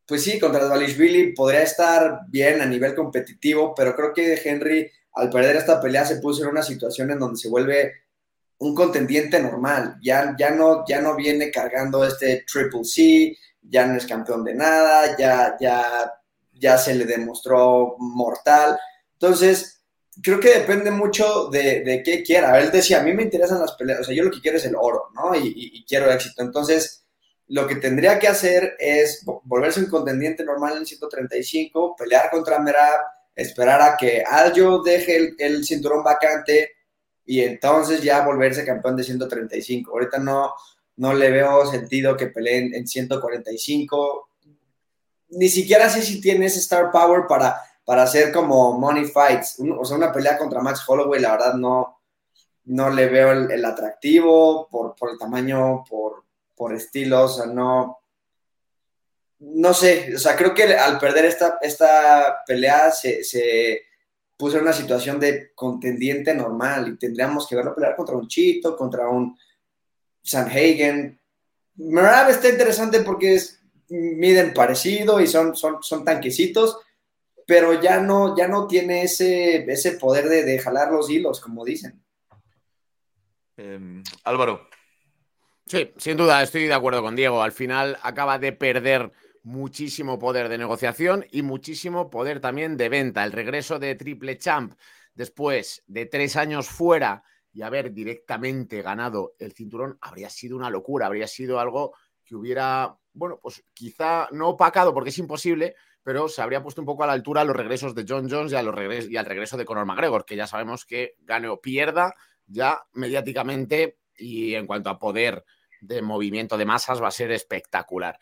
pues 0.06 0.22
sí, 0.22 0.38
contra 0.38 0.64
Dvalishvili 0.64 1.32
podría 1.32 1.62
estar 1.62 2.20
bien 2.28 2.60
a 2.60 2.66
nivel 2.66 2.94
competitivo, 2.94 3.74
pero 3.74 3.96
creo 3.96 4.12
que 4.12 4.38
Henry, 4.44 4.90
al 5.14 5.30
perder 5.30 5.56
esta 5.56 5.80
pelea, 5.80 6.04
se 6.04 6.16
puso 6.16 6.42
en 6.42 6.50
una 6.50 6.62
situación 6.62 7.10
en 7.10 7.18
donde 7.18 7.38
se 7.38 7.48
vuelve 7.48 8.03
un 8.58 8.74
contendiente 8.74 9.40
normal. 9.40 9.96
Ya, 10.02 10.34
ya, 10.38 10.50
no, 10.50 10.84
ya 10.86 11.00
no 11.00 11.14
viene 11.16 11.50
cargando 11.50 12.04
este 12.04 12.44
Triple 12.50 12.84
C, 12.84 13.36
ya 13.62 13.86
no 13.86 13.96
es 13.96 14.06
campeón 14.06 14.44
de 14.44 14.54
nada, 14.54 15.16
ya, 15.16 15.56
ya, 15.60 16.12
ya 16.52 16.78
se 16.78 16.94
le 16.94 17.04
demostró 17.04 17.96
mortal. 17.98 18.78
Entonces, 19.14 19.82
creo 20.22 20.40
que 20.40 20.60
depende 20.60 20.90
mucho 20.90 21.48
de, 21.48 21.82
de, 21.82 22.02
qué 22.02 22.22
quiera. 22.22 22.58
Él 22.60 22.70
decía, 22.70 23.00
a 23.00 23.02
mí 23.02 23.12
me 23.12 23.22
interesan 23.22 23.60
las 23.60 23.72
peleas, 23.72 24.00
o 24.00 24.04
sea, 24.04 24.14
yo 24.14 24.24
lo 24.24 24.30
que 24.30 24.40
quiero 24.40 24.58
es 24.58 24.64
el 24.64 24.76
oro, 24.76 25.10
¿no? 25.14 25.34
Y, 25.34 25.52
y 25.54 25.84
quiero 25.84 26.10
éxito. 26.10 26.42
Entonces, 26.42 27.04
lo 27.48 27.66
que 27.66 27.76
tendría 27.76 28.18
que 28.18 28.28
hacer 28.28 28.74
es 28.78 29.24
volverse 29.44 29.80
un 29.80 29.90
contendiente 29.90 30.44
normal 30.44 30.78
en 30.78 30.86
135, 30.86 31.94
pelear 31.96 32.30
contra 32.30 32.58
Merab, 32.58 33.00
esperar 33.34 33.82
a 33.82 33.96
que 33.96 34.22
Aljo 34.26 34.82
deje 34.82 35.34
el, 35.38 35.64
cinturón 35.64 36.02
vacante 36.02 36.70
y 37.26 37.40
entonces 37.40 38.02
ya 38.02 38.24
volverse 38.24 38.64
campeón 38.64 38.96
de 38.96 39.04
135. 39.04 39.90
Ahorita 39.90 40.18
no, 40.18 40.54
no 40.96 41.14
le 41.14 41.30
veo 41.30 41.66
sentido 41.66 42.16
que 42.16 42.28
peleen 42.28 42.74
en 42.74 42.86
145. 42.86 44.28
Ni 45.30 45.48
siquiera 45.48 45.88
sé 45.88 46.02
si 46.02 46.20
tiene 46.20 46.46
ese 46.46 46.60
star 46.60 46.90
power 46.90 47.26
para, 47.26 47.60
para 47.84 48.02
hacer 48.02 48.32
como 48.32 48.78
money 48.78 49.06
fights. 49.06 49.56
o 49.58 49.84
sea, 49.84 49.96
una 49.96 50.12
pelea 50.12 50.38
contra 50.38 50.60
Max 50.60 50.82
Holloway, 50.86 51.20
la 51.20 51.32
verdad 51.32 51.54
no, 51.54 52.00
no 52.64 52.90
le 52.90 53.06
veo 53.08 53.32
el, 53.32 53.64
atractivo 53.64 54.68
por, 54.70 54.94
por 54.94 55.10
el 55.10 55.18
tamaño, 55.18 55.84
por, 55.88 56.24
por 56.54 56.74
estilo, 56.74 57.24
o 57.24 57.28
sea, 57.28 57.46
no, 57.46 57.98
no 59.38 59.74
sé, 59.74 60.14
o 60.14 60.18
sea, 60.18 60.36
creo 60.36 60.54
que 60.54 60.74
al 60.74 60.98
perder 60.98 61.26
esta, 61.26 61.58
esta 61.60 62.42
pelea 62.46 62.90
se, 62.90 63.82
puso 64.36 64.56
en 64.56 64.62
una 64.62 64.72
situación 64.72 65.20
de 65.20 65.52
contendiente 65.54 66.34
normal 66.34 66.88
y 66.88 66.98
tendríamos 66.98 67.46
que 67.46 67.56
verlo 67.56 67.74
pelear 67.74 67.96
contra 67.96 68.16
un 68.16 68.28
Chito, 68.28 68.76
contra 68.76 69.08
un 69.08 69.38
Sanhagen. 70.22 71.20
Merab 71.76 72.30
está 72.30 72.48
interesante 72.48 73.00
porque 73.00 73.34
es, 73.34 73.62
miden 73.88 74.54
parecido 74.54 75.20
y 75.20 75.26
son, 75.26 75.54
son, 75.54 75.82
son 75.82 76.04
tanquecitos, 76.04 76.78
pero 77.46 77.80
ya 77.80 78.00
no, 78.00 78.36
ya 78.36 78.48
no 78.48 78.66
tiene 78.66 79.02
ese, 79.02 79.70
ese 79.70 79.92
poder 79.92 80.28
de, 80.28 80.58
jalar 80.58 80.92
los 80.92 81.10
hilos, 81.10 81.40
como 81.40 81.64
dicen. 81.64 82.02
Em, 83.56 84.02
Álvaro, 84.24 84.68
Sí, 85.66 85.92
sin 85.96 86.16
duda, 86.16 86.42
estoy 86.42 86.66
de 86.66 86.74
acuerdo 86.74 87.02
con 87.02 87.16
Diego. 87.16 87.42
Al 87.42 87.52
final 87.52 87.98
acaba 88.02 88.38
de 88.38 88.52
perder 88.52 89.12
muchísimo 89.44 90.18
poder 90.18 90.48
de 90.48 90.58
negociación 90.58 91.26
y 91.30 91.42
muchísimo 91.42 92.10
poder 92.10 92.40
también 92.40 92.76
de 92.76 92.88
venta. 92.88 93.24
El 93.24 93.32
regreso 93.32 93.78
de 93.78 93.94
Triple 93.94 94.38
Champ 94.38 94.74
después 95.14 95.84
de 95.86 96.06
tres 96.06 96.36
años 96.36 96.66
fuera 96.66 97.22
y 97.52 97.62
haber 97.62 97.92
directamente 97.92 98.82
ganado 98.82 99.34
el 99.38 99.52
cinturón 99.52 99.98
habría 100.00 100.28
sido 100.28 100.56
una 100.56 100.70
locura, 100.70 101.06
habría 101.06 101.28
sido 101.28 101.60
algo 101.60 101.94
que 102.24 102.34
hubiera, 102.34 102.98
bueno, 103.12 103.38
pues 103.40 103.62
quizá 103.74 104.28
no 104.32 104.48
opacado 104.48 104.92
porque 104.92 105.10
es 105.10 105.18
imposible, 105.18 105.76
pero 106.02 106.28
se 106.28 106.42
habría 106.42 106.62
puesto 106.62 106.80
un 106.80 106.86
poco 106.86 107.04
a 107.04 107.06
la 107.06 107.12
altura 107.12 107.42
a 107.42 107.44
los 107.44 107.54
regresos 107.54 107.94
de 107.94 108.04
John 108.08 108.28
Jones 108.28 108.50
y, 108.52 108.56
a 108.56 108.62
los 108.62 108.74
y 109.08 109.16
al 109.16 109.26
regreso 109.26 109.56
de 109.56 109.64
Conor 109.66 109.86
McGregor, 109.86 110.24
que 110.24 110.36
ya 110.36 110.46
sabemos 110.46 110.84
que 110.86 111.16
gane 111.20 111.48
o 111.48 111.60
pierda 111.60 112.14
ya 112.46 112.82
mediáticamente 112.94 113.98
y 114.16 114.54
en 114.54 114.66
cuanto 114.66 114.88
a 114.90 114.98
poder 114.98 115.44
de 115.82 116.00
movimiento 116.00 116.56
de 116.56 116.64
masas 116.64 117.02
va 117.02 117.08
a 117.08 117.12
ser 117.12 117.30
espectacular. 117.30 118.18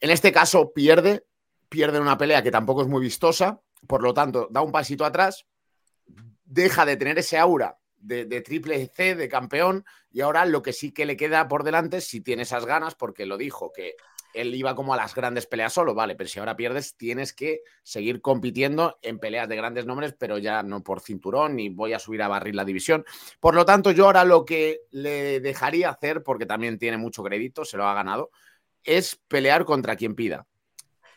En 0.00 0.10
este 0.10 0.32
caso 0.32 0.72
pierde, 0.72 1.24
pierde 1.68 2.00
una 2.00 2.18
pelea 2.18 2.42
que 2.42 2.50
tampoco 2.50 2.82
es 2.82 2.88
muy 2.88 3.00
vistosa, 3.00 3.60
por 3.86 4.02
lo 4.02 4.14
tanto 4.14 4.48
da 4.50 4.60
un 4.60 4.72
pasito 4.72 5.04
atrás, 5.04 5.46
deja 6.44 6.86
de 6.86 6.96
tener 6.96 7.18
ese 7.18 7.38
aura 7.38 7.78
de, 7.96 8.40
triple 8.42 8.86
C, 8.94 9.14
de 9.14 9.28
campeón, 9.28 9.84
y 10.10 10.20
ahora 10.20 10.44
lo 10.44 10.62
que 10.62 10.72
sí 10.72 10.92
que 10.92 11.04
le 11.04 11.16
queda 11.16 11.48
por 11.48 11.64
delante, 11.64 12.00
si 12.00 12.20
tiene 12.20 12.42
esas 12.42 12.64
ganas, 12.64 12.94
porque 12.94 13.26
lo 13.26 13.36
dijo, 13.36 13.72
que 13.72 13.96
él 14.34 14.54
iba 14.54 14.74
como 14.74 14.94
a 14.94 14.96
las 14.96 15.14
grandes 15.14 15.46
peleas 15.46 15.72
solo, 15.72 15.94
vale, 15.94 16.14
pero 16.14 16.28
si 16.28 16.38
ahora 16.38 16.56
pierdes, 16.56 16.96
tienes 16.96 17.32
que 17.32 17.62
seguir 17.82 18.20
compitiendo 18.20 18.98
en 19.02 19.18
peleas 19.18 19.48
de 19.48 19.56
grandes 19.56 19.84
nombres, 19.84 20.14
pero 20.18 20.38
ya 20.38 20.62
no 20.62 20.82
por 20.82 21.00
cinturón 21.00 21.56
ni 21.56 21.70
voy 21.70 21.92
a 21.92 21.98
subir 21.98 22.22
a 22.22 22.28
barrir 22.28 22.54
la 22.54 22.64
división. 22.64 23.04
Por 23.40 23.54
lo 23.54 23.64
tanto, 23.64 23.90
yo 23.90 24.04
ahora 24.04 24.24
lo 24.24 24.44
que 24.44 24.82
le 24.90 25.40
dejaría 25.40 25.90
hacer, 25.90 26.22
porque 26.22 26.46
también 26.46 26.78
tiene 26.78 26.98
mucho 26.98 27.22
crédito, 27.22 27.64
se 27.64 27.76
lo 27.76 27.86
ha 27.88 27.94
ganado, 27.94 28.30
es 28.88 29.20
pelear 29.28 29.66
contra 29.66 29.96
quien 29.96 30.14
pida. 30.14 30.46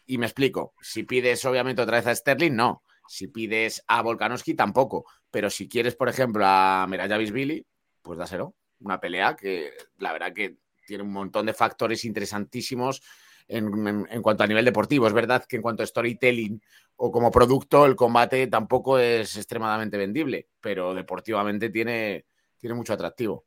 Y 0.05 0.17
me 0.17 0.25
explico, 0.25 0.73
si 0.81 1.03
pides 1.03 1.45
obviamente 1.45 1.81
otra 1.81 1.97
vez 1.97 2.07
a 2.07 2.13
Sterling, 2.13 2.53
no. 2.53 2.83
Si 3.07 3.27
pides 3.27 3.83
a 3.87 4.01
Volkanovski, 4.01 4.53
tampoco. 4.55 5.05
Pero 5.31 5.49
si 5.49 5.69
quieres, 5.69 5.95
por 5.95 6.09
ejemplo, 6.09 6.43
a 6.45 6.85
Mirayavis 6.89 7.31
Billy, 7.31 7.65
pues 8.01 8.19
dáselo. 8.19 8.55
Una 8.81 8.99
pelea 8.99 9.35
que 9.35 9.71
la 9.99 10.11
verdad 10.11 10.33
que 10.33 10.57
tiene 10.85 11.03
un 11.03 11.13
montón 11.13 11.45
de 11.45 11.53
factores 11.53 12.03
interesantísimos 12.03 13.01
en, 13.47 14.21
cuanto 14.21 14.43
a 14.43 14.47
nivel 14.47 14.65
deportivo. 14.65 15.07
Es 15.07 15.13
verdad 15.13 15.45
que 15.45 15.55
en 15.55 15.61
cuanto 15.61 15.83
a 15.83 15.85
storytelling 15.85 16.61
o 16.97 17.11
como 17.11 17.31
producto, 17.31 17.85
el 17.85 17.95
combate 17.95 18.47
tampoco 18.47 18.99
es 18.99 19.37
extremadamente 19.37 19.97
vendible, 19.97 20.49
pero 20.59 20.93
deportivamente 20.93 21.69
tiene, 21.69 22.25
tiene 22.57 22.75
mucho 22.75 22.93
atractivo. 22.93 23.45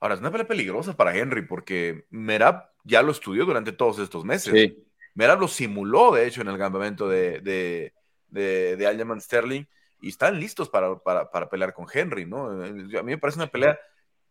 Ahora, 0.00 0.14
es 0.14 0.20
una 0.20 0.30
pelea 0.30 0.46
peligrosa 0.46 0.96
para 0.96 1.16
Henry 1.16 1.42
porque 1.42 2.06
Merab 2.10 2.70
ya 2.84 3.02
lo 3.02 3.12
estudió 3.12 3.44
durante 3.44 3.72
todos 3.72 3.98
estos 3.98 4.24
meses. 4.24 4.52
Sí. 4.52 4.86
Merab 5.14 5.40
lo 5.40 5.48
simuló, 5.48 6.12
de 6.14 6.26
hecho, 6.26 6.40
en 6.40 6.48
el 6.48 6.58
campamento 6.58 7.08
de, 7.08 7.40
de, 7.40 7.92
de, 8.28 8.76
de 8.76 9.20
Sterling 9.20 9.64
y 10.00 10.08
están 10.08 10.40
listos 10.40 10.68
para, 10.68 10.98
para, 10.98 11.30
para, 11.30 11.50
pelear 11.50 11.74
con 11.74 11.86
Henry, 11.92 12.24
¿no? 12.24 12.46
A 12.46 12.66
mí 12.72 13.02
me 13.02 13.18
parece 13.18 13.38
una 13.38 13.48
pelea 13.48 13.78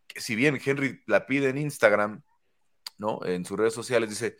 que 0.06 0.20
si 0.20 0.34
bien 0.34 0.60
Henry 0.64 1.00
la 1.06 1.26
pide 1.26 1.50
en 1.50 1.58
Instagram, 1.58 2.22
¿no? 2.98 3.20
En 3.24 3.44
sus 3.44 3.56
redes 3.56 3.74
sociales 3.74 4.08
dice, 4.08 4.36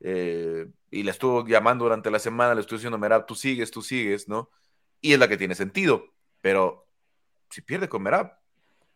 eh, 0.00 0.66
y 0.90 1.02
le 1.02 1.10
estuvo 1.10 1.46
llamando 1.46 1.84
durante 1.84 2.10
la 2.10 2.18
semana, 2.18 2.54
le 2.54 2.62
estuvo 2.62 2.78
diciendo, 2.78 2.98
Merab, 2.98 3.26
tú 3.26 3.34
sigues, 3.34 3.70
tú 3.70 3.82
sigues, 3.82 4.28
¿no? 4.28 4.50
Y 5.02 5.12
es 5.12 5.18
la 5.18 5.28
que 5.28 5.36
tiene 5.36 5.54
sentido, 5.54 6.14
pero 6.40 6.86
si 7.50 7.60
pierde 7.60 7.88
con 7.88 8.02
Merab, 8.02 8.38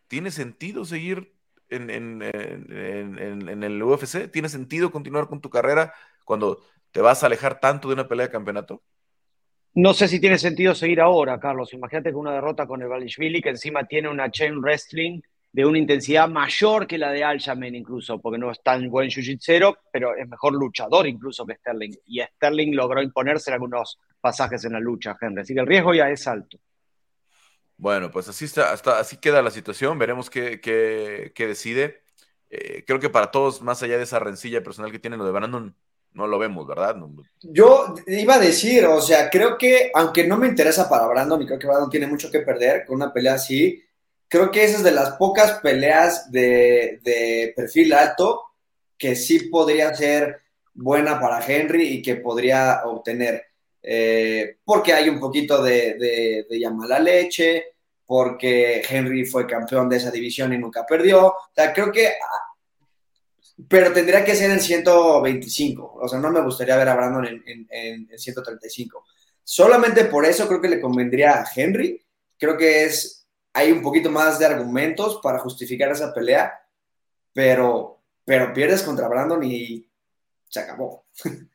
¿tiene 0.07 0.31
sentido 0.31 0.85
seguir 0.85 1.34
en, 1.69 3.63
el 3.63 3.83
UFC? 3.83 4.31
¿Tiene 4.31 4.49
sentido 4.49 4.91
continuar 4.91 5.27
con 5.27 5.41
tu 5.41 5.49
carrera 5.49 5.93
cuando 6.23 6.61
te 6.91 7.01
vas 7.01 7.23
a 7.23 7.27
alejar 7.27 7.59
tanto 7.59 7.87
de 7.87 7.95
una 7.95 8.07
pelea 8.07 8.27
de 8.27 8.31
campeonato? 8.31 8.83
No 9.73 9.93
sé 9.93 10.07
si 10.07 10.21
tiene 10.21 10.37
sentido 10.37 10.73
seguir 10.73 11.01
ahora, 11.01 11.39
Carlos. 11.39 11.73
Imagínate 11.73 12.09
que 12.09 12.15
una 12.15 12.33
derrota 12.33 12.65
con 12.65 12.81
el 12.81 12.87
Valishvili, 12.87 13.41
que 13.41 13.49
encima 13.49 13.83
tiene 13.85 14.07
una 14.07 14.31
chain 14.31 14.61
wrestling 14.61 15.21
de 15.51 15.65
una 15.65 15.77
intensidad 15.77 16.27
mayor 16.27 16.85
que 16.85 16.97
la 16.97 17.11
de 17.11 17.23
Aljamain 17.23 17.75
incluso, 17.75 18.19
porque 18.19 18.37
no 18.37 18.51
es 18.51 18.61
tan 18.61 18.89
buen 18.89 19.09
jiu 19.09 19.23
pero 19.91 20.13
es 20.15 20.27
mejor 20.27 20.53
luchador 20.53 21.07
incluso 21.07 21.45
que 21.45 21.55
Sterling. 21.55 21.93
Y 22.05 22.21
Sterling 22.21 22.75
logró 22.75 23.01
imponerse 23.01 23.49
en 23.49 23.53
algunos 23.53 23.99
pasajes 24.19 24.65
en 24.65 24.73
la 24.73 24.81
lucha, 24.81 25.15
Henry. 25.19 25.41
Así 25.41 25.53
que 25.53 25.61
el 25.61 25.67
riesgo 25.67 25.93
ya 25.93 26.09
es 26.09 26.27
alto. 26.27 26.57
Bueno, 27.77 28.11
pues 28.11 28.27
así, 28.27 28.45
está, 28.45 28.71
hasta, 28.71 28.99
así 28.99 29.17
queda 29.17 29.41
la 29.41 29.51
situación. 29.51 29.99
Veremos 29.99 30.29
qué, 30.29 30.61
qué, 30.61 31.47
decide. 31.47 32.03
Eh, 32.49 32.83
creo 32.85 32.99
que 32.99 33.09
para 33.09 33.31
todos, 33.31 33.61
más 33.61 33.83
allá 33.83 33.97
de 33.97 34.03
esa 34.03 34.19
rencilla 34.19 34.63
personal 34.63 34.91
que 34.91 34.99
tiene 34.99 35.17
lo 35.17 35.25
de 35.25 35.31
Brandon, 35.31 35.75
no 36.15 36.27
lo 36.27 36.39
vemos, 36.39 36.65
¿verdad? 36.65 36.95
Yo 37.41 37.93
iba 38.07 38.35
a 38.35 38.39
decir, 38.39 38.85
o 38.85 39.01
sea, 39.01 39.29
creo 39.29 39.57
que, 39.57 39.91
aunque 39.93 40.25
no 40.25 40.37
me 40.37 40.47
interesa 40.47 40.89
para 40.89 41.07
Brandon 41.07 41.41
y 41.41 41.45
creo 41.45 41.59
que 41.59 41.67
Brandon 41.67 41.89
tiene 41.89 42.07
mucho 42.07 42.31
que 42.31 42.39
perder 42.39 42.85
con 42.85 42.95
una 42.95 43.11
pelea 43.11 43.33
así, 43.33 43.83
creo 44.27 44.49
que 44.49 44.63
esa 44.63 44.77
es 44.77 44.83
de 44.83 44.91
las 44.91 45.11
pocas 45.17 45.59
peleas 45.59 46.31
de, 46.31 47.53
perfil 47.55 47.93
alto 47.93 48.43
que 48.97 49.15
sí 49.15 49.49
podría 49.49 49.93
ser 49.93 50.41
buena 50.73 51.19
para 51.19 51.45
Henry 51.45 51.87
y 51.87 52.01
que 52.01 52.15
podría 52.15 52.81
obtener. 52.85 53.43
Eh, 53.87 54.57
porque 54.63 54.93
hay 54.93 55.09
un 55.09 55.19
poquito 55.19 55.61
de, 55.61 55.93
de, 55.93 56.45
de 56.49 56.87
la 56.87 56.99
leche, 56.99 57.65
porque 58.05 58.81
Henry 58.87 59.25
fue 59.25 59.45
campeón 59.45 59.87
de 59.87 59.97
esa 59.97 60.09
división 60.09 60.53
y 60.53 60.57
nunca 60.57 60.85
perdió. 60.85 61.27
O 61.27 61.51
sea, 61.53 61.71
creo 61.73 61.91
que. 61.91 62.13
Pero 63.69 63.93
tendría 63.93 64.25
que 64.25 64.35
ser 64.35 64.49
en 64.51 64.59
125. 64.59 65.99
O 66.01 66.07
sea, 66.07 66.19
no 66.19 66.31
me 66.31 66.41
gustaría 66.41 66.75
ver 66.75 66.89
a 66.89 66.95
Brandon 66.95 67.25
en, 67.25 67.43
en, 67.45 68.07
en 68.09 68.19
135. 68.19 69.05
Solamente 69.43 70.05
por 70.05 70.25
eso 70.25 70.47
creo 70.47 70.61
que 70.61 70.69
le 70.69 70.81
convendría 70.81 71.41
a 71.41 71.45
Henry. 71.55 72.03
Creo 72.37 72.57
que 72.57 72.85
es 72.85 73.25
hay 73.55 73.71
un 73.71 73.81
poquito 73.81 74.11
más 74.11 74.37
de 74.37 74.45
argumentos 74.45 75.21
para 75.23 75.39
justificar 75.39 75.89
esa 75.89 76.13
pelea, 76.13 76.53
pero, 77.31 78.01
pero 78.25 78.51
pierdes 78.53 78.83
contra 78.83 79.07
Brandon 79.07 79.41
y 79.43 79.89
se 80.49 80.59
acabó. 80.59 81.05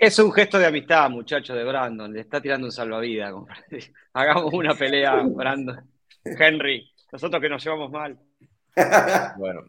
Es 0.00 0.18
un 0.20 0.32
gesto 0.32 0.58
de 0.58 0.66
amistad, 0.66 1.10
muchacho, 1.10 1.54
de 1.54 1.64
Brandon. 1.64 2.12
Le 2.12 2.20
está 2.20 2.40
tirando 2.40 2.66
un 2.66 2.72
salvavidas. 2.72 3.34
Hagamos 4.12 4.52
una 4.54 4.74
pelea, 4.74 5.22
Brandon. 5.24 5.90
Henry, 6.24 6.88
nosotros 7.10 7.42
que 7.42 7.48
nos 7.48 7.64
llevamos 7.64 7.90
mal. 7.90 8.18
Bueno, 9.38 9.64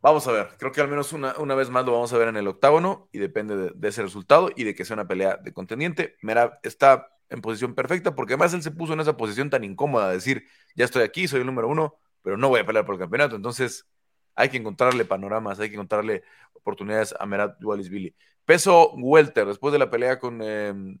vamos 0.00 0.26
a 0.28 0.32
ver. 0.32 0.48
Creo 0.56 0.70
que 0.70 0.80
al 0.80 0.88
menos 0.88 1.12
una, 1.12 1.34
una 1.38 1.56
vez 1.56 1.68
más 1.68 1.84
lo 1.84 1.92
vamos 1.92 2.12
a 2.12 2.18
ver 2.18 2.28
en 2.28 2.36
el 2.36 2.46
octágono 2.46 3.08
y 3.10 3.18
depende 3.18 3.56
de, 3.56 3.72
de, 3.74 3.88
ese 3.88 4.02
resultado 4.02 4.50
y 4.54 4.62
de 4.62 4.74
que 4.74 4.84
sea 4.84 4.94
una 4.94 5.08
pelea 5.08 5.36
de 5.42 5.52
contendiente. 5.52 6.16
Mira, 6.22 6.60
está 6.62 7.08
en 7.28 7.40
posición 7.40 7.74
perfecta, 7.74 8.14
porque 8.14 8.34
además 8.34 8.54
él 8.54 8.62
se 8.62 8.70
puso 8.70 8.92
en 8.92 9.00
esa 9.00 9.16
posición 9.16 9.50
tan 9.50 9.64
incómoda 9.64 10.08
de 10.08 10.14
decir, 10.14 10.44
ya 10.76 10.84
estoy 10.84 11.02
aquí, 11.02 11.26
soy 11.26 11.40
el 11.40 11.46
número 11.46 11.68
uno, 11.68 11.96
pero 12.22 12.36
no 12.36 12.48
voy 12.48 12.60
a 12.60 12.66
pelear 12.66 12.86
por 12.86 12.94
el 12.94 13.00
campeonato. 13.00 13.34
Entonces, 13.34 13.88
hay 14.36 14.48
que 14.48 14.58
encontrarle 14.58 15.04
panoramas, 15.04 15.58
hay 15.58 15.68
que 15.68 15.74
encontrarle 15.74 16.22
oportunidades 16.52 17.14
a 17.18 17.26
Merat 17.26 17.58
Billy. 17.60 18.14
Peso 18.44 18.92
Welter, 18.94 19.46
después 19.46 19.72
de 19.72 19.78
la 19.78 19.90
pelea 19.90 20.18
con, 20.18 20.42
em, 20.42 21.00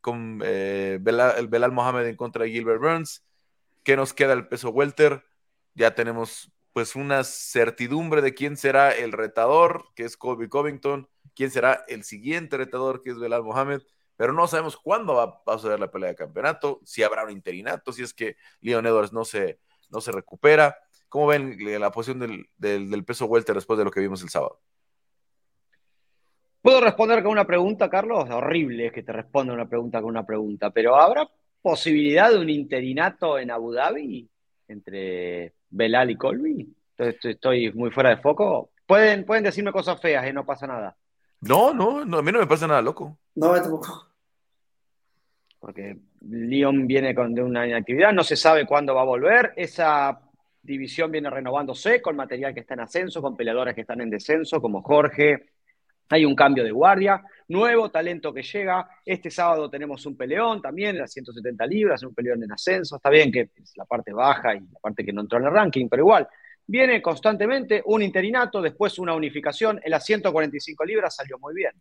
con 0.00 0.40
eh, 0.44 0.98
Belal, 1.00 1.48
Belal, 1.48 1.72
Mohamed 1.72 2.06
en 2.06 2.16
contra 2.16 2.44
de 2.44 2.50
Gilbert 2.50 2.80
Burns, 2.80 3.24
¿qué 3.82 3.96
nos 3.96 4.12
queda 4.14 4.34
el 4.34 4.48
peso 4.48 4.70
Welter? 4.70 5.24
Ya 5.74 5.94
tenemos 5.94 6.52
pues 6.72 6.96
una 6.96 7.24
certidumbre 7.24 8.22
de 8.22 8.34
quién 8.34 8.56
será 8.56 8.92
el 8.92 9.12
retador, 9.12 9.86
que 9.96 10.04
es 10.04 10.16
Colby 10.16 10.48
Covington, 10.48 11.08
quién 11.34 11.50
será 11.50 11.84
el 11.88 12.04
siguiente 12.04 12.56
retador, 12.56 13.02
que 13.02 13.10
es 13.10 13.18
Belal 13.18 13.44
Mohamed 13.44 13.82
pero 14.16 14.32
no 14.32 14.46
sabemos 14.46 14.76
cuándo 14.76 15.14
va, 15.14 15.42
a 15.46 15.58
suceder 15.58 15.80
la 15.80 15.90
pelea 15.90 16.10
de 16.10 16.16
campeonato, 16.16 16.80
si 16.84 17.02
habrá 17.02 17.24
un 17.24 17.30
interinato, 17.30 17.92
si 17.92 18.02
es 18.02 18.14
que 18.14 18.36
Leon 18.60 18.86
Edwards 18.86 19.12
no 19.12 19.24
se, 19.24 19.60
no 19.90 20.00
se 20.00 20.12
recupera. 20.12 20.78
¿Cómo 21.14 21.28
ven 21.28 21.56
la 21.78 21.92
posición 21.92 22.18
del, 22.18 22.48
del, 22.58 23.04
peso 23.04 23.26
welter 23.26 23.54
después 23.54 23.78
de 23.78 23.84
lo 23.84 23.92
que 23.92 24.00
vimos 24.00 24.20
el 24.24 24.30
sábado? 24.30 24.58
¿Puedo 26.60 26.80
responder 26.80 27.22
con 27.22 27.30
una 27.30 27.46
pregunta, 27.46 27.88
Carlos? 27.88 28.28
Horrible 28.28 28.86
es 28.86 28.92
que 28.92 29.04
te 29.04 29.12
responda 29.12 29.52
una 29.52 29.68
pregunta 29.68 30.00
con 30.00 30.10
una 30.10 30.26
pregunta, 30.26 30.70
pero 30.70 30.96
¿habrá 30.96 31.30
posibilidad 31.62 32.32
de 32.32 32.38
un 32.40 32.50
interinato 32.50 33.38
en 33.38 33.52
Abu 33.52 33.72
Dhabi 33.72 34.28
entre 34.66 35.52
Belal 35.70 36.10
y 36.10 36.16
Colby? 36.16 36.74
Estoy, 36.98 37.30
estoy 37.30 37.72
muy 37.74 37.92
fuera 37.92 38.10
de 38.10 38.16
foco. 38.16 38.70
Pueden, 38.84 39.24
pueden 39.24 39.44
decirme 39.44 39.70
cosas 39.70 40.00
feas 40.00 40.28
y 40.28 40.32
no 40.32 40.44
pasa 40.44 40.66
nada. 40.66 40.96
No, 41.42 41.72
no, 41.72 42.04
no, 42.04 42.18
a 42.18 42.22
mí 42.22 42.32
no 42.32 42.40
me 42.40 42.48
pasa 42.48 42.66
nada 42.66 42.82
loco. 42.82 43.16
No, 43.36 43.54
tampoco. 43.54 44.08
Porque 45.60 45.96
Lyon 46.22 46.88
viene 46.88 47.14
con, 47.14 47.32
de 47.36 47.42
una 47.44 47.68
inactividad, 47.68 48.12
no 48.12 48.24
se 48.24 48.34
sabe 48.34 48.66
cuándo 48.66 48.96
va 48.96 49.02
a 49.02 49.04
volver. 49.04 49.52
Esa 49.54 50.23
división 50.64 51.12
viene 51.12 51.30
renovándose 51.30 52.00
con 52.00 52.16
material 52.16 52.54
que 52.54 52.60
está 52.60 52.74
en 52.74 52.80
ascenso, 52.80 53.22
con 53.22 53.36
peleadores 53.36 53.74
que 53.74 53.82
están 53.82 54.00
en 54.00 54.10
descenso, 54.10 54.60
como 54.60 54.82
Jorge. 54.82 55.46
Hay 56.10 56.24
un 56.24 56.34
cambio 56.34 56.64
de 56.64 56.70
guardia, 56.70 57.22
nuevo 57.48 57.90
talento 57.90 58.32
que 58.32 58.42
llega. 58.42 58.88
Este 59.04 59.30
sábado 59.30 59.70
tenemos 59.70 60.04
un 60.06 60.16
peleón 60.16 60.60
también, 60.60 60.98
las 60.98 61.12
170 61.12 61.66
libras, 61.66 62.02
un 62.02 62.14
peleón 62.14 62.42
en 62.42 62.52
ascenso. 62.52 62.96
Está 62.96 63.10
bien 63.10 63.30
que 63.30 63.50
es 63.56 63.76
la 63.76 63.84
parte 63.84 64.12
baja 64.12 64.54
y 64.54 64.60
la 64.60 64.78
parte 64.80 65.04
que 65.04 65.12
no 65.12 65.22
entró 65.22 65.38
en 65.38 65.46
el 65.46 65.52
ranking, 65.52 65.88
pero 65.88 66.02
igual 66.02 66.28
Viene 66.66 67.02
constantemente 67.02 67.82
un 67.84 68.02
interinato, 68.02 68.62
después 68.62 68.98
una 68.98 69.14
unificación. 69.14 69.80
En 69.84 69.90
las 69.90 70.04
145 70.04 70.84
libras 70.84 71.14
salió 71.14 71.38
muy 71.38 71.54
bien. 71.54 71.72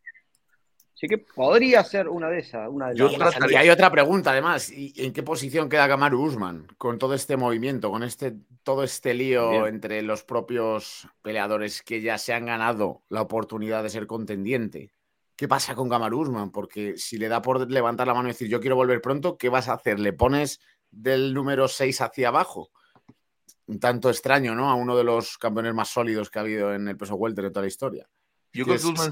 Así 0.96 1.08
que 1.08 1.18
podría 1.18 1.84
ser 1.84 2.08
una 2.08 2.30
de 2.30 2.40
esas. 2.40 2.70
Una 2.70 2.90
de 2.90 3.52
y 3.52 3.56
hay 3.56 3.70
otra 3.70 3.92
pregunta, 3.92 4.32
además. 4.32 4.72
¿En 4.72 5.12
qué 5.12 5.24
posición 5.24 5.68
queda 5.68 5.88
Kamaru 5.88 6.22
Usman 6.22 6.68
con 6.78 7.00
todo 7.00 7.14
este 7.14 7.36
movimiento, 7.36 7.90
con 7.90 8.04
este, 8.04 8.36
todo 8.64 8.84
este 8.84 9.14
lío 9.14 9.68
entre 9.68 10.02
los 10.02 10.24
propios 10.24 11.08
peleadores 11.22 11.82
que 11.82 12.02
ya 12.02 12.18
se 12.18 12.34
han 12.34 12.46
ganado 12.46 13.02
la 13.10 13.22
oportunidad 13.22 13.84
de 13.84 13.90
ser 13.90 14.08
contendiente? 14.08 14.94
¿Qué 15.36 15.48
pasa 15.48 15.74
con 15.76 15.90
Kamaru 15.90 16.22
Usman? 16.22 16.52
Porque 16.52 16.96
si 16.98 17.18
le 17.18 17.28
da 17.28 17.42
por 17.42 17.70
levantar 17.70 18.08
la 18.08 18.14
mano 18.14 18.30
y 18.30 18.32
decir 18.32 18.48
yo 18.48 18.62
quiero 18.62 18.76
volver 18.76 19.02
pronto, 19.02 19.38
¿qué 19.38 19.50
vas 19.50 19.68
a 19.68 19.74
hacer? 19.74 20.00
¿Le 20.00 20.14
pones 20.14 20.60
del 20.92 21.34
número 21.34 21.68
6 21.68 22.02
hacia 22.02 22.28
abajo? 22.28 22.70
un 23.66 23.80
tanto 23.80 24.10
extraño, 24.10 24.56
¿no? 24.56 24.70
A 24.70 24.76
uno 24.76 24.96
de 24.96 25.04
los 25.04 25.38
campeones 25.38 25.74
más 25.74 25.90
sólidos 25.90 26.30
que 26.30 26.40
ha 26.40 26.42
habido 26.42 26.74
en 26.74 26.88
el 26.88 26.98
peso 26.98 27.16
welter 27.16 27.46
de 27.46 27.52
toda 27.52 27.62
la 27.62 27.68
historia. 27.68 28.10
Yo 28.52 28.66
creo 28.66 28.78
que 28.78 28.86
Usman 28.86 29.12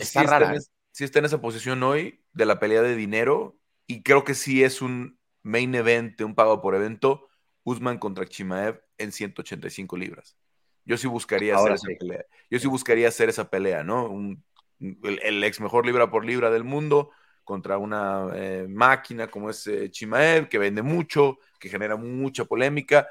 sí, 0.91 1.04
está 1.04 1.19
en, 1.19 1.25
esa 1.25 1.41
posición 1.41 1.83
hoy 1.83 2.23
de 2.33 2.46
la 2.46 2.60
pelea 2.60 2.81
de 2.81 2.96
dinero 2.96 3.58
y 3.87 4.04
creo 4.04 4.23
que 4.23 4.33
sí 4.33 4.63
es 4.63 4.81
un 4.81 5.19
main 5.44 5.73
event, 5.75 6.19
un 6.21 6.35
pago 6.35 6.62
por 6.62 6.75
evento, 6.75 7.27
Usman 7.63 7.98
contra 7.98 8.25
Chimaev 8.25 8.81
en 8.98 9.12
185 9.12 9.98
libras. 9.98 10.37
Yo 10.85 10.98
sí 10.98 11.08
buscaría 11.08 11.56
hacer 11.56 11.73
esa 11.73 11.87
pelea. 12.00 12.25
Yo 12.50 12.60
sí 12.60 12.67
buscaría 12.67 13.08
hacer 13.08 13.29
esa 13.29 13.50
pelea, 13.50 13.83
¿no? 13.83 14.37
el, 14.79 15.44
ex 15.44 15.60
mejor 15.60 15.85
libra 15.85 16.10
por 16.10 16.25
libra 16.25 16.50
del 16.50 16.63
mundo 16.63 17.12
contra 17.44 17.77
una 17.77 18.29
eh, 18.33 18.65
máquina 18.67 19.27
como 19.27 19.50
es 19.50 19.67
eh, 19.67 19.89
Chimaev, 19.92 20.48
que 20.50 20.58
vende 20.58 20.81
mucho, 20.81 21.37
que 21.60 21.69
genera 21.69 21.96
mucha 21.96 22.46
polémica 22.46 23.08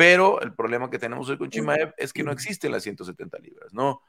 pero 0.00 0.40
el 0.40 0.54
problema 0.54 0.88
que 0.88 0.98
tenemos 0.98 1.28
hoy 1.28 1.36
con 1.36 1.50
Chimaev 1.50 1.92
es 1.98 2.14
que 2.14 2.22
no 2.22 2.32
existen 2.32 2.72
las 2.72 2.82
170 2.84 3.38
libras, 3.38 3.74
¿no? 3.74 4.00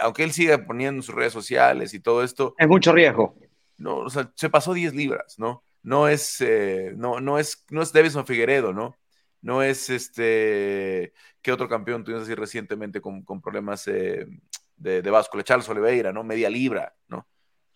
Aunque 0.00 0.24
él 0.24 0.32
siga 0.32 0.64
poniendo 0.64 1.02
sus 1.02 1.14
redes 1.14 1.32
sociales 1.32 1.94
y 1.94 2.00
todo 2.00 2.22
esto. 2.22 2.54
Es 2.58 2.68
mucho 2.68 2.92
riesgo. 2.92 3.36
No, 3.76 3.98
o 3.98 4.10
sea, 4.10 4.30
se 4.34 4.48
pasó 4.48 4.72
10 4.72 4.94
libras, 4.94 5.38
¿no? 5.38 5.64
No 5.82 6.08
es, 6.08 6.40
eh, 6.40 6.92
no, 6.96 7.20
no 7.20 7.38
es, 7.38 7.64
no 7.70 7.82
es 7.82 7.92
Davison 7.92 8.26
Figueredo, 8.26 8.72
¿no? 8.72 8.96
No 9.42 9.62
es 9.62 9.90
este, 9.90 11.12
¿qué 11.42 11.52
otro 11.52 11.68
campeón 11.68 12.04
tuvimos 12.04 12.24
así 12.24 12.34
recientemente 12.34 13.00
con, 13.00 13.22
con 13.22 13.42
problemas 13.42 13.86
eh, 13.88 14.26
de, 14.76 15.02
de 15.02 15.10
Báscula, 15.10 15.44
Charles 15.44 15.68
Oliveira, 15.68 16.12
¿no? 16.12 16.24
Media 16.24 16.48
libra, 16.48 16.94
¿no? 17.08 17.26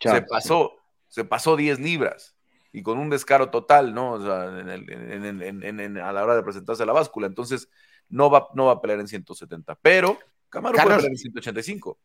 se 0.00 0.22
pasó, 0.22 0.72
se 1.08 1.24
pasó 1.24 1.56
10 1.56 1.80
libras 1.80 2.36
y 2.72 2.82
con 2.82 2.98
un 2.98 3.10
descaro 3.10 3.50
total, 3.50 3.94
¿no? 3.94 4.12
O 4.12 4.20
sea, 4.20 4.42
a 4.42 6.12
la 6.12 6.24
hora 6.24 6.36
de 6.36 6.42
presentarse 6.42 6.82
a 6.82 6.86
la 6.86 6.92
báscula. 6.92 7.26
Entonces, 7.26 7.68
no 8.08 8.30
va, 8.30 8.48
no 8.54 8.66
va 8.66 8.72
a 8.72 8.80
pelear 8.80 9.00
en 9.00 9.08
170, 9.08 9.74
pero 9.82 10.18
Camaro 10.48 10.74
puede 10.74 10.96
pelear 10.96 11.10
en 11.10 11.18
185. 11.18 11.98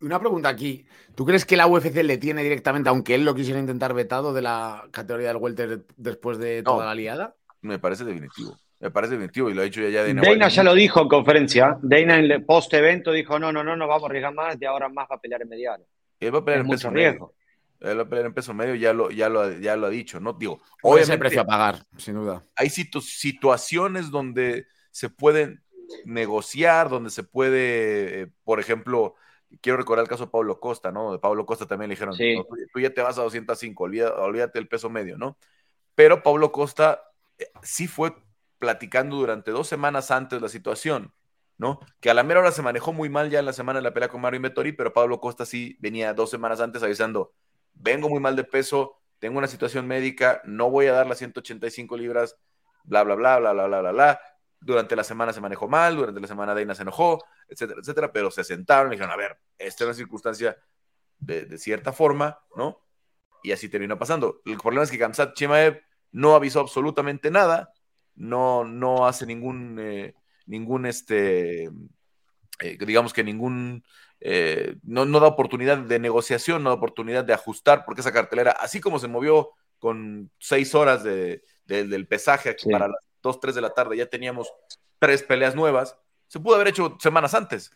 Una 0.00 0.20
pregunta 0.20 0.48
aquí. 0.48 0.86
¿Tú 1.14 1.24
crees 1.24 1.44
que 1.44 1.56
la 1.56 1.66
UFC 1.66 1.96
le 2.02 2.18
tiene 2.18 2.42
directamente, 2.42 2.88
aunque 2.88 3.14
él 3.14 3.24
lo 3.24 3.34
quisiera 3.34 3.58
intentar 3.58 3.94
vetado 3.94 4.32
de 4.32 4.42
la 4.42 4.88
categoría 4.92 5.28
del 5.28 5.38
welter 5.38 5.86
después 5.96 6.38
de 6.38 6.62
toda 6.62 6.86
la 6.86 6.94
liada? 6.94 7.34
Me 7.62 7.78
parece 7.78 8.04
definitivo. 8.04 8.56
Me 8.78 8.92
parece 8.92 9.14
definitivo 9.14 9.50
y 9.50 9.54
lo 9.54 9.62
ha 9.62 9.64
dicho 9.64 9.80
ya, 9.80 9.88
ya 9.88 10.04
Dana. 10.04 10.22
Dana 10.22 10.48
ya 10.48 10.62
lo 10.62 10.74
dijo 10.74 11.02
en 11.02 11.08
conferencia. 11.08 11.78
Dana 11.82 12.18
en 12.18 12.30
el 12.30 12.44
post 12.44 12.72
evento 12.74 13.10
dijo: 13.10 13.38
no, 13.40 13.50
no, 13.50 13.64
no, 13.64 13.74
no 13.74 13.88
vamos 13.88 14.04
a 14.04 14.06
arriesgar 14.06 14.32
más, 14.32 14.56
de 14.56 14.68
ahora 14.68 14.88
más 14.88 15.08
va 15.10 15.16
a 15.16 15.20
pelear 15.20 15.42
en 15.42 15.48
mediano. 15.48 15.84
Él 16.20 16.32
va 16.32 16.38
a 16.38 16.44
pelear 16.44 16.64
en 16.64 16.70
peso 16.70 16.90
riesgo. 16.90 17.34
Medio. 17.80 17.92
Él 17.92 17.98
va 17.98 18.02
a 18.02 18.08
pelear 18.08 18.26
en 18.26 18.34
peso 18.34 18.54
medio, 18.54 18.74
ya 18.76 18.92
lo, 18.92 19.10
ya 19.10 19.28
lo, 19.28 19.58
ya 19.58 19.76
lo 19.76 19.86
ha 19.86 19.90
dicho, 19.90 20.20
¿no? 20.20 20.32
Digo, 20.32 20.60
obviamente. 20.82 21.12
el 21.12 21.18
precio 21.18 21.40
a 21.40 21.46
pagar, 21.46 21.84
sin 21.96 22.14
duda. 22.14 22.42
Hay 22.54 22.70
situaciones 22.70 24.10
donde 24.10 24.66
se 24.90 25.10
pueden 25.10 25.62
negociar, 26.04 26.88
donde 26.88 27.10
se 27.10 27.22
puede, 27.22 28.22
eh, 28.22 28.32
por 28.44 28.60
ejemplo, 28.60 29.14
quiero 29.60 29.78
recordar 29.78 30.04
el 30.04 30.08
caso 30.08 30.26
de 30.26 30.30
Pablo 30.30 30.60
Costa, 30.60 30.92
¿no? 30.92 31.12
De 31.12 31.18
Pablo 31.18 31.46
Costa 31.46 31.66
también 31.66 31.88
le 31.88 31.94
dijeron, 31.94 32.16
tú, 32.72 32.80
ya 32.80 32.92
te 32.92 33.02
vas 33.02 33.18
a 33.18 33.22
205, 33.22 33.84
olvídate, 33.84 34.20
olvídate 34.20 34.58
el 34.58 34.68
peso 34.68 34.90
medio, 34.90 35.16
¿no? 35.16 35.38
Pero 35.94 36.22
Pablo 36.22 36.52
Costa 36.52 37.02
eh, 37.38 37.50
sí 37.62 37.86
fue 37.86 38.14
platicando 38.58 39.16
durante 39.16 39.50
dos 39.50 39.68
semanas 39.68 40.10
antes 40.10 40.42
la 40.42 40.48
situación, 40.48 41.12
¿no? 41.56 41.80
Que 42.00 42.10
a 42.10 42.14
la 42.14 42.22
mera 42.22 42.40
hora 42.40 42.52
se 42.52 42.62
manejó 42.62 42.92
muy 42.92 43.08
mal 43.08 43.30
ya 43.30 43.38
en 43.38 43.46
la 43.46 43.52
semana 43.52 43.78
de 43.78 43.84
la 43.84 43.94
pelea 43.94 44.08
con 44.08 44.20
Mario 44.20 44.36
Invettori, 44.36 44.72
pero 44.72 44.92
Pablo 44.92 45.20
Costa 45.20 45.46
sí 45.46 45.76
venía 45.80 46.14
dos 46.14 46.30
semanas 46.30 46.60
antes 46.60 46.82
avisando, 46.82 47.32
vengo 47.74 48.08
muy 48.08 48.20
mal 48.20 48.36
de 48.36 48.44
peso, 48.44 48.96
tengo 49.18 49.38
una 49.38 49.48
situación 49.48 49.86
médica, 49.86 50.40
no 50.44 50.70
voy 50.70 50.86
a 50.86 50.92
dar 50.92 51.06
las 51.06 51.18
185 51.18 51.96
libras, 51.96 52.36
bla, 52.84 53.02
bla, 53.02 53.14
bla, 53.14 53.38
bla, 53.38 53.52
bla, 53.52 53.66
bla, 53.66 53.80
bla, 53.80 53.92
bla. 53.92 54.20
Durante 54.60 54.96
la 54.96 55.04
semana 55.04 55.32
se 55.32 55.40
manejó 55.40 55.68
mal, 55.68 55.96
durante 55.96 56.20
la 56.20 56.26
semana 56.26 56.54
Deina 56.54 56.74
se 56.74 56.82
enojó, 56.82 57.24
etcétera, 57.48 57.80
etcétera, 57.80 58.12
pero 58.12 58.30
se 58.30 58.44
sentaron 58.44 58.92
y 58.92 58.96
dijeron, 58.96 59.12
a 59.12 59.16
ver, 59.16 59.38
esta 59.56 59.84
es 59.84 59.88
una 59.88 59.94
circunstancia 59.94 60.56
de, 61.18 61.44
de 61.44 61.58
cierta 61.58 61.92
forma, 61.92 62.40
¿no? 62.56 62.80
Y 63.42 63.52
así 63.52 63.68
terminó 63.68 63.98
pasando. 63.98 64.40
El 64.44 64.58
problema 64.58 64.84
es 64.84 64.90
que 64.90 64.98
Kamsat 64.98 65.34
Chimaev 65.34 65.80
no 66.12 66.34
avisó 66.34 66.60
absolutamente 66.60 67.30
nada, 67.30 67.72
no, 68.14 68.64
no 68.64 69.06
hace 69.06 69.26
ningún, 69.26 69.78
eh, 69.80 70.14
ningún 70.46 70.86
este, 70.86 71.64
eh, 72.60 72.78
digamos 72.84 73.12
que 73.12 73.24
ningún, 73.24 73.84
eh, 74.20 74.76
no, 74.82 75.04
no, 75.04 75.20
da 75.20 75.28
oportunidad 75.28 75.78
de 75.78 75.98
negociación, 75.98 76.62
no 76.62 76.70
da 76.70 76.76
oportunidad 76.76 77.24
de 77.24 77.34
ajustar, 77.34 77.84
porque 77.84 78.00
esa 78.00 78.12
cartelera, 78.12 78.52
así 78.52 78.80
como 78.80 78.98
se 78.98 79.08
movió 79.08 79.50
con 79.78 80.30
seis 80.38 80.74
horas 80.74 81.04
de, 81.04 81.44
de, 81.66 81.86
del 81.86 82.08
pesaje 82.08 82.50
aquí 82.50 82.68
para 82.70 82.88
las 82.88 83.00
dos, 83.22 83.40
tres 83.40 83.54
de 83.54 83.60
la 83.60 83.70
tarde, 83.70 83.96
ya 83.96 84.06
teníamos 84.06 84.52
tres 84.98 85.22
peleas 85.22 85.54
nuevas, 85.54 85.98
se 86.26 86.40
pudo 86.40 86.56
haber 86.56 86.68
hecho 86.68 86.96
semanas 87.00 87.34
antes. 87.34 87.72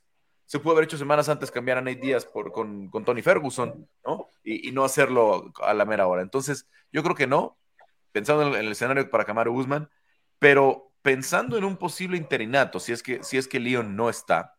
Se 0.47 0.59
pudo 0.59 0.73
haber 0.73 0.85
hecho 0.85 0.99
semanas 0.99 1.29
antes 1.29 1.51
cambiar 1.51 1.79
a 1.79 1.81
Nate 1.81 2.01
Díaz 2.01 2.27
por, 2.27 2.53
con, 2.53 2.89
con 2.91 3.05
Tony 3.05 3.23
Ferguson, 3.23 3.89
¿no? 4.05 4.29
Y, 4.45 4.71
no 4.73 4.85
hacerlo 4.85 5.53
a 5.63 5.73
la 5.73 5.87
mera 5.87 6.07
hora. 6.07 6.21
Entonces, 6.21 6.69
yo 6.91 7.03
creo 7.03 7.15
que 7.15 7.27
no, 7.27 7.59
pensando 8.11 8.43
en 8.43 8.49
el, 8.49 8.55
en 8.57 8.67
el 8.67 8.73
escenario 8.73 9.09
para 9.09 9.25
Camaro 9.25 9.53
Guzmán, 9.53 9.89
pero 10.39 10.93
pensando 11.01 11.57
en 11.57 11.65
un 11.65 11.79
posible 11.79 12.19
interinato, 12.19 12.81
si 12.81 12.93
es 12.93 13.03
que, 13.03 13.23
si 13.23 13.39
es 13.39 13.49
que 13.49 13.61
Leon 13.61 13.97
no 13.97 14.11
está, 14.11 14.57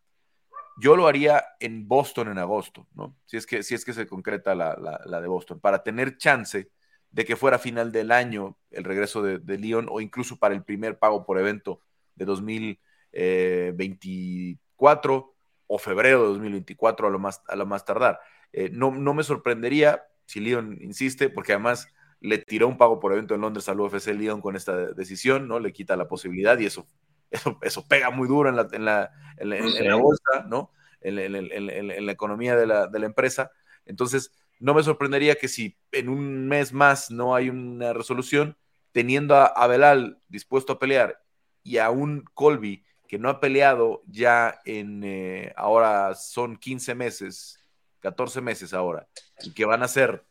yo 0.80 0.96
lo 0.96 1.06
haría 1.06 1.44
en 1.60 1.86
Boston 1.86 2.28
en 2.28 2.38
agosto, 2.38 2.88
¿no? 2.94 3.16
Si 3.26 3.36
es 3.36 3.46
que, 3.46 3.62
si 3.62 3.76
es 3.76 3.84
que 3.84 3.92
se 3.92 4.08
concreta 4.08 4.56
la, 4.56 4.76
la 5.04 5.20
de 5.20 5.28
Boston, 5.28 5.60
para 5.60 5.84
tener 5.84 6.16
chance 6.16 6.70
de 7.14 7.24
que 7.24 7.36
fuera 7.36 7.58
final 7.60 7.92
del 7.92 8.10
año 8.10 8.58
el 8.72 8.82
regreso 8.82 9.22
de, 9.22 9.38
de 9.38 9.56
Leon 9.56 9.86
o 9.88 10.00
incluso 10.00 10.36
para 10.36 10.52
el 10.52 10.64
primer 10.64 10.98
pago 10.98 11.24
por 11.24 11.38
evento 11.38 11.78
de 12.16 12.24
2024 12.24 15.16
eh, 15.16 15.22
o 15.68 15.78
febrero 15.78 16.22
de 16.22 16.26
2024 16.26 17.06
a 17.06 17.10
lo 17.10 17.20
más, 17.20 17.40
a 17.46 17.54
lo 17.54 17.66
más 17.66 17.84
tardar. 17.84 18.18
Eh, 18.52 18.68
no, 18.72 18.90
no 18.90 19.14
me 19.14 19.22
sorprendería 19.22 20.02
si 20.26 20.40
Leon 20.40 20.76
insiste, 20.80 21.30
porque 21.30 21.52
además 21.52 21.86
le 22.18 22.38
tiró 22.38 22.66
un 22.66 22.78
pago 22.78 22.98
por 22.98 23.12
evento 23.12 23.36
en 23.36 23.42
Londres 23.42 23.68
al 23.68 23.78
UFC 23.78 24.08
Leon 24.08 24.40
con 24.40 24.56
esta 24.56 24.92
decisión, 24.92 25.46
¿no? 25.46 25.60
Le 25.60 25.72
quita 25.72 25.96
la 25.96 26.08
posibilidad 26.08 26.58
y 26.58 26.66
eso, 26.66 26.88
eso, 27.30 27.60
eso 27.62 27.86
pega 27.86 28.10
muy 28.10 28.26
duro 28.26 28.48
en 28.48 28.56
la, 28.56 28.66
en 28.72 28.84
la, 28.84 29.12
en 29.36 29.50
la, 29.50 29.58
en 29.58 29.88
la 29.88 29.94
bolsa, 29.94 30.46
¿no? 30.48 30.72
En, 31.00 31.20
en 31.20 32.06
la 32.06 32.12
economía 32.12 32.56
de 32.56 32.66
la, 32.66 32.88
de 32.88 32.98
la 32.98 33.06
empresa. 33.06 33.52
Entonces, 33.86 34.32
no 34.64 34.72
me 34.72 34.82
sorprendería 34.82 35.34
que 35.34 35.46
si 35.46 35.76
en 35.92 36.08
un 36.08 36.48
mes 36.48 36.72
más 36.72 37.10
no 37.10 37.34
hay 37.34 37.50
una 37.50 37.92
resolución, 37.92 38.56
teniendo 38.92 39.36
a, 39.36 39.44
a 39.44 39.66
Belal 39.66 40.22
dispuesto 40.28 40.72
a 40.72 40.78
pelear 40.78 41.22
y 41.62 41.76
a 41.76 41.90
un 41.90 42.24
Colby 42.32 42.82
que 43.06 43.18
no 43.18 43.28
ha 43.28 43.40
peleado 43.40 44.02
ya 44.06 44.62
en, 44.64 45.02
eh, 45.04 45.52
ahora 45.54 46.14
son 46.14 46.56
15 46.56 46.94
meses, 46.94 47.58
14 48.00 48.40
meses 48.40 48.72
ahora, 48.72 49.06
y 49.42 49.52
que 49.52 49.66
van 49.66 49.82
a 49.82 49.88
ser 49.88 50.24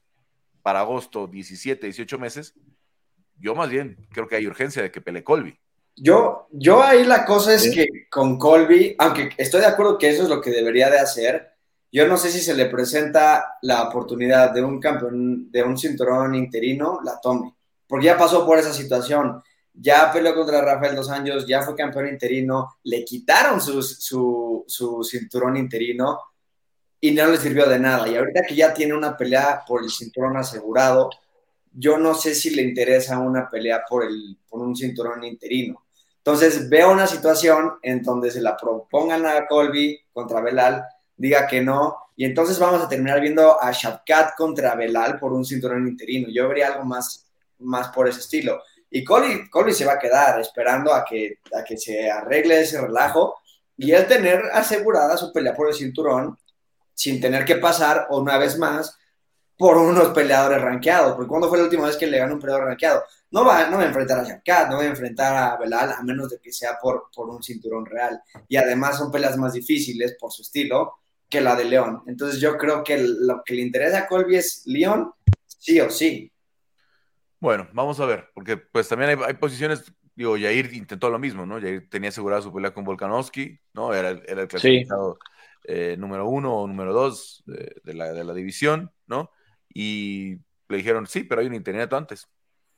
para 0.64 0.80
agosto 0.80 1.28
17, 1.28 1.86
18 1.86 2.18
meses, 2.18 2.56
yo 3.38 3.54
más 3.54 3.70
bien 3.70 4.08
creo 4.14 4.28
que 4.28 4.38
hay 4.38 4.48
urgencia 4.48 4.82
de 4.82 4.90
que 4.90 5.00
pelee 5.00 5.24
Colby. 5.24 5.60
Yo, 5.96 6.48
yo 6.52 6.82
ahí 6.82 7.04
la 7.04 7.24
cosa 7.24 7.54
es 7.54 7.66
¿Sí? 7.66 7.72
que 7.72 8.10
con 8.10 8.40
Colby, 8.40 8.96
aunque 8.98 9.30
estoy 9.38 9.62
de 9.62 9.68
acuerdo 9.68 10.00
que 10.00 10.10
eso 10.10 10.24
es 10.24 10.30
lo 10.30 10.42
que 10.42 10.50
debería 10.50 10.90
de 10.90 10.98
hacer, 10.98 11.53
yo 11.94 12.08
no 12.08 12.18
sé 12.18 12.30
si 12.30 12.42
se 12.42 12.54
le 12.54 12.66
presenta 12.66 13.58
la 13.62 13.84
oportunidad 13.84 14.52
de 14.52 14.62
un 14.62 14.82
campeón, 14.82 15.50
de 15.50 15.64
un 15.64 15.78
cinturón 15.78 16.36
interino, 16.36 17.00
la 17.06 17.22
tome, 17.22 17.56
porque 17.88 18.08
ya 18.08 18.18
pasó 18.18 18.46
por 18.46 18.60
esa 18.60 18.74
situación 18.74 19.42
ya 19.74 20.12
peleó 20.12 20.36
contra 20.36 20.62
Rafael 20.62 20.96
Dos 20.96 21.10
Años, 21.10 21.48
ya 21.48 21.62
fue 21.64 21.76
campeón 21.76 22.08
interino, 22.08 22.76
le 22.84 23.04
quitaron 23.04 23.60
su, 23.60 23.82
su, 23.82 24.64
su, 24.68 25.04
cinturón 25.04 25.58
interino 25.58 26.20
y 27.00 27.12
no 27.12 27.28
le 27.28 27.38
sirvió 27.38 27.68
de 27.68 27.80
nada. 27.80 28.08
Y 28.08 28.16
ahorita 28.16 28.44
que 28.48 28.56
ya 28.56 28.74
tiene 28.74 28.94
una 28.94 29.18
pelea 29.18 29.64
por 29.68 29.84
el 29.84 29.90
cinturón 29.90 30.38
asegurado, 30.38 31.10
yo 31.72 31.98
no 31.98 32.14
sé 32.14 32.36
si 32.36 32.52
le 32.52 32.62
interesa 32.62 33.18
una 33.18 33.50
pelea 33.50 33.84
por, 33.90 34.06
el, 34.06 34.38
por 34.48 34.62
un 34.62 34.76
cinturón 34.76 35.24
interino. 35.24 35.84
Entonces 36.18 36.70
veo 36.70 36.92
una 36.92 37.08
situación 37.08 37.74
en 37.82 38.04
donde 38.04 38.32
se 38.32 38.42
la 38.42 38.56
propongan 38.56 39.26
a 39.26 39.48
Colby 39.48 40.00
contra 40.14 40.40
Belal, 40.40 40.86
diga 41.16 41.48
que 41.48 41.62
no, 41.62 42.04
y 42.16 42.26
entonces 42.26 42.60
vamos 42.60 42.82
a 42.82 42.88
terminar 42.88 43.20
viendo 43.20 43.62
a 43.62 43.72
Shavkat 43.72 44.36
contra 44.36 44.76
Belal 44.76 45.20
por 45.20 45.34
un 45.34 45.46
cinturón 45.46 45.88
interino. 45.88 46.28
Yo 46.32 46.48
vería 46.48 46.68
algo 46.68 46.86
más, 46.86 47.26
más 47.60 47.90
por 47.90 48.08
ese 48.08 48.20
estilo. 48.20 48.62
Y 48.90 49.04
Colby, 49.04 49.74
se 49.74 49.86
va 49.86 49.94
a 49.94 50.00
quedar 50.00 50.40
esperando 50.40 50.94
a 50.94 51.04
que, 51.04 51.40
a 51.58 51.64
que 51.64 51.78
se 51.78 52.10
arregle 52.12 52.62
ese 52.62 52.80
relajo 52.80 53.38
y 53.76 53.92
él 53.92 54.06
tener 54.06 54.44
asegurada 54.54 55.18
su 55.18 55.34
pelea 55.34 55.56
por 55.56 55.68
el 55.68 55.74
cinturón 55.74 56.38
sin 56.94 57.20
tener 57.20 57.44
que 57.44 57.56
pasar 57.56 58.06
una 58.12 58.38
vez 58.38 58.60
más 58.60 58.96
por 59.58 59.78
unos 59.78 60.10
peleadores 60.10 60.62
rankeados. 60.62 61.16
Porque 61.16 61.30
cuando 61.30 61.50
fue 61.50 61.58
la 61.58 61.64
última 61.64 61.88
vez 61.88 61.98
que 61.98 62.06
le 62.06 62.20
ganó 62.20 62.36
un 62.36 62.40
peleador 62.40 62.68
rankeado? 62.68 63.04
No 63.32 63.44
va, 63.44 63.68
no 63.68 63.78
va 63.78 63.84
a 63.84 63.88
enfrentar 63.88 64.20
a 64.20 64.24
Shavkat, 64.24 64.70
no 64.70 64.78
va 64.78 64.84
a 64.84 64.86
enfrentar 64.86 65.36
a 65.36 65.58
Belal, 65.58 65.92
a 65.94 66.04
menos 66.04 66.30
de 66.30 66.38
que 66.40 66.54
sea 66.54 66.78
por, 66.80 67.10
por 67.16 67.28
un 67.30 67.42
cinturón 67.42 67.88
real. 67.88 68.22
Y 68.48 68.58
además 68.58 69.00
son 69.00 69.12
peleas 69.12 69.36
más 69.38 69.54
difíciles 69.54 70.16
por 70.20 70.32
su 70.32 70.44
estilo 70.44 71.00
que 71.34 71.42
la 71.42 71.56
de 71.56 71.66
León. 71.66 72.04
Entonces 72.06 72.40
yo 72.40 72.60
creo 72.60 72.84
que 72.84 72.96
lo 73.00 73.42
que 73.44 73.56
le 73.56 73.64
interesa 73.64 73.98
a 73.98 74.08
Colby 74.08 74.36
es 74.36 74.62
León, 74.68 75.12
sí 75.48 75.82
o 75.82 75.90
sí. 75.90 76.32
Bueno, 77.40 77.68
vamos 77.74 78.00
a 78.00 78.06
ver, 78.06 78.30
porque 78.36 78.56
pues 78.56 78.88
también 78.88 79.10
hay, 79.10 79.26
hay, 79.26 79.34
posiciones, 79.34 79.92
digo, 80.14 80.38
Jair 80.38 80.72
intentó 80.76 81.10
lo 81.10 81.18
mismo, 81.18 81.44
¿no? 81.48 81.60
Jair 81.60 81.90
tenía 81.90 82.10
asegurada 82.10 82.44
su 82.44 82.54
pelea 82.54 82.72
con 82.72 82.84
Volkanovski, 82.84 83.60
¿no? 83.74 83.96
Era, 83.96 84.12
era 84.28 84.44
el 84.44 84.48
clasificado 84.48 85.18
sí. 85.20 85.30
eh, 85.64 85.96
número 85.98 86.28
uno 86.28 86.54
o 86.54 86.68
número 86.68 86.94
dos 86.94 87.42
de, 87.48 87.82
de, 87.84 87.94
la, 87.96 88.14
de, 88.14 88.24
la, 88.24 88.36
división, 88.36 88.92
¿no? 89.08 89.32
Y 89.74 90.36
le 90.70 90.78
dijeron, 90.78 91.08
sí, 91.08 91.24
pero 91.24 91.42
hay 91.42 91.48
un 91.48 91.56
interinato 91.56 91.98
antes, 91.98 92.30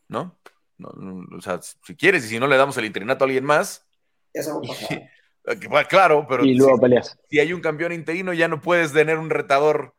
¿no? 0.07 0.39
no, 0.77 0.91
no 0.95 1.37
o 1.37 1.41
sea, 1.41 1.59
si 1.61 1.95
quieres 1.95 2.23
y 2.23 2.29
si 2.29 2.39
no 2.39 2.47
le 2.47 2.55
damos 2.55 2.77
el 2.77 2.85
interinato 2.85 3.25
a 3.25 3.27
alguien 3.27 3.43
más. 3.43 3.85
Eso 4.31 4.61
bueno, 5.69 5.87
claro, 5.87 6.25
pero 6.27 6.43
y 6.43 6.55
luego 6.55 6.75
si, 6.75 6.81
peleas. 6.81 7.17
si 7.29 7.39
hay 7.39 7.53
un 7.53 7.61
campeón 7.61 7.91
interino 7.91 8.33
ya 8.33 8.47
no 8.47 8.61
puedes 8.61 8.93
tener 8.93 9.17
un 9.17 9.29
retador 9.29 9.93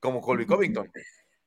como 0.00 0.20
Colby 0.20 0.46
Covington. 0.46 0.90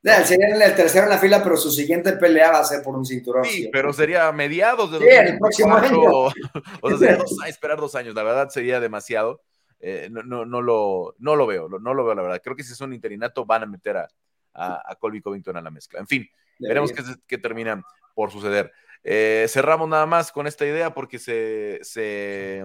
Ya, 0.04 0.24
sería 0.26 0.48
el 0.48 0.76
tercero 0.76 1.04
en 1.04 1.12
la 1.12 1.20
fila, 1.20 1.44
pero 1.44 1.56
su 1.58 1.70
siguiente 1.70 2.14
pelea 2.14 2.52
va 2.52 2.60
a 2.60 2.64
ser 2.64 2.82
por 2.82 2.96
un 2.96 3.06
cinturón. 3.06 3.46
Sí, 3.46 3.64
¿sí? 3.64 3.70
pero 3.72 3.94
sería 3.94 4.28
a 4.28 4.32
mediados 4.32 4.92
de 4.92 4.98
sí, 4.98 5.06
el 5.08 5.38
próximo 5.38 5.76
año. 5.76 6.02
O, 6.02 6.32
o 6.82 6.90
sea, 6.90 6.98
sería 6.98 7.18
dos, 7.18 7.36
esperar 7.48 7.78
dos 7.78 7.94
años. 7.94 8.16
La 8.16 8.24
verdad 8.24 8.50
sería 8.50 8.80
demasiado. 8.80 9.42
Eh, 9.80 10.10
no, 10.12 10.24
no, 10.24 10.46
no, 10.46 10.62
lo, 10.62 11.16
no 11.20 11.36
lo 11.36 11.46
veo, 11.46 11.68
no 11.68 11.94
lo 11.94 12.04
veo, 12.04 12.16
la 12.16 12.22
verdad. 12.22 12.42
Creo 12.44 12.56
que 12.56 12.64
si 12.64 12.74
es 12.74 12.82
un 12.82 12.94
interinato 12.94 13.46
van 13.46 13.64
a 13.64 13.68
meter 13.68 13.98
a, 13.98 14.08
a, 14.54 14.92
a 14.92 14.96
Colby 14.96 15.22
Covington 15.22 15.58
a 15.58 15.62
la 15.62 15.72
mezcla. 15.72 16.00
En 16.00 16.08
fin, 16.08 16.28
de 16.58 16.68
veremos 16.68 16.92
qué, 16.92 17.04
qué, 17.28 17.38
termina 17.38 17.84
por 18.14 18.32
suceder. 18.32 18.72
Eh, 19.04 19.46
cerramos 19.50 19.90
nada 19.90 20.06
más 20.06 20.32
con 20.32 20.46
esta 20.46 20.66
idea 20.66 20.94
porque 20.94 21.18
se, 21.18 21.80
se, 21.82 22.64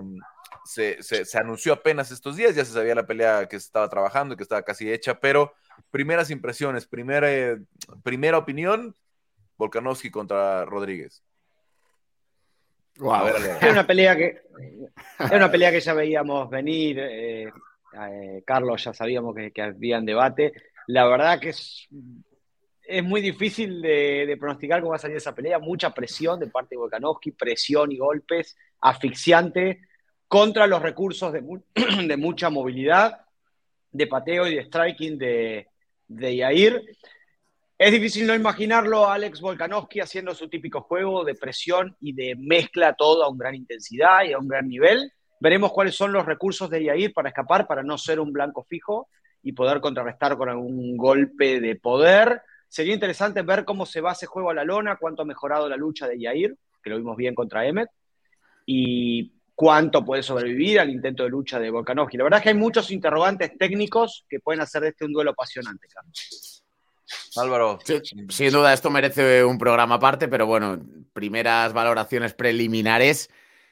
se, 0.66 1.02
se, 1.02 1.38
anunció 1.38 1.72
apenas 1.72 2.10
estos 2.10 2.36
días, 2.36 2.54
ya 2.54 2.64
se 2.64 2.72
sabía 2.72 2.94
la 2.94 3.06
pelea 3.06 3.46
que 3.48 3.58
se 3.58 3.66
estaba 3.66 3.88
trabajando, 3.88 4.36
que 4.36 4.42
estaba 4.42 4.62
casi 4.62 4.92
hecha, 4.92 5.18
pero 5.20 5.52
primeras 5.90 6.30
impresiones, 6.30 6.86
primera, 6.86 7.58
primera 8.02 8.38
opinión, 8.38 8.94
Volkanovski 9.56 10.10
contra 10.10 10.64
Rodríguez. 10.64 11.22
Wow. 12.98 13.26
Era 13.60 13.72
una 13.72 13.86
pelea 13.86 14.16
que 14.16 14.40
era 15.18 15.36
una 15.36 15.50
pelea 15.50 15.70
que 15.70 15.80
ya 15.80 15.92
veíamos 15.92 16.48
venir. 16.48 16.98
Eh, 16.98 17.52
eh, 17.92 18.42
Carlos 18.46 18.82
ya 18.82 18.94
sabíamos 18.94 19.34
que, 19.34 19.50
que 19.52 19.62
había 19.62 19.98
en 19.98 20.06
debate. 20.06 20.52
La 20.86 21.06
verdad 21.06 21.38
que 21.38 21.50
es, 21.50 21.88
es 22.86 23.04
muy 23.04 23.20
difícil 23.20 23.82
de, 23.82 24.36
pronosticar 24.38 24.80
cómo 24.80 24.90
va 24.90 24.96
a 24.96 25.00
salir 25.00 25.16
esa 25.16 25.34
pelea. 25.34 25.58
Mucha 25.58 25.92
presión 25.92 26.38
de 26.38 26.46
parte 26.46 26.74
de 26.74 26.78
Volkanovski, 26.78 27.32
presión 27.32 27.92
y 27.92 27.98
golpes, 27.98 28.56
asfixiante 28.80 29.80
contra 30.28 30.66
los 30.66 30.82
recursos 30.82 31.32
de, 31.32 31.42
de 32.06 32.16
mucha 32.16 32.50
movilidad, 32.50 33.20
de 33.92 34.06
pateo 34.06 34.46
y 34.46 34.56
de 34.56 34.64
striking 34.64 35.18
de, 35.18 35.68
de 36.08 36.36
Yair. 36.36 36.82
Es 37.78 37.92
difícil 37.92 38.26
no 38.26 38.34
imaginarlo 38.34 39.04
a 39.04 39.14
Alex 39.14 39.40
Volkanovski 39.40 40.00
haciendo 40.00 40.34
su 40.34 40.48
típico 40.48 40.80
juego 40.80 41.24
de 41.24 41.34
presión 41.34 41.96
y 42.00 42.14
de 42.14 42.34
mezcla 42.36 42.94
todo 42.94 43.22
a 43.22 43.28
una 43.28 43.44
gran 43.44 43.54
intensidad 43.54 44.24
y 44.24 44.32
a 44.32 44.38
un 44.38 44.48
gran 44.48 44.68
nivel. 44.68 45.12
Veremos 45.40 45.72
cuáles 45.72 45.94
son 45.94 46.12
los 46.12 46.24
recursos 46.24 46.70
de 46.70 46.84
Yair 46.84 47.12
para 47.12 47.28
escapar, 47.28 47.66
para 47.66 47.82
no 47.82 47.98
ser 47.98 48.18
un 48.18 48.32
blanco 48.32 48.64
fijo 48.64 49.08
y 49.42 49.52
poder 49.52 49.80
contrarrestar 49.80 50.36
con 50.38 50.48
algún 50.48 50.96
golpe 50.96 51.60
de 51.60 51.76
poder. 51.76 52.40
Sería 52.66 52.94
interesante 52.94 53.42
ver 53.42 53.64
cómo 53.64 53.84
se 53.84 54.00
va 54.00 54.12
ese 54.12 54.26
juego 54.26 54.50
a 54.50 54.54
la 54.54 54.64
lona, 54.64 54.96
cuánto 54.96 55.22
ha 55.22 55.26
mejorado 55.26 55.68
la 55.68 55.76
lucha 55.76 56.08
de 56.08 56.18
Yair, 56.18 56.56
que 56.82 56.90
lo 56.90 56.96
vimos 56.96 57.16
bien 57.16 57.34
contra 57.34 57.66
Emmet, 57.66 57.90
y 58.64 59.35
cuánto 59.56 60.04
puede 60.04 60.22
sobrevivir 60.22 60.78
al 60.78 60.90
intento 60.90 61.24
de 61.24 61.30
lucha 61.30 61.58
de 61.58 61.70
Volkanovski. 61.70 62.18
La 62.18 62.24
verdad 62.24 62.38
es 62.38 62.42
que 62.44 62.48
hay 62.50 62.54
muchos 62.54 62.90
interrogantes 62.90 63.56
técnicos 63.58 64.24
que 64.28 64.38
pueden 64.38 64.60
hacer 64.60 64.82
de 64.82 64.88
este 64.90 65.06
un 65.06 65.12
duelo 65.12 65.30
apasionante, 65.32 65.88
Carlos. 65.92 66.62
Álvaro. 67.36 67.78
sin 68.28 68.52
duda, 68.52 68.72
esto 68.72 68.90
merece 68.90 69.44
un 69.44 69.58
programa 69.58 69.96
aparte, 69.96 70.28
pero 70.28 70.46
bueno, 70.46 70.78
primeras 71.12 71.72
valoraciones 71.72 72.34
preliminares 72.34 73.30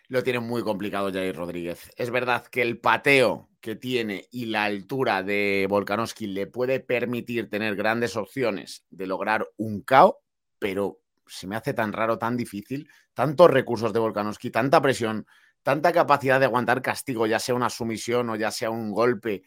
lo 0.09 0.23
tiene 0.23 0.41
muy 0.41 0.63
complicado 0.63 1.13
Jair 1.13 1.37
Rodríguez. 1.37 1.91
Es 1.97 2.11
verdad 2.11 2.47
que 2.47 2.63
el 2.63 2.79
pateo 2.79 3.51
que 3.61 3.77
tiene 3.77 4.29
y 4.31 4.47
la 4.47 4.65
altura 4.65 5.23
de 5.23 5.67
Volkanovski 5.69 6.29
le 6.29 6.47
puede 6.47 6.81
permitir 6.81 7.51
tener 7.51 7.77
grandes 7.77 8.17
opciones 8.17 8.85
de 8.91 9.07
lograr 9.07 9.49
un 9.57 9.83
KO, 9.83 10.21
pero 10.59 11.01
se 11.27 11.47
me 11.47 11.57
hace 11.57 11.75
tan 11.75 11.93
raro, 11.93 12.19
tan 12.19 12.37
difícil, 12.37 12.89
tantos 13.15 13.51
recursos 13.51 13.93
de 13.93 13.99
Volkanovski, 13.99 14.51
tanta 14.51 14.81
presión, 14.81 15.27
tanta 15.65 15.93
capacidad 15.93 16.39
de 16.39 16.45
aguantar 16.45 16.83
castigo, 16.83 17.27
ya 17.27 17.41
sea 17.41 17.55
una 17.55 17.71
sumisión 17.71 18.31
o 18.31 18.37
ya 18.37 18.53
sea 18.53 18.71
un 18.71 18.93
golpe, 18.93 19.43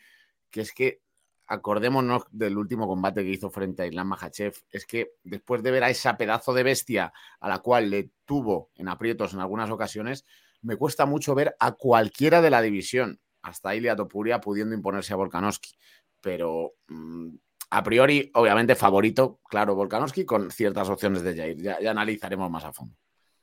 que 0.50 0.62
es 0.62 0.74
que 0.74 1.02
acordémonos 1.46 2.24
del 2.32 2.58
último 2.58 2.88
combate 2.88 3.24
que 3.24 3.30
hizo 3.30 3.50
frente 3.50 3.84
a 3.84 3.86
Islam 3.86 4.08
Mahachev, 4.08 4.54
es 4.72 4.86
que 4.86 5.12
después 5.24 5.64
de 5.64 5.72
ver 5.72 5.84
a 5.84 5.90
esa 5.90 6.18
pedazo 6.18 6.54
de 6.54 6.64
bestia 6.64 7.14
a 7.40 7.48
la 7.48 7.60
cual 7.60 7.92
le 7.92 8.10
tuvo 8.26 8.72
en 8.76 8.90
aprietos 8.90 9.34
en 9.34 9.40
algunas 9.40 9.70
ocasiones, 9.70 10.26
me 10.62 10.76
cuesta 10.76 11.06
mucho 11.06 11.36
ver 11.36 11.56
a 11.60 11.74
cualquiera 11.74 12.42
de 12.42 12.50
la 12.50 12.62
división, 12.62 13.22
hasta 13.44 13.76
Ilia 13.76 13.96
Topuria 13.96 14.42
pudiendo 14.42 14.76
imponerse 14.76 15.14
a 15.14 15.18
Volkanovski. 15.18 15.78
Pero 16.22 16.74
mm, 16.88 17.30
a 17.70 17.84
priori, 17.84 18.32
obviamente, 18.34 18.76
favorito, 18.76 19.40
claro, 19.48 19.76
Volkanovski 19.76 20.26
con 20.26 20.50
ciertas 20.50 20.90
opciones 20.90 21.22
de 21.22 21.36
Jair. 21.36 21.62
ya 21.62 21.92
analizaremos 21.92 22.50
más 22.50 22.66
a 22.66 22.74
fondo. 22.74 22.96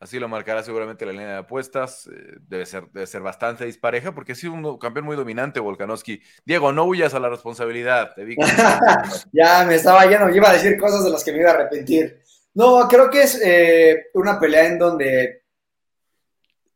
Así 0.05 0.19
lo 0.19 0.29
marcará 0.29 0.63
seguramente 0.63 1.07
la 1.07 1.13
línea 1.13 1.29
de 1.29 1.37
apuestas. 1.39 2.09
Eh, 2.09 2.37
debe, 2.47 2.67
ser, 2.67 2.91
debe 2.93 3.07
ser 3.07 3.23
bastante 3.23 3.65
dispareja 3.65 4.15
porque 4.15 4.33
ha 4.33 4.35
sido 4.35 4.53
un 4.53 4.77
campeón 4.77 5.07
muy 5.07 5.17
dominante, 5.17 5.61
Volkanovski. 5.61 6.21
Diego, 6.45 6.73
no 6.73 6.85
huyas 6.85 7.15
a 7.15 7.21
la 7.21 7.31
responsabilidad. 7.31 8.11
ya 9.33 9.65
me 9.65 9.77
estaba 9.77 10.05
lleno, 10.05 10.29
iba 10.29 10.51
a 10.51 10.53
decir 10.53 10.79
cosas 10.79 11.05
de 11.05 11.11
las 11.11 11.25
que 11.25 11.33
me 11.33 11.39
iba 11.39 11.53
a 11.53 11.55
arrepentir. 11.55 12.21
No, 12.53 12.87
creo 12.87 13.09
que 13.09 13.23
es 13.23 13.41
eh, 13.43 14.09
una 14.13 14.39
pelea 14.39 14.67
en 14.67 14.79
donde 14.79 15.45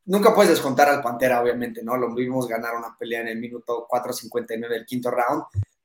nunca 0.06 0.34
puedes 0.34 0.52
descontar 0.52 0.88
al 0.88 1.02
Pantera, 1.02 1.42
obviamente, 1.42 1.82
¿no? 1.82 1.98
Lo 1.98 2.14
vimos 2.14 2.48
ganar 2.48 2.76
una 2.76 2.96
pelea 2.98 3.20
en 3.20 3.28
el 3.28 3.38
minuto 3.38 3.86
4.59 3.90 4.70
del 4.70 4.86
quinto 4.86 5.10
round, 5.10 5.42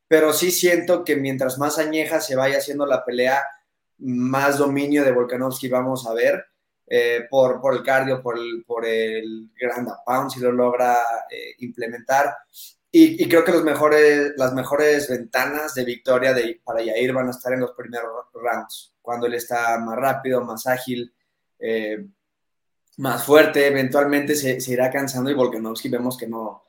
pero 0.07 0.31
sí 0.31 0.49
siento 0.49 1.03
que 1.03 1.17
mientras 1.17 1.57
más 1.57 1.77
añeja 1.77 2.21
se 2.21 2.37
vaya 2.37 2.59
haciendo 2.59 2.85
la 2.85 3.03
pelea, 3.03 3.43
más 3.97 4.59
dominio 4.59 5.03
de 5.03 5.11
Volkanovski 5.11 5.67
vamos 5.67 6.07
a 6.07 6.13
ver. 6.13 6.52
Eh, 6.85 7.21
por, 7.29 7.61
por, 7.61 7.73
el 7.73 7.81
cardio, 7.81 8.21
por 8.21 8.37
el, 8.37 8.63
por 8.67 8.85
el 8.85 9.49
grand 9.59 9.89
pound, 10.05 10.29
si 10.29 10.39
lo 10.39 10.51
logra 10.51 10.97
eh, 11.29 11.55
implementar. 11.59 12.35
Y, 12.91 13.27
creo 13.27 13.43
que 13.43 13.51
los 13.51 13.63
mejores, 13.63 14.33
las 14.37 14.53
mejores 14.53 15.09
ventanas 15.09 15.73
de 15.73 15.83
victoria 15.83 16.33
de, 16.33 16.61
para 16.63 16.83
Yair 16.83 17.11
van 17.13 17.27
a 17.27 17.31
estar 17.31 17.51
en 17.53 17.61
los 17.61 17.71
primeros 17.71 18.27
rounds, 18.33 18.93
cuando 19.01 19.25
él 19.25 19.33
está 19.33 19.79
más 19.79 19.97
rápido, 19.97 20.43
más 20.43 20.67
ágil, 20.67 21.11
eh, 21.57 22.05
más 22.97 23.23
fuerte, 23.23 23.65
eventualmente 23.65 24.35
se, 24.35 24.61
se, 24.61 24.73
irá 24.73 24.91
cansando 24.91 25.31
y 25.31 25.33
Volkanovski 25.33 25.89
vemos 25.89 26.15
que 26.15 26.27
no, 26.27 26.65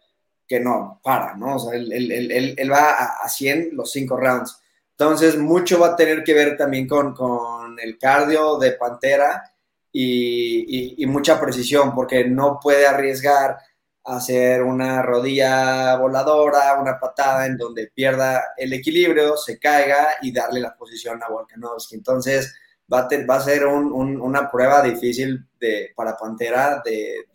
que 0.49 0.61
no 0.61 1.01
para, 1.03 1.37
¿no? 1.37 1.57
O 1.57 1.59
sea, 1.59 1.75
él, 1.75 1.93
él, 1.93 2.11
él, 2.11 2.55
él 2.57 2.73
va 2.73 2.93
a, 2.93 3.05
a, 3.23 3.29
100 3.29 3.71
los 3.73 3.93
cinco 3.93 4.17
rounds. 4.17 4.59
Entonces, 4.93 5.37
mucho 5.37 5.79
va 5.79 5.89
a 5.89 5.97
tener 5.97 6.25
que 6.25 6.33
ver 6.33 6.57
también 6.57 6.89
con, 6.89 7.13
con 7.13 7.79
el 7.79 7.99
cardio 7.99 8.57
de 8.59 8.73
Pantera 8.73 9.54
y, 9.97 11.07
mucha 11.07 11.41
precisión, 11.41 11.95
porque 11.95 12.25
no 12.25 12.59
puede 12.61 12.87
arriesgar 12.87 13.59
hacer 14.05 14.63
una 14.63 15.01
rodilla 15.01 15.97
voladora, 15.97 16.79
una 16.81 16.99
patada 16.99 17.47
en 17.47 17.57
donde 17.57 17.91
pierda 17.95 18.43
el 18.57 18.73
equilibrio, 18.73 19.37
se 19.37 19.59
caiga 19.59 20.17
y 20.21 20.33
darle 20.33 20.61
la 20.61 20.77
posición 20.77 21.23
a 21.23 21.29
Volkanovski. 21.29 21.95
Entonces 21.95 22.55
va 22.93 23.09
a, 23.09 23.41
ser 23.41 23.67
una 23.67 24.51
prueba 24.51 24.83
difícil 24.83 25.47
de, 25.59 25.93
para 25.97 26.17
Pantera 26.17 26.83
de, 26.85 27.27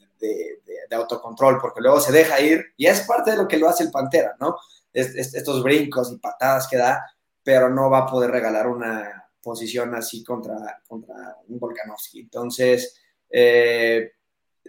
autocontrol, 0.92 1.60
porque 1.62 1.82
luego 1.82 2.00
se 2.02 2.12
deja 2.12 2.42
ir 2.42 2.74
y 2.76 2.88
es 2.88 3.02
parte 3.02 3.32
de 3.32 3.38
lo 3.38 3.48
que 3.48 3.58
lo 3.58 3.70
hace 3.70 3.84
el 3.84 3.92
Pantera, 3.92 4.36
¿no? 4.40 4.58
estos 4.92 5.64
brincos 5.64 6.12
y 6.12 6.18
patadas 6.18 6.68
que 6.68 6.78
da, 6.78 7.06
pero 7.44 7.70
no 7.70 7.90
va 7.92 8.00
a 8.00 8.06
poder 8.08 8.32
regalar 8.32 8.68
una, 8.68 9.29
posición 9.42 9.96
así 9.96 10.24
contra, 10.24 10.82
contra 10.88 11.16
un 11.48 11.60
Volkanovski. 11.60 12.22
Entonces, 12.22 13.00
eh, 13.30 14.12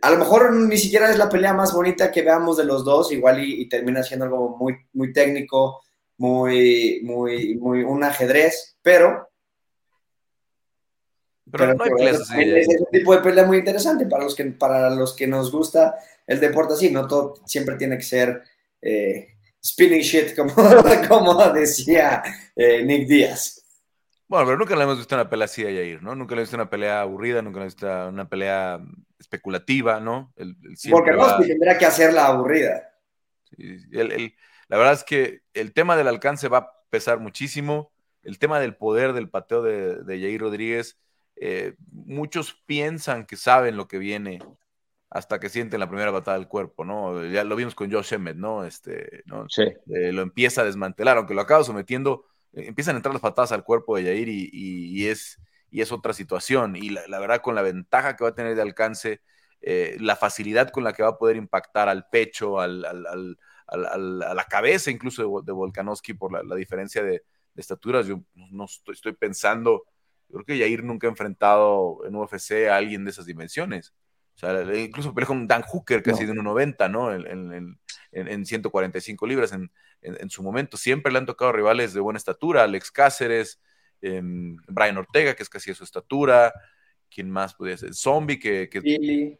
a 0.02 0.10
lo 0.10 0.18
mejor 0.18 0.52
ni 0.52 0.76
siquiera 0.76 1.10
es 1.10 1.18
la 1.18 1.28
pelea 1.28 1.52
más 1.52 1.72
bonita 1.72 2.10
que 2.10 2.22
veamos 2.22 2.56
de 2.56 2.64
los 2.64 2.84
dos, 2.84 3.12
igual 3.12 3.42
y, 3.42 3.68
termina 3.68 4.02
siendo 4.02 4.24
algo 4.26 4.56
muy, 4.56 4.76
muy 4.92 5.12
técnico, 5.12 5.82
muy, 6.18 7.00
muy, 7.02 7.56
muy 7.56 7.82
un 7.82 8.04
ajedrez, 8.04 8.76
pero 8.82 9.28
pero, 11.50 11.74
no 11.74 11.84
hay 11.84 12.06
es, 12.06 12.68
un 12.68 12.86
tipo 12.92 13.14
de 13.14 13.22
pelea 13.22 13.44
muy 13.44 13.58
interesante 13.58 14.06
para 14.06 14.22
los 14.22 14.36
que 14.36 14.44
para 14.44 14.88
los 14.90 15.14
que 15.16 15.26
nos 15.26 15.50
gusta 15.50 15.96
el 16.26 16.38
deporte 16.38 16.74
así, 16.74 16.90
no 16.90 17.08
todo 17.08 17.34
siempre 17.44 17.76
tiene 17.76 17.96
que 17.96 18.04
ser 18.04 18.42
eh, 18.80 19.34
spinning 19.64 20.00
shit 20.00 20.36
como, 20.36 20.52
como 21.08 21.52
decía 21.52 22.22
eh, 22.54 22.84
Nick 22.84 23.08
Díaz. 23.08 23.59
Bueno, 24.30 24.46
pero 24.46 24.58
nunca 24.58 24.76
le 24.76 24.84
hemos 24.84 24.96
visto 24.96 25.16
una 25.16 25.28
pelea 25.28 25.46
así 25.46 25.66
a 25.66 25.72
Yair, 25.72 26.04
¿no? 26.04 26.14
Nunca 26.14 26.36
le 26.36 26.42
hemos 26.42 26.50
visto 26.50 26.56
una 26.56 26.70
pelea 26.70 27.00
aburrida, 27.00 27.42
nunca 27.42 27.58
le 27.58 27.64
hemos 27.64 27.74
visto 27.74 28.08
una 28.08 28.28
pelea 28.28 28.80
especulativa, 29.18 29.98
¿no? 29.98 30.32
Porque 30.88 31.10
no, 31.10 31.36
tendrá 31.38 31.76
que 31.76 31.84
hacerla 31.84 32.28
aburrida. 32.28 32.92
la 33.56 34.76
verdad 34.76 34.92
es 34.92 35.02
que 35.02 35.40
el 35.52 35.72
tema 35.72 35.96
del 35.96 36.06
alcance 36.06 36.46
va 36.46 36.58
a 36.58 36.72
pesar 36.90 37.18
muchísimo. 37.18 37.90
El 38.22 38.38
tema 38.38 38.60
del 38.60 38.76
poder 38.76 39.14
del 39.14 39.28
pateo 39.28 39.62
de, 39.62 40.04
de 40.04 40.20
Yair 40.20 40.40
Rodríguez, 40.40 40.96
eh, 41.34 41.74
muchos 41.90 42.54
piensan 42.66 43.26
que 43.26 43.34
saben 43.34 43.76
lo 43.76 43.88
que 43.88 43.98
viene 43.98 44.38
hasta 45.10 45.40
que 45.40 45.48
sienten 45.48 45.80
la 45.80 45.88
primera 45.88 46.12
patada 46.12 46.38
del 46.38 46.46
cuerpo, 46.46 46.84
¿no? 46.84 47.26
Ya 47.26 47.42
lo 47.42 47.56
vimos 47.56 47.74
con 47.74 47.90
Josh 47.90 48.14
Emmett, 48.14 48.36
¿no? 48.36 48.64
Este, 48.64 49.24
¿no? 49.26 49.48
Sí. 49.48 49.64
Eh, 49.92 50.12
lo 50.12 50.22
empieza 50.22 50.60
a 50.60 50.64
desmantelar, 50.66 51.16
aunque 51.16 51.34
lo 51.34 51.40
acaba 51.40 51.64
sometiendo 51.64 52.26
empiezan 52.52 52.96
a 52.96 52.98
entrar 52.98 53.14
las 53.14 53.22
patadas 53.22 53.52
al 53.52 53.64
cuerpo 53.64 53.96
de 53.96 54.04
Yair 54.04 54.28
y, 54.28 55.06
es, 55.06 55.40
y 55.70 55.80
es 55.80 55.92
otra 55.92 56.12
situación. 56.12 56.76
Y 56.76 56.90
la, 56.90 57.18
verdad, 57.18 57.40
con 57.40 57.54
la 57.54 57.62
ventaja 57.62 58.16
que 58.16 58.24
va 58.24 58.30
a 58.30 58.34
tener 58.34 58.54
de 58.54 58.62
alcance, 58.62 59.20
eh, 59.60 59.96
la 60.00 60.16
facilidad 60.16 60.70
con 60.70 60.84
la 60.84 60.92
que 60.92 61.02
va 61.02 61.10
a 61.10 61.18
poder 61.18 61.36
impactar 61.36 61.88
al 61.88 62.08
pecho, 62.10 62.60
al, 62.60 62.84
a 63.70 64.34
la 64.34 64.44
cabeza 64.44 64.90
incluso 64.90 65.42
de, 65.42 65.52
Volkanovski 65.52 66.14
por 66.14 66.44
la, 66.44 66.56
diferencia 66.56 67.02
de, 67.02 67.22
estaturas, 67.56 68.06
yo 68.06 68.22
no 68.34 68.64
estoy, 68.64 69.12
pensando, 69.12 69.84
creo 70.30 70.44
que 70.44 70.56
Yair 70.56 70.82
nunca 70.82 71.06
ha 71.06 71.10
enfrentado 71.10 71.98
en 72.06 72.16
UFC 72.16 72.68
a 72.70 72.76
alguien 72.76 73.04
de 73.04 73.10
esas 73.10 73.26
dimensiones. 73.26 73.92
O 74.42 74.46
sea, 74.46 74.74
incluso 74.74 75.12
peleó 75.12 75.28
con 75.28 75.46
Dan 75.46 75.62
Hooker, 75.62 76.02
casi 76.02 76.24
de 76.24 76.32
1.90, 76.32 76.90
¿no? 76.90 77.12
En, 77.12 77.78
en, 78.12 78.46
145 78.46 79.26
libras 79.26 79.52
en, 79.52 79.70
en, 80.00 80.30
su 80.30 80.42
momento. 80.42 80.78
Siempre 80.78 81.12
le 81.12 81.18
han 81.18 81.26
tocado 81.26 81.52
rivales 81.52 81.92
de 81.92 82.00
buena 82.00 82.16
estatura, 82.16 82.62
Alex 82.62 82.90
Cáceres, 82.90 83.60
em, 84.00 84.56
Brian 84.66 84.96
Ortega, 84.96 85.34
que 85.34 85.42
es 85.42 85.50
casi 85.50 85.70
de 85.70 85.74
su 85.74 85.84
estatura. 85.84 86.54
¿Quién 87.10 87.30
más 87.30 87.52
podría 87.54 87.76
ser? 87.76 87.92
Zombie, 87.92 88.38
que. 88.38 88.66
Billy. 88.82 89.38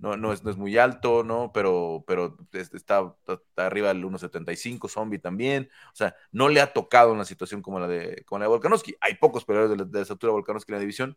no, 0.00 0.16
no, 0.16 0.32
es, 0.32 0.42
no 0.42 0.50
es 0.50 0.56
muy 0.56 0.78
alto, 0.78 1.22
¿no? 1.22 1.52
Pero, 1.54 2.02
pero 2.04 2.36
está, 2.50 3.14
arriba 3.54 3.88
del 3.88 4.04
1.75, 4.04 4.88
Zombie 4.88 5.20
también. 5.20 5.70
O 5.92 5.96
sea, 5.96 6.16
no 6.32 6.48
le 6.48 6.60
ha 6.60 6.72
tocado 6.72 7.12
una 7.12 7.24
situación 7.24 7.62
como 7.62 7.78
la 7.78 7.86
de, 7.86 8.24
como 8.26 8.40
la 8.40 8.46
de 8.46 8.48
Volkanovski. 8.48 8.96
Hay 9.00 9.14
pocos 9.14 9.44
peleadores 9.44 9.78
de, 9.78 9.84
de 9.84 10.02
esa 10.02 10.14
altura 10.14 10.32
de 10.32 10.34
Volkanovski 10.38 10.72
en 10.72 10.76
la 10.76 10.80
división, 10.80 11.16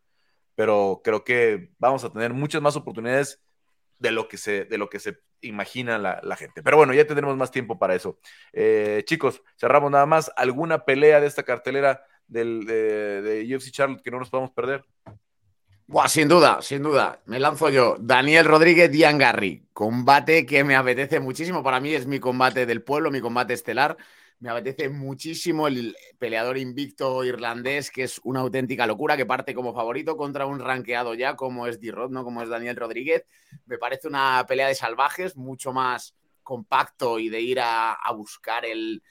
pero 0.57 1.01
creo 1.03 1.23
que 1.23 1.69
vamos 1.77 2.03
a 2.03 2.11
tener 2.11 2.33
muchas 2.33 2.63
más 2.63 2.75
oportunidades 2.75 3.43
de 3.99 4.09
lo 4.09 4.27
que 4.27 4.37
se, 4.37 4.65
de 4.65 4.79
lo 4.79 4.89
que 4.89 4.97
se 4.97 5.19
imagina 5.41 5.99
la, 5.99 6.35
gente. 6.35 6.63
Pero 6.63 6.77
bueno, 6.77 6.95
ya 6.95 7.05
tendremos 7.05 7.37
más 7.37 7.51
tiempo 7.51 7.77
para 7.77 7.93
eso. 7.93 8.17
Eh, 8.53 9.03
chicos, 9.05 9.43
cerramos 9.55 9.91
nada 9.91 10.07
más. 10.07 10.31
¿Alguna 10.35 10.83
pelea 10.83 11.21
de 11.21 11.27
esta 11.27 11.43
cartelera 11.43 12.03
del, 12.25 12.65
de, 12.65 13.21
de 13.21 13.55
UFC 13.55 13.69
Charlotte 13.69 14.01
que 14.01 14.09
no 14.09 14.17
nos 14.17 14.31
podamos 14.31 14.49
perder? 14.49 14.83
Buah, 15.89 16.09
sin 16.09 16.27
duda, 16.27 16.61
sin 16.61 16.83
duda. 16.83 17.21
Me 17.27 17.39
lanzo 17.39 17.69
yo. 17.69 17.95
Daniel 17.97 18.43
Rodríguez, 18.45 18.91
Dian 18.91 19.17
Garry. 19.17 19.69
Combate 19.71 20.45
que 20.45 20.65
me 20.65 20.75
apetece 20.75 21.21
muchísimo. 21.21 21.63
Para 21.63 21.79
mí 21.79 21.93
es 21.93 22.05
mi 22.05 22.19
combate 22.19 22.65
del 22.65 22.83
pueblo, 22.83 23.09
mi 23.09 23.21
combate 23.21 23.53
estelar. 23.53 23.95
Me 24.39 24.49
apetece 24.49 24.89
muchísimo 24.89 25.65
el 25.67 25.95
peleador 26.19 26.57
invicto 26.57 27.23
irlandés, 27.23 27.89
que 27.89 28.03
es 28.03 28.19
una 28.25 28.41
auténtica 28.41 28.85
locura, 28.85 29.15
que 29.15 29.25
parte 29.25 29.55
como 29.55 29.73
favorito 29.73 30.17
contra 30.17 30.45
un 30.45 30.59
ranqueado 30.59 31.13
ya, 31.13 31.37
como 31.37 31.67
es 31.67 31.79
D-Rod, 31.79 32.11
¿no? 32.11 32.25
Como 32.25 32.41
es 32.41 32.49
Daniel 32.49 32.75
Rodríguez. 32.75 33.25
Me 33.65 33.77
parece 33.77 34.09
una 34.09 34.45
pelea 34.45 34.67
de 34.67 34.75
salvajes, 34.75 35.37
mucho 35.37 35.71
más 35.71 36.15
compacto 36.43 37.17
y 37.17 37.29
de 37.29 37.39
ir 37.39 37.59
a, 37.61 37.97
buscar 38.13 38.65
el, 38.65 39.01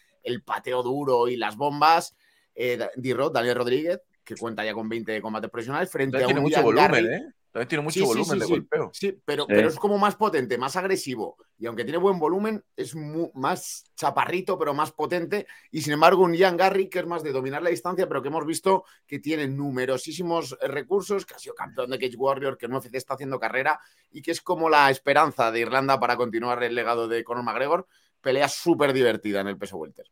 pateo 0.44 0.82
duro 0.82 1.28
y 1.28 1.36
las 1.36 1.56
bombas. 1.56 2.14
Eh, 2.54 2.78
Daniel 2.96 3.56
Rodríguez, 3.56 4.00
que 4.26 4.34
cuenta 4.34 4.64
ya 4.64 4.74
con 4.74 4.88
20 4.88 5.22
combates 5.22 5.50
profesionales, 5.50 5.90
frente 5.90 6.22
a 6.22 6.26
un 6.26 6.40
mucho 6.40 6.62
volumen, 6.62 7.06
¿eh? 7.06 7.32
También 7.56 7.68
tiene 7.68 7.84
mucho 7.84 8.04
volumen 8.04 8.38
de 8.38 8.44
golpeo. 8.44 8.90
Sí, 8.92 9.18
pero, 9.24 9.46
pero 9.46 9.68
es 9.68 9.76
como 9.76 9.96
más 9.96 10.14
potente, 10.14 10.58
más 10.58 10.76
agresivo. 10.76 11.38
Y 11.56 11.64
aunque 11.64 11.84
tiene 11.84 11.96
buen 11.96 12.18
volumen, 12.18 12.62
es 12.76 12.94
más 13.32 13.90
chaparrito, 13.96 14.58
pero 14.58 14.74
más 14.74 14.92
potente. 14.92 15.46
Y 15.70 15.80
sin 15.80 15.94
embargo, 15.94 16.22
un 16.22 16.34
Ian 16.34 16.58
Garry, 16.58 16.90
que 16.90 16.98
es 16.98 17.06
más 17.06 17.22
de 17.22 17.32
dominar 17.32 17.62
la 17.62 17.70
distancia, 17.70 18.06
pero 18.06 18.20
que 18.20 18.28
hemos 18.28 18.44
visto 18.44 18.84
que 19.06 19.20
tiene 19.20 19.48
numerosísimos 19.48 20.58
recursos, 20.60 21.24
que 21.24 21.32
ha 21.32 21.38
sido 21.38 21.54
campeón 21.54 21.88
de 21.88 21.98
Cage 21.98 22.16
Warrior, 22.16 22.58
que 22.58 22.66
en 22.66 22.74
UFC 22.74 22.94
está 22.94 23.14
haciendo 23.14 23.40
carrera 23.40 23.80
y 24.10 24.20
que 24.20 24.32
es 24.32 24.42
como 24.42 24.68
la 24.68 24.90
esperanza 24.90 25.50
de 25.50 25.60
Irlanda 25.60 25.98
para 25.98 26.18
continuar 26.18 26.62
el 26.62 26.74
legado 26.74 27.08
de 27.08 27.24
Conor 27.24 27.44
McGregor. 27.44 27.86
Pelea 28.20 28.50
súper 28.50 28.92
divertida 28.92 29.40
en 29.40 29.46
el 29.46 29.56
peso 29.56 29.78
welter. 29.78 30.10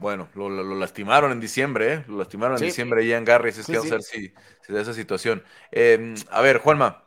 Bueno, 0.00 0.28
lo, 0.34 0.48
lastimaron 0.76 1.32
en 1.32 1.40
diciembre, 1.40 1.92
¿eh? 1.92 2.04
Lo 2.06 2.18
lastimaron 2.18 2.56
en 2.56 2.64
diciembre 2.64 3.06
Ian 3.06 3.24
Garris. 3.24 3.58
Es 3.58 3.66
que 3.66 3.76
vamos 3.76 3.90
a 3.90 3.96
ver 3.96 4.02
si, 4.02 4.32
se 4.60 4.72
da 4.72 4.80
esa 4.80 4.94
situación. 4.94 5.42
Em, 5.72 6.14
a 6.30 6.40
ver, 6.40 6.58
Juanma. 6.58 7.04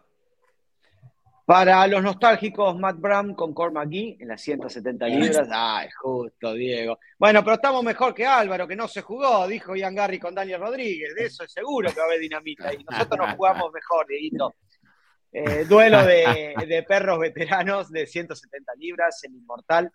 Para 1.46 1.86
los 1.88 2.04
nostálgicos, 2.04 2.78
Matt 2.78 2.98
Brown 2.98 3.34
con 3.34 3.54
Core 3.54 3.74
McGee 3.74 4.18
en 4.20 4.28
las 4.28 4.42
170 4.42 5.06
libras. 5.08 5.48
Ay, 5.52 5.90
justo, 6.02 6.54
Diego. 6.54 7.00
Bueno, 7.18 7.44
pero 7.44 7.56
estamos 7.56 7.84
mejor 7.84 8.14
que 8.14 8.26
Álvaro, 8.26 8.68
que 8.68 8.76
no 8.76 8.88
se 8.88 9.02
jugó, 9.02 9.48
dijo 9.48 9.76
Ian 9.76 9.96
Garry 9.96 10.20
con 10.20 10.36
Daniel 10.36 10.62
Rodríguez. 10.62 11.16
De 11.16 11.26
eso 11.26 11.44
es 11.44 11.52
seguro 11.52 11.90
que 11.92 12.00
va 12.00 12.04
a 12.04 12.08
haber 12.08 12.20
dinamita. 12.20 12.74
Y 12.74 12.84
nosotros 12.84 13.20
nos 13.20 13.36
jugamos 13.36 13.72
mejor, 13.74 14.06
Dieguito. 14.08 14.56
Eh, 15.34 15.66
duelo 15.66 16.06
de, 16.06 16.56
de 16.68 16.84
perros 16.84 17.20
veteranos 17.20 17.90
de 17.90 18.06
170 18.06 18.74
libras, 18.76 19.24
el 19.24 19.34
inmortal 19.36 19.92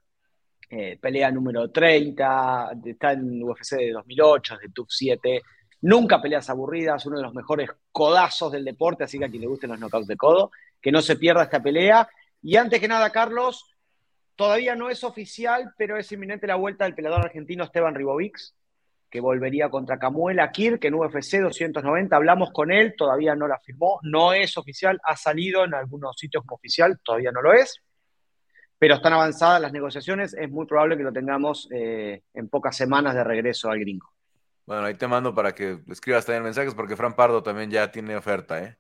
eh, 0.69 0.99
pelea 1.01 1.31
número 1.31 1.71
30, 1.71 2.73
está 2.85 3.13
en 3.13 3.43
UFC 3.43 3.77
de 3.77 3.93
2008, 3.93 4.59
de 4.59 4.69
TUF 4.71 4.89
7. 4.91 5.43
Nunca 5.83 6.21
peleas 6.21 6.51
aburridas, 6.51 7.07
uno 7.07 7.19
de 7.19 7.23
los 7.23 7.35
mejores 7.35 7.71
codazos 7.93 8.51
del 8.51 8.65
deporte, 8.65 9.05
así 9.05 9.19
que 9.19 9.27
a 9.27 9.29
quien 9.29 9.43
le 9.43 9.49
gusten 9.49 9.71
los 9.71 9.79
knockouts 9.79 10.09
de 10.09 10.17
codo, 10.17 10.51
que 10.81 10.91
no 10.91 11.03
se 11.03 11.17
pierda 11.17 11.45
esta 11.45 11.63
pelea. 11.63 12.09
Y 12.43 12.57
antes 12.57 12.81
que 12.81 12.89
nada, 12.89 13.11
Carlos, 13.11 13.65
todavía 14.35 14.75
no 14.75 14.91
es 14.91 15.05
oficial, 15.05 15.73
pero 15.79 15.97
es 15.97 16.11
inminente 16.11 16.47
la 16.47 16.57
vuelta 16.57 16.85
del 16.85 16.95
peleador 16.95 17.25
argentino 17.25 17.65
Esteban 17.65 17.95
Ribovics, 17.95 18.57
que 19.09 19.21
volvería 19.21 19.71
contra 19.71 19.99
Camuela 19.99 20.51
Kir, 20.51 20.81
que 20.81 20.89
en 20.89 20.95
UFC 20.95 21.39
290 21.41 22.17
hablamos 22.17 22.51
con 22.51 22.73
él, 22.73 22.95
todavía 22.97 23.37
no 23.37 23.47
la 23.47 23.61
firmó, 23.61 24.01
no 24.03 24.33
es 24.33 24.59
oficial, 24.59 25.01
ha 25.05 25.17
salido 25.17 25.65
en 25.65 25.75
algunos 25.75 26.17
sitios 26.19 26.43
como 26.45 26.57
oficial, 26.57 26.99
todavía 27.05 27.31
no 27.31 27.41
lo 27.41 27.53
es 27.53 27.81
pero 28.79 28.95
están 28.95 29.13
avanzadas 29.13 29.61
las 29.61 29.73
negociaciones, 29.73 30.35
es 30.35 30.51
muy 30.51 30.67
probable 30.67 30.97
que 30.97 31.03
lo 31.03 31.13
tengamos 31.13 31.69
eh, 31.73 32.23
en 32.35 32.49
pocas 32.49 32.77
semanas 32.77 33.15
de 33.15 33.25
regreso 33.25 33.71
al 33.71 33.81
gringo. 33.81 34.11
Bueno, 34.67 34.85
ahí 34.85 34.95
te 34.95 35.07
mando 35.07 35.35
para 35.35 35.55
que 35.55 35.79
escribas 35.89 36.27
también 36.27 36.43
mensajes 36.43 36.75
porque 36.75 36.97
Fran 36.97 37.15
Pardo 37.15 37.43
también 37.43 37.71
ya 37.71 37.91
tiene 37.91 38.17
oferta, 38.17 38.63
¿eh? 38.63 38.77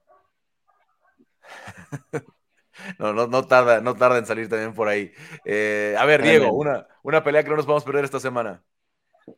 no, 2.99 3.13
no, 3.13 3.27
no, 3.29 3.47
tarda, 3.47 3.81
no 3.81 3.95
tarda 3.95 4.19
en 4.19 4.27
salir 4.27 4.49
también 4.49 4.75
por 4.75 4.89
ahí. 4.89 5.13
Eh, 5.45 5.95
a 5.99 6.05
ver, 6.05 6.23
Diego, 6.23 6.53
una, 6.53 6.87
una 7.03 7.23
pelea 7.23 7.45
que 7.45 7.51
no 7.51 7.57
nos 7.57 7.67
vamos 7.67 7.85
a 7.85 7.87
perder 7.87 8.05
esta 8.05 8.21
semana. 8.21 8.63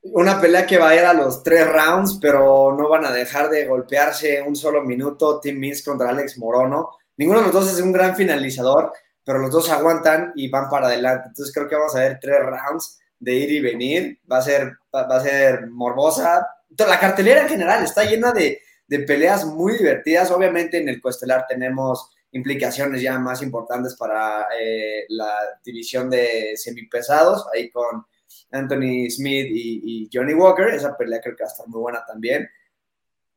Una 0.03 0.41
pelea 0.41 0.67
que 0.67 0.79
va 0.79 0.89
a 0.89 0.97
ir 0.97 1.05
a 1.05 1.15
los 1.15 1.43
tres 1.43 1.67
rounds, 1.67 2.19
pero 2.21 2.75
no 2.77 2.89
van 2.89 3.05
a 3.05 3.13
dejar 3.13 3.49
de 3.49 3.67
golpearse 3.67 4.43
un 4.43 4.57
solo 4.57 4.83
minuto. 4.83 5.41
Tim 5.41 5.59
Means 5.59 5.83
contra 5.83 6.11
Alex 6.11 6.39
Morono. 6.39 6.91
Ninguno 7.17 7.41
de 7.41 7.47
los 7.47 7.55
dos 7.55 7.73
es 7.73 7.81
un 7.81 7.93
gran 7.93 8.15
finalizador 8.15 8.93
pero 9.29 9.41
los 9.41 9.51
dos 9.51 9.69
aguantan 9.69 10.33
y 10.37 10.49
van 10.49 10.71
para 10.71 10.87
adelante. 10.87 11.29
Entonces 11.29 11.55
creo 11.55 11.69
que 11.69 11.75
vamos 11.75 11.95
a 11.95 11.99
ver 11.99 12.19
tres 12.19 12.41
rounds 12.41 12.99
de 13.21 13.35
ir 13.35 13.53
y 13.53 13.61
venir. 13.61 14.19
Va 14.33 14.39
a 14.39 14.43
ser, 14.43 14.73
va 14.95 15.03
a 15.03 15.21
ser 15.21 15.67
morbosa. 15.67 16.49
La 16.79 16.99
cartelera 16.99 17.43
en 17.43 17.49
general 17.51 17.85
está 17.85 18.05
llena 18.05 18.33
de, 18.33 18.63
de 18.87 18.99
peleas 19.01 19.45
muy 19.45 19.77
divertidas. 19.77 20.31
Obviamente 20.31 20.79
en 20.79 20.89
el 20.89 21.03
coestelar 21.03 21.45
tenemos 21.47 22.11
implicaciones 22.33 23.03
ya 23.03 23.19
más 23.19 23.43
importantes 23.43 23.97
para 23.97 24.47
eh, 24.59 25.05
la 25.11 25.31
división 25.63 26.09
de 26.09 26.55
semipesados, 26.57 27.45
ahí 27.55 27.71
con 27.71 28.07
Anthony 28.51 29.11
Smith 29.11 29.49
y, 29.51 30.09
Johnny 30.11 30.33
Walker. 30.33 30.69
Esa 30.69 30.97
pelea 30.97 31.21
creo 31.21 31.37
que 31.37 31.45
va 31.45 31.51
a 31.51 31.53
estar 31.53 31.69
muy 31.69 31.81
buena 31.81 32.03
también. 32.07 32.49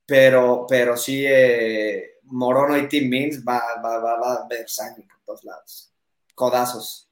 Pero, 0.06 0.66
pero 0.70 0.96
sí, 0.96 1.26
eh, 1.28 2.11
Morono 2.32 2.77
y 2.77 2.88
Tim 2.88 3.09
Means 3.09 3.43
va, 3.43 3.57
a 3.57 4.47
ver 4.49 4.67
sangre 4.69 5.05
por 5.07 5.19
todos 5.21 5.43
lados. 5.43 5.93
Codazos. 6.34 7.09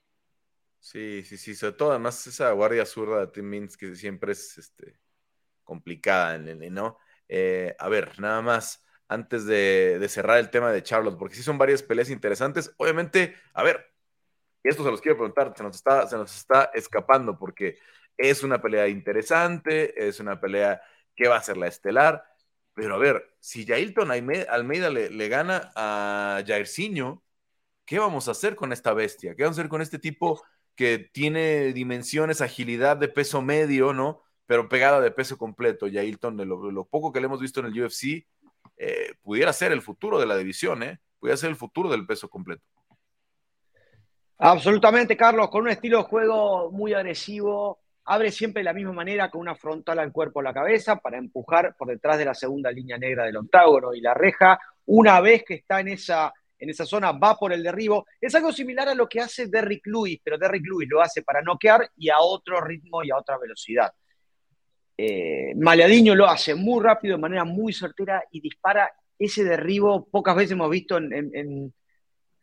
Sí, 0.79 1.23
sí, 1.23 1.37
sí. 1.37 1.55
Sobre 1.55 1.73
todo, 1.73 1.91
además, 1.91 2.25
esa 2.25 2.51
guardia 2.51 2.85
zurda 2.85 3.19
de 3.19 3.27
Tim 3.27 3.45
Means 3.45 3.77
que 3.77 3.95
siempre 3.95 4.31
es 4.31 4.57
este, 4.57 4.99
complicada, 5.63 6.37
¿no? 6.37 6.97
Eh, 7.27 7.75
a 7.77 7.89
ver, 7.89 8.19
nada 8.19 8.41
más, 8.41 8.83
antes 9.07 9.45
de, 9.45 10.03
cerrar 10.09 10.39
el 10.39 10.49
tema 10.49 10.71
de 10.71 10.83
Charlotte, 10.83 11.17
porque 11.17 11.35
sí 11.35 11.43
son 11.43 11.57
varias 11.57 11.83
peleas 11.83 12.09
interesantes. 12.09 12.73
Obviamente, 12.77 13.35
a 13.53 13.63
ver, 13.63 13.85
esto 14.63 14.83
se 14.83 14.91
los 14.91 15.01
quiero 15.01 15.17
preguntar, 15.17 15.53
se 15.55 15.63
nos 15.63 15.75
está, 15.75 16.07
se 16.07 16.17
nos 16.17 16.35
está 16.35 16.71
escapando, 16.73 17.37
porque 17.37 17.77
es 18.17 18.43
una 18.43 18.61
pelea 18.61 18.87
interesante, 18.87 20.07
es 20.07 20.19
una 20.19 20.39
pelea 20.39 20.81
que 21.15 21.27
va 21.27 21.37
a 21.37 21.43
ser 21.43 21.57
la 21.57 21.67
estelar 21.67 22.23
pero 22.79 22.95
a 22.95 22.97
ver, 22.97 23.35
si 23.41 23.65
Jailton 23.65 24.09
Almeida 24.09 24.89
le, 24.89 25.27
gana 25.27 25.69
a 25.75 26.41
Jairzinho, 26.47 27.21
¿qué 27.83 27.99
vamos 27.99 28.29
a 28.29 28.31
hacer 28.31 28.55
con 28.55 28.71
esta 28.71 28.93
bestia? 28.93 29.35
¿Qué 29.35 29.43
vamos 29.43 29.57
a 29.57 29.61
hacer 29.61 29.69
con 29.69 29.81
este 29.81 29.99
tipo 29.99 30.41
que 30.77 30.97
tiene 30.97 31.73
dimensiones, 31.73 32.39
agilidad 32.39 32.95
de 32.95 33.09
peso 33.09 33.41
medio, 33.41 33.91
¿no? 33.91 34.21
Pero 34.45 34.69
pegada 34.69 35.01
de 35.01 35.11
peso 35.11 35.37
completo. 35.37 35.87
Jailton, 35.91 36.37
de 36.37 36.45
lo, 36.45 36.85
poco 36.85 37.11
que 37.11 37.19
le 37.19 37.25
hemos 37.25 37.41
visto 37.41 37.59
en 37.59 37.65
el 37.65 37.83
UFC, 37.83 38.25
eh, 38.77 39.13
pudiera 39.21 39.51
ser 39.51 39.73
el 39.73 39.81
futuro 39.81 40.17
de 40.17 40.25
la 40.25 40.37
división, 40.37 40.81
¿eh? 40.81 41.01
Pudiera 41.19 41.35
ser 41.35 41.49
el 41.49 41.57
futuro 41.57 41.89
del 41.89 42.05
peso 42.05 42.29
completo. 42.29 42.63
Absolutamente, 44.37 45.17
Carlos, 45.17 45.49
con 45.49 45.63
un 45.63 45.69
estilo 45.69 45.97
de 45.97 46.03
juego 46.03 46.71
muy 46.71 46.93
agresivo, 46.93 47.81
Abre 48.11 48.31
siempre 48.31 48.61
de 48.61 48.63
la 48.63 48.73
misma 48.73 48.91
manera 48.91 49.29
con 49.29 49.41
una 49.41 49.53
frontal 49.53 49.99
al 49.99 50.11
cuerpo 50.11 50.39
a 50.39 50.43
la 50.43 50.51
cabeza 50.51 50.95
para 50.95 51.19
empujar 51.19 51.75
por 51.77 51.89
detrás 51.89 52.17
de 52.17 52.25
la 52.25 52.33
segunda 52.33 52.71
línea 52.71 52.97
negra 52.97 53.23
del 53.23 53.37
octágono 53.37 53.93
y 53.93 54.01
la 54.01 54.15
reja. 54.15 54.59
Una 54.87 55.21
vez 55.21 55.43
que 55.43 55.53
está 55.53 55.79
en 55.79 55.89
esa, 55.89 56.33
en 56.57 56.71
esa 56.71 56.87
zona, 56.87 57.11
va 57.11 57.35
por 57.35 57.53
el 57.53 57.61
derribo. 57.61 58.07
Es 58.19 58.33
algo 58.33 58.51
similar 58.51 58.89
a 58.89 58.95
lo 58.95 59.07
que 59.07 59.19
hace 59.19 59.45
Derrick 59.45 59.85
Lewis, 59.85 60.19
pero 60.23 60.39
Derrick 60.39 60.65
Lewis 60.65 60.89
lo 60.89 61.03
hace 61.03 61.21
para 61.21 61.43
noquear 61.43 61.87
y 61.97 62.09
a 62.09 62.17
otro 62.19 62.59
ritmo 62.61 63.03
y 63.03 63.11
a 63.11 63.17
otra 63.17 63.37
velocidad. 63.37 63.91
Eh, 64.97 65.53
lo 65.55 66.27
hace 66.27 66.55
muy 66.55 66.83
rápido, 66.83 67.15
de 67.15 67.21
manera 67.21 67.43
muy 67.43 67.73
certera 67.73 68.23
y 68.31 68.41
dispara 68.41 68.91
ese 69.19 69.43
derribo. 69.43 70.07
Pocas 70.09 70.35
veces 70.35 70.53
hemos 70.53 70.71
visto 70.71 70.97
en, 70.97 71.13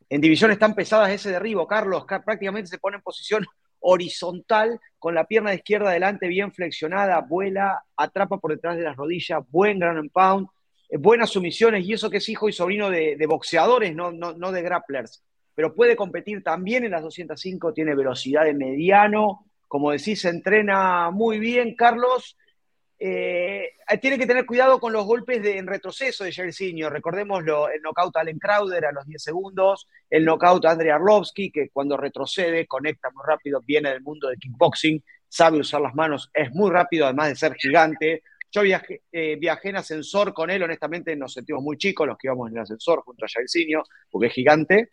en 0.08 0.20
divisiones 0.20 0.60
tan 0.60 0.76
pesadas 0.76 1.10
ese 1.10 1.30
derribo. 1.30 1.66
Carlos 1.66 2.04
prácticamente 2.24 2.68
se 2.68 2.78
pone 2.78 2.98
en 2.98 3.02
posición 3.02 3.44
horizontal, 3.88 4.80
con 4.98 5.14
la 5.14 5.26
pierna 5.26 5.54
izquierda 5.54 5.90
adelante 5.90 6.26
bien 6.26 6.52
flexionada, 6.52 7.20
vuela, 7.20 7.84
atrapa 7.96 8.38
por 8.38 8.50
detrás 8.50 8.76
de 8.76 8.82
las 8.82 8.96
rodillas, 8.96 9.44
buen 9.48 9.78
ground 9.78 9.98
and 9.98 10.10
pound, 10.10 10.48
eh, 10.88 10.96
buenas 10.96 11.30
sumisiones, 11.30 11.86
y 11.86 11.92
eso 11.92 12.10
que 12.10 12.16
es 12.16 12.28
hijo 12.28 12.48
y 12.48 12.52
sobrino 12.52 12.90
de, 12.90 13.24
boxeadores, 13.28 13.94
no, 13.94 14.10
no, 14.10 14.52
de 14.52 14.62
grapplers, 14.62 15.22
pero 15.54 15.72
puede 15.72 15.94
competir 15.94 16.42
también 16.42 16.84
en 16.84 16.90
las 16.90 17.02
205, 17.02 17.72
tiene 17.72 17.94
velocidad 17.94 18.44
de 18.44 18.54
mediano, 18.54 19.46
como 19.68 19.92
decís, 19.92 20.20
se 20.20 20.30
entrena 20.30 21.10
muy 21.12 21.38
bien, 21.38 21.76
Carlos, 21.76 22.36
eh, 22.98 23.72
tiene 24.00 24.18
que 24.18 24.26
tener 24.26 24.46
cuidado 24.46 24.80
con 24.80 24.92
los 24.92 25.04
golpes 25.04 25.44
en 25.44 25.66
retroceso 25.66 26.24
de 26.24 26.32
Jairzinho. 26.32 26.88
Recordémoslo, 26.88 27.68
el 27.68 27.82
knockout 27.82 28.16
a 28.16 28.20
Allen 28.20 28.38
Crowder 28.38 28.86
a 28.86 28.92
los 28.92 29.06
10 29.06 29.22
segundos, 29.22 29.88
el 30.08 30.24
knockout 30.24 30.64
a 30.64 30.70
Andrei 30.70 30.90
Arlovsky, 30.90 31.50
que 31.50 31.68
cuando 31.70 31.96
retrocede 31.96 32.66
conecta 32.66 33.10
muy 33.10 33.22
rápido, 33.26 33.62
viene 33.64 33.90
del 33.90 34.02
mundo 34.02 34.28
del 34.28 34.38
kickboxing, 34.38 35.02
sabe 35.28 35.58
usar 35.58 35.82
las 35.82 35.94
manos, 35.94 36.30
es 36.32 36.50
muy 36.52 36.70
rápido, 36.70 37.04
además 37.04 37.28
de 37.28 37.36
ser 37.36 37.54
gigante. 37.54 38.22
Yo 38.50 38.62
viajé, 38.62 39.02
eh, 39.12 39.36
viajé 39.38 39.68
en 39.70 39.76
ascensor 39.76 40.32
con 40.32 40.50
él, 40.50 40.62
honestamente 40.62 41.14
nos 41.16 41.34
sentimos 41.34 41.62
muy 41.62 41.76
chicos 41.76 42.06
los 42.06 42.16
que 42.16 42.28
íbamos 42.28 42.48
en 42.48 42.56
el 42.56 42.62
ascensor 42.62 43.02
junto 43.02 43.24
a 43.24 43.28
Jairzinho, 43.28 43.82
porque 44.10 44.28
es 44.28 44.32
gigante. 44.32 44.90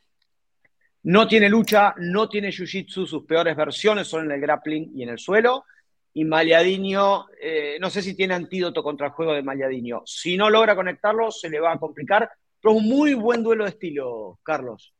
No 1.03 1.27
tiene 1.27 1.49
lucha, 1.49 1.93
no 1.97 2.27
tiene 2.27 2.49
jiu-jitsu, 2.49 3.05
sus 3.05 3.25
peores 3.25 3.55
versiones 3.55 4.07
son 4.07 4.25
en 4.25 4.31
el 4.31 4.41
grappling 4.41 4.91
y 4.95 5.03
en 5.03 5.09
el 5.09 5.19
suelo 5.19 5.65
y 6.13 6.25
Maliadinho, 6.25 7.25
eh, 7.41 7.77
no 7.79 7.89
sé 7.89 8.01
si 8.01 8.15
tiene 8.15 8.35
antídoto 8.35 8.83
contra 8.83 9.07
el 9.07 9.13
juego 9.13 9.33
de 9.33 9.41
Maliadinho. 9.41 10.03
Si 10.05 10.37
no 10.37 10.49
logra 10.49 10.75
conectarlo, 10.75 11.31
se 11.31 11.49
le 11.49 11.59
va 11.59 11.73
a 11.73 11.79
complicar, 11.79 12.29
pero 12.61 12.75
un 12.75 12.87
muy 12.87 13.13
buen 13.15 13.41
duelo 13.43 13.63
de 13.63 13.71
estilo, 13.71 14.39
Carlos. 14.43 14.93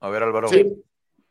A 0.00 0.10
ver, 0.10 0.22
Álvaro. 0.22 0.48
Sí. 0.48 0.70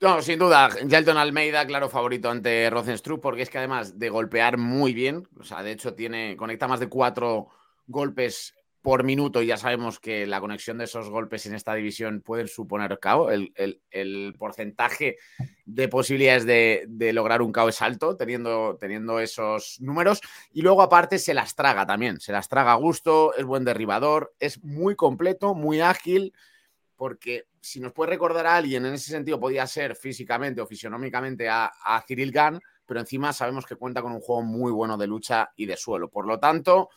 No, 0.02 0.22
sin 0.22 0.40
duda, 0.40 0.70
Jalton 0.90 1.18
Almeida, 1.18 1.66
claro 1.66 1.88
favorito 1.88 2.30
ante 2.30 2.70
Rosenstruck, 2.70 3.22
porque 3.22 3.44
es 3.44 3.50
que 3.50 3.60
además 3.60 3.98
de 3.98 4.10
golpear 4.10 4.58
muy 4.58 4.94
bien, 4.94 5.28
o 5.40 5.44
sea, 5.44 5.64
de 5.64 5.72
hecho 5.72 5.94
tiene, 5.94 6.36
conecta 6.36 6.68
más 6.68 6.82
de 6.82 6.90
cuatro 6.90 7.48
golpes 7.88 8.54
por 8.84 9.06
minuto 9.06 9.42
y 9.42 9.48
ya 9.48 9.56
sabemos 9.56 10.02
que 10.02 10.28
la 10.28 10.42
conexión 10.42 10.78
de 10.78 10.84
esos 10.84 11.10
golpes 11.10 11.46
en 11.46 11.56
esta 11.56 11.74
división 11.74 12.22
pueden 12.22 12.50
suponer 12.50 13.00
KO. 13.00 13.32
El, 13.32 14.36
porcentaje 14.38 15.18
de 15.66 15.88
posibilidades 15.88 16.46
de, 16.46 17.14
lograr 17.14 17.42
un 17.42 17.54
KO 17.54 17.70
es 17.70 17.82
alto 17.82 18.18
teniendo, 18.18 18.78
teniendo 18.78 19.22
esos 19.22 19.80
números. 19.80 20.20
Y 20.52 20.64
luego 20.64 20.82
aparte 20.82 21.18
se 21.18 21.34
las 21.34 21.56
traga 21.56 21.86
también, 21.86 22.20
se 22.20 22.34
las 22.34 22.50
traga 22.50 22.74
a 22.74 22.76
gusto, 22.76 23.34
es 23.36 23.46
buen 23.46 23.64
derribador, 23.64 24.36
es 24.38 24.62
muy 24.62 24.98
completo, 24.98 25.56
muy 25.56 25.80
ágil, 25.80 26.34
porque 26.98 27.46
si 27.62 27.80
nos 27.80 27.94
puede 27.94 28.12
recordar 28.12 28.46
a 28.46 28.58
alguien 28.58 28.86
en 28.86 28.96
ese 28.96 29.12
sentido 29.12 29.40
podía 29.40 29.66
ser 29.66 29.96
físicamente 29.96 30.60
o 30.60 30.68
fisionómicamente 30.68 31.48
a, 31.48 31.72
a 31.86 32.04
Cyril 32.06 32.34
pero 32.86 33.00
encima 33.00 33.32
sabemos 33.32 33.66
que 33.66 33.78
cuenta 33.78 34.02
con 34.02 34.12
un 34.12 34.20
juego 34.20 34.42
muy 34.42 34.74
bueno 34.74 34.98
de 34.98 35.08
lucha 35.08 35.54
y 35.56 35.66
de 35.66 35.78
suelo. 35.78 36.10
Por 36.10 36.28
lo 36.28 36.38
tanto 36.38 36.90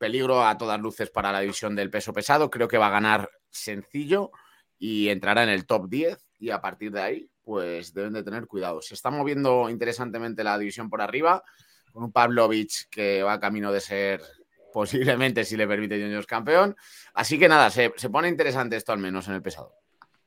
peligro 0.00 0.42
a 0.46 0.56
todas 0.56 0.80
luces 0.80 1.10
para 1.10 1.30
la 1.30 1.40
división 1.40 1.76
del 1.76 1.90
peso 1.90 2.14
pesado. 2.14 2.50
Creo 2.50 2.66
que 2.66 2.78
va 2.78 2.86
a 2.86 2.90
ganar 2.90 3.30
sencillo 3.50 4.32
y 4.78 5.10
entrará 5.10 5.42
en 5.42 5.50
el 5.50 5.66
top 5.66 5.90
10 5.90 6.18
y 6.38 6.50
a 6.50 6.62
partir 6.62 6.90
de 6.90 7.02
ahí 7.02 7.30
pues 7.44 7.92
deben 7.92 8.14
de 8.14 8.22
tener 8.22 8.46
cuidado. 8.46 8.80
Se 8.80 8.94
está 8.94 9.10
moviendo 9.10 9.68
interesantemente 9.68 10.42
la 10.42 10.58
división 10.58 10.88
por 10.88 11.02
arriba 11.02 11.44
con 11.92 12.04
un 12.04 12.12
Pavlovich 12.12 12.88
que 12.88 13.22
va 13.22 13.38
camino 13.38 13.70
de 13.72 13.80
ser 13.80 14.22
posiblemente, 14.72 15.44
si 15.44 15.56
le 15.56 15.68
permite, 15.68 16.00
Juniors 16.00 16.26
campeón. 16.26 16.76
Así 17.12 17.38
que 17.38 17.48
nada, 17.48 17.68
se, 17.70 17.90
pone 18.10 18.28
interesante 18.28 18.76
esto 18.76 18.92
al 18.92 19.00
menos 19.00 19.28
en 19.28 19.34
el 19.34 19.42
pesado. 19.42 19.74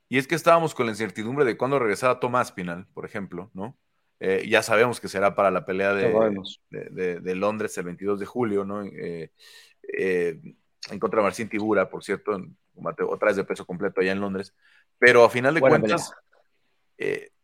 Y 0.08 0.18
es 0.18 0.28
que 0.28 0.36
estábamos 0.36 0.74
con 0.74 0.86
la 0.86 0.92
incertidumbre 0.92 1.44
de 1.44 1.56
cuándo 1.56 1.80
regresaba 1.80 2.20
Tomás 2.20 2.52
Pinal, 2.52 2.86
por 2.94 3.06
ejemplo, 3.06 3.50
¿no? 3.54 3.76
Eh, 4.26 4.48
ya 4.48 4.62
sabemos 4.62 5.00
que 5.00 5.08
será 5.08 5.34
para 5.34 5.50
la 5.50 5.66
pelea 5.66 5.92
de, 5.92 7.20
de, 7.20 7.34
Londres 7.34 7.76
el 7.76 7.84
22 7.84 8.18
de 8.18 8.24
julio, 8.24 8.64
¿no? 8.64 8.82
Eh, 8.82 9.30
eh, 9.98 10.40
en 10.90 10.98
contra 10.98 11.18
de 11.18 11.24
Marcin 11.24 11.46
Tibura, 11.46 11.90
por 11.90 12.02
cierto, 12.02 12.34
otra 13.06 13.28
vez 13.28 13.36
de 13.36 13.44
peso 13.44 13.66
completo 13.66 14.00
allá 14.00 14.12
en 14.12 14.22
Londres. 14.22 14.54
Pero 14.98 15.24
a 15.24 15.28
final 15.28 15.52
de 15.52 15.60
cuentas, 15.60 16.14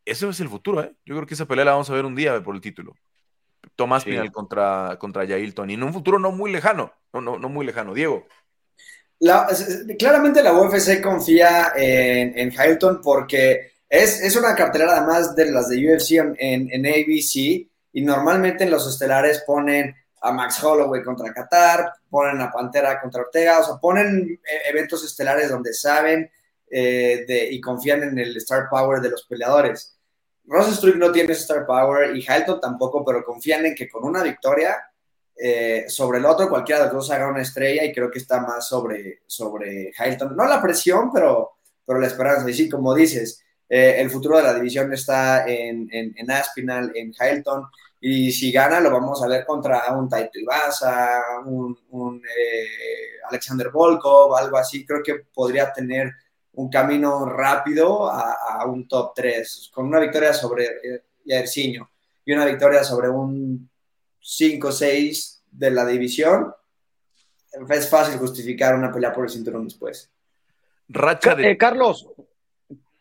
eso 0.06 0.30
es 0.30 0.40
el 0.40 0.48
futuro, 0.48 0.82
¿eh? 0.82 0.94
Yo 1.04 1.16
creo 1.16 1.26
que 1.26 1.34
esa 1.34 1.44
pelea 1.44 1.66
la 1.66 1.72
vamos 1.72 1.90
a 1.90 1.92
ver 1.92 2.06
un 2.06 2.16
día 2.16 2.42
por 2.42 2.54
el 2.54 2.62
título. 2.62 2.94
Tomás 3.76 4.02
Pinal 4.06 4.32
contra, 4.32 4.96
contra 4.98 5.24
Yailton, 5.24 5.68
y 5.68 5.74
en 5.74 5.82
un 5.82 5.92
futuro 5.92 6.18
no 6.18 6.32
muy 6.32 6.50
lejano, 6.50 6.94
no, 7.12 7.20
no, 7.20 7.38
no 7.38 7.50
muy 7.50 7.66
lejano. 7.66 7.92
Diego. 7.92 8.26
claramente 9.98 10.42
la 10.42 10.54
UFC 10.54 11.02
confía 11.02 11.74
en, 11.76 12.38
en 12.38 12.58
Hamilton 12.58 13.02
porque 13.02 13.70
es, 13.90 14.36
una 14.36 14.54
cartelera 14.54 14.98
además 14.98 15.34
de 15.34 15.50
las 15.50 15.68
de 15.68 15.92
UFC 15.92 16.12
en, 16.38 16.86
ABC 16.86 17.68
y 17.92 18.02
normalmente 18.02 18.62
en 18.62 18.70
los 18.70 18.88
estelares 18.88 19.42
ponen 19.44 19.94
a 20.22 20.32
Max 20.32 20.62
Holloway 20.62 21.02
contra 21.02 21.32
Qatar, 21.32 21.92
ponen 22.08 22.40
a 22.40 22.52
Pantera 22.52 23.00
contra 23.00 23.22
Ortega, 23.22 23.58
o 23.58 23.64
sea, 23.64 23.74
ponen 23.76 24.38
eh, 24.44 24.58
eventos 24.68 25.04
estelares 25.04 25.50
donde 25.50 25.74
saben 25.74 26.30
eh, 26.70 27.48
y 27.50 27.60
confían 27.60 28.04
en 28.04 28.18
el 28.18 28.36
star 28.36 28.68
power 28.70 29.00
de 29.00 29.10
los 29.10 29.24
peleadores. 29.24 29.96
Rosenstruck 30.44 30.94
no 30.96 31.10
tiene 31.10 31.32
star 31.32 31.66
power 31.66 32.14
y 32.14 32.24
Halton 32.24 32.60
tampoco, 32.60 33.04
pero 33.04 33.24
confían 33.24 33.66
en 33.66 33.74
que 33.74 33.88
con 33.88 34.04
una 34.04 34.22
victoria 34.22 34.76
eh, 35.36 35.86
sobre 35.88 36.18
el 36.18 36.26
otro, 36.26 36.48
cualquiera 36.48 36.82
de 36.82 36.86
los 36.92 36.94
dos 37.06 37.10
haga 37.10 37.28
una 37.28 37.42
estrella 37.42 37.82
y 37.84 37.92
creo 37.92 38.10
que 38.10 38.18
está 38.18 38.40
más 38.40 38.68
sobre, 38.68 39.22
sobre 39.26 39.92
Halton. 39.96 40.36
No 40.36 40.44
la 40.44 40.62
presión, 40.62 41.10
pero, 41.12 41.56
pero 41.84 41.98
la 41.98 42.06
esperanza. 42.06 42.48
Y 42.48 42.54
sí, 42.54 42.68
como 42.68 42.94
dices, 42.94 43.42
eh, 43.72 44.00
el 44.00 44.10
futuro 44.10 44.36
de 44.36 44.42
la 44.42 44.54
división 44.54 44.92
está 44.92 45.46
en, 45.46 45.88
en, 45.92 46.30
Aspinal, 46.32 46.90
en 46.92 47.12
Hamilton, 47.16 47.66
y 48.00 48.32
si 48.32 48.50
gana 48.50 48.80
lo 48.80 48.90
vamos 48.90 49.22
a 49.22 49.28
ver 49.28 49.46
contra 49.46 49.96
un 49.96 50.08
Taito 50.08 50.40
Ibasa, 50.40 51.22
un, 51.44 52.20
eh, 52.24 53.20
Alexander 53.28 53.70
Volkov, 53.70 54.34
algo 54.34 54.56
así. 54.56 54.84
Creo 54.84 55.04
que 55.04 55.26
podría 55.32 55.72
tener 55.72 56.10
un 56.54 56.68
camino 56.68 57.24
rápido 57.26 58.10
a, 58.10 58.64
un 58.66 58.88
top 58.88 59.12
3, 59.14 59.70
con 59.72 59.86
una 59.86 60.00
victoria 60.00 60.32
sobre 60.34 60.66
eh, 60.82 61.44
y 62.24 62.32
una 62.32 62.46
victoria 62.46 62.82
sobre 62.82 63.08
un 63.08 63.70
5-6 64.20 65.42
de 65.48 65.70
la 65.70 65.86
división. 65.86 66.52
Es 67.68 67.88
fácil 67.88 68.18
justificar 68.18 68.74
una 68.74 68.90
pelea 68.90 69.12
por 69.12 69.24
el 69.24 69.30
cinturón 69.30 69.64
después. 69.64 70.10
Racha 70.88 71.36
de... 71.36 71.56
Carlos, 71.56 72.08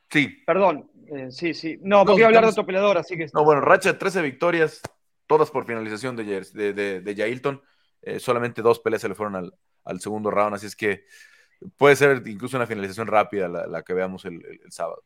Sí. 0.09 0.43
Perdón, 0.45 0.89
eh, 1.07 1.31
sí, 1.31 1.53
sí. 1.53 1.79
No, 1.81 2.05
porque 2.05 2.21
iba 2.21 2.27
a 2.27 2.29
hablar 2.29 2.45
de 2.45 2.51
otro 2.51 2.65
peleador, 2.65 2.97
así 2.97 3.15
que. 3.15 3.27
No, 3.33 3.43
bueno, 3.43 3.61
racha 3.61 3.97
13 3.97 4.21
victorias, 4.21 4.81
todas 5.27 5.51
por 5.51 5.65
finalización 5.65 6.15
de, 6.15 6.41
de, 6.53 6.73
de, 6.73 7.01
de 7.01 7.15
Yailton. 7.15 7.61
Eh, 8.01 8.19
solamente 8.19 8.61
dos 8.61 8.79
peleas 8.79 9.01
se 9.01 9.09
le 9.09 9.15
fueron 9.15 9.51
al, 9.83 9.99
segundo 9.99 10.31
round, 10.31 10.55
así 10.55 10.67
es 10.67 10.75
que 10.75 11.05
puede 11.75 11.95
ser 11.95 12.23
incluso 12.25 12.55
una 12.55 12.67
finalización 12.67 13.07
rápida 13.07 13.47
la, 13.47 13.83
que 13.83 13.93
veamos 13.93 14.23
el, 14.25 14.41
sábado. 14.69 15.03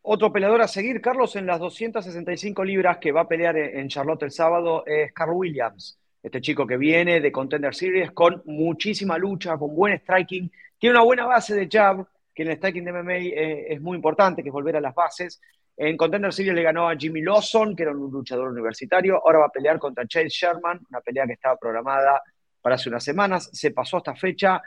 Otro 0.00 0.32
peleador 0.32 0.62
a 0.62 0.68
seguir, 0.68 1.00
Carlos, 1.00 1.36
en 1.36 1.46
las 1.46 1.60
265 1.60 2.64
libras 2.64 2.98
que 2.98 3.12
va 3.12 3.22
a 3.22 3.28
pelear 3.28 3.56
en 3.56 3.88
Charlotte 3.88 4.22
el 4.24 4.32
sábado 4.32 4.84
es 4.86 5.12
Carl 5.12 5.32
Williams. 5.32 5.98
Este 6.22 6.40
chico 6.40 6.66
que 6.66 6.76
viene 6.76 7.20
de 7.20 7.30
Contender 7.30 7.74
Series 7.74 8.10
con 8.12 8.42
muchísima 8.46 9.18
lucha, 9.18 9.56
con 9.58 9.74
buen 9.74 9.98
striking, 9.98 10.50
tiene 10.78 10.96
una 10.96 11.04
buena 11.04 11.26
base 11.26 11.54
de 11.54 11.68
jab, 11.70 12.06
que 12.34 12.42
en 12.42 12.50
el 12.50 12.56
stacking 12.56 12.84
de 12.84 12.92
MMA 12.92 13.14
eh, 13.14 13.72
es 13.74 13.80
muy 13.80 13.96
importante, 13.96 14.42
que 14.42 14.48
es 14.48 14.52
volver 14.52 14.76
a 14.76 14.80
las 14.80 14.94
bases. 14.94 15.40
En 15.76 15.96
Contender 15.96 16.32
Series 16.32 16.54
le 16.54 16.62
ganó 16.62 16.88
a 16.88 16.96
Jimmy 16.96 17.22
Lawson, 17.22 17.74
que 17.74 17.82
era 17.84 17.92
un 17.92 18.10
luchador 18.10 18.48
universitario. 18.50 19.20
Ahora 19.24 19.40
va 19.40 19.46
a 19.46 19.50
pelear 19.50 19.78
contra 19.78 20.06
Chase 20.06 20.28
Sherman, 20.28 20.80
una 20.90 21.00
pelea 21.00 21.26
que 21.26 21.32
estaba 21.32 21.56
programada 21.56 22.22
para 22.60 22.76
hace 22.76 22.88
unas 22.88 23.04
semanas. 23.04 23.50
Se 23.52 23.70
pasó 23.70 23.98
esta 23.98 24.14
fecha. 24.14 24.62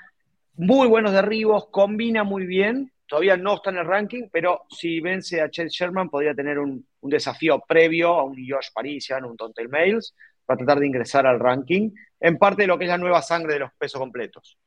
Muy 0.56 0.88
buenos 0.88 1.12
derribos, 1.12 1.68
combina 1.70 2.24
muy 2.24 2.46
bien. 2.46 2.92
Todavía 3.08 3.38
no 3.38 3.56
está 3.56 3.70
en 3.70 3.78
el 3.78 3.86
ranking, 3.86 4.30
pero 4.32 4.64
si 4.70 5.00
vence 5.00 5.42
a 5.42 5.50
Chase 5.50 5.70
Sherman, 5.70 6.10
podría 6.10 6.34
tener 6.34 6.58
un, 6.58 6.88
desafío 7.02 7.60
previo 7.68 8.10
a 8.14 8.24
un 8.24 8.36
Josh 8.36 8.70
Parisian, 8.74 9.26
un 9.26 9.38
Tontel 9.38 9.70
Mails, 9.70 10.16
para 10.44 10.58
tratar 10.58 10.80
de 10.80 10.88
ingresar 10.88 11.28
al 11.28 11.40
ranking. 11.40 11.92
En 12.20 12.38
parte 12.38 12.64
de 12.64 12.68
lo 12.68 12.80
que 12.80 12.86
es 12.86 12.90
la 12.90 12.98
nueva 12.98 13.22
sangre 13.22 13.54
de 13.54 13.60
los 13.60 13.72
pesos 13.78 14.00
completos 14.00 14.58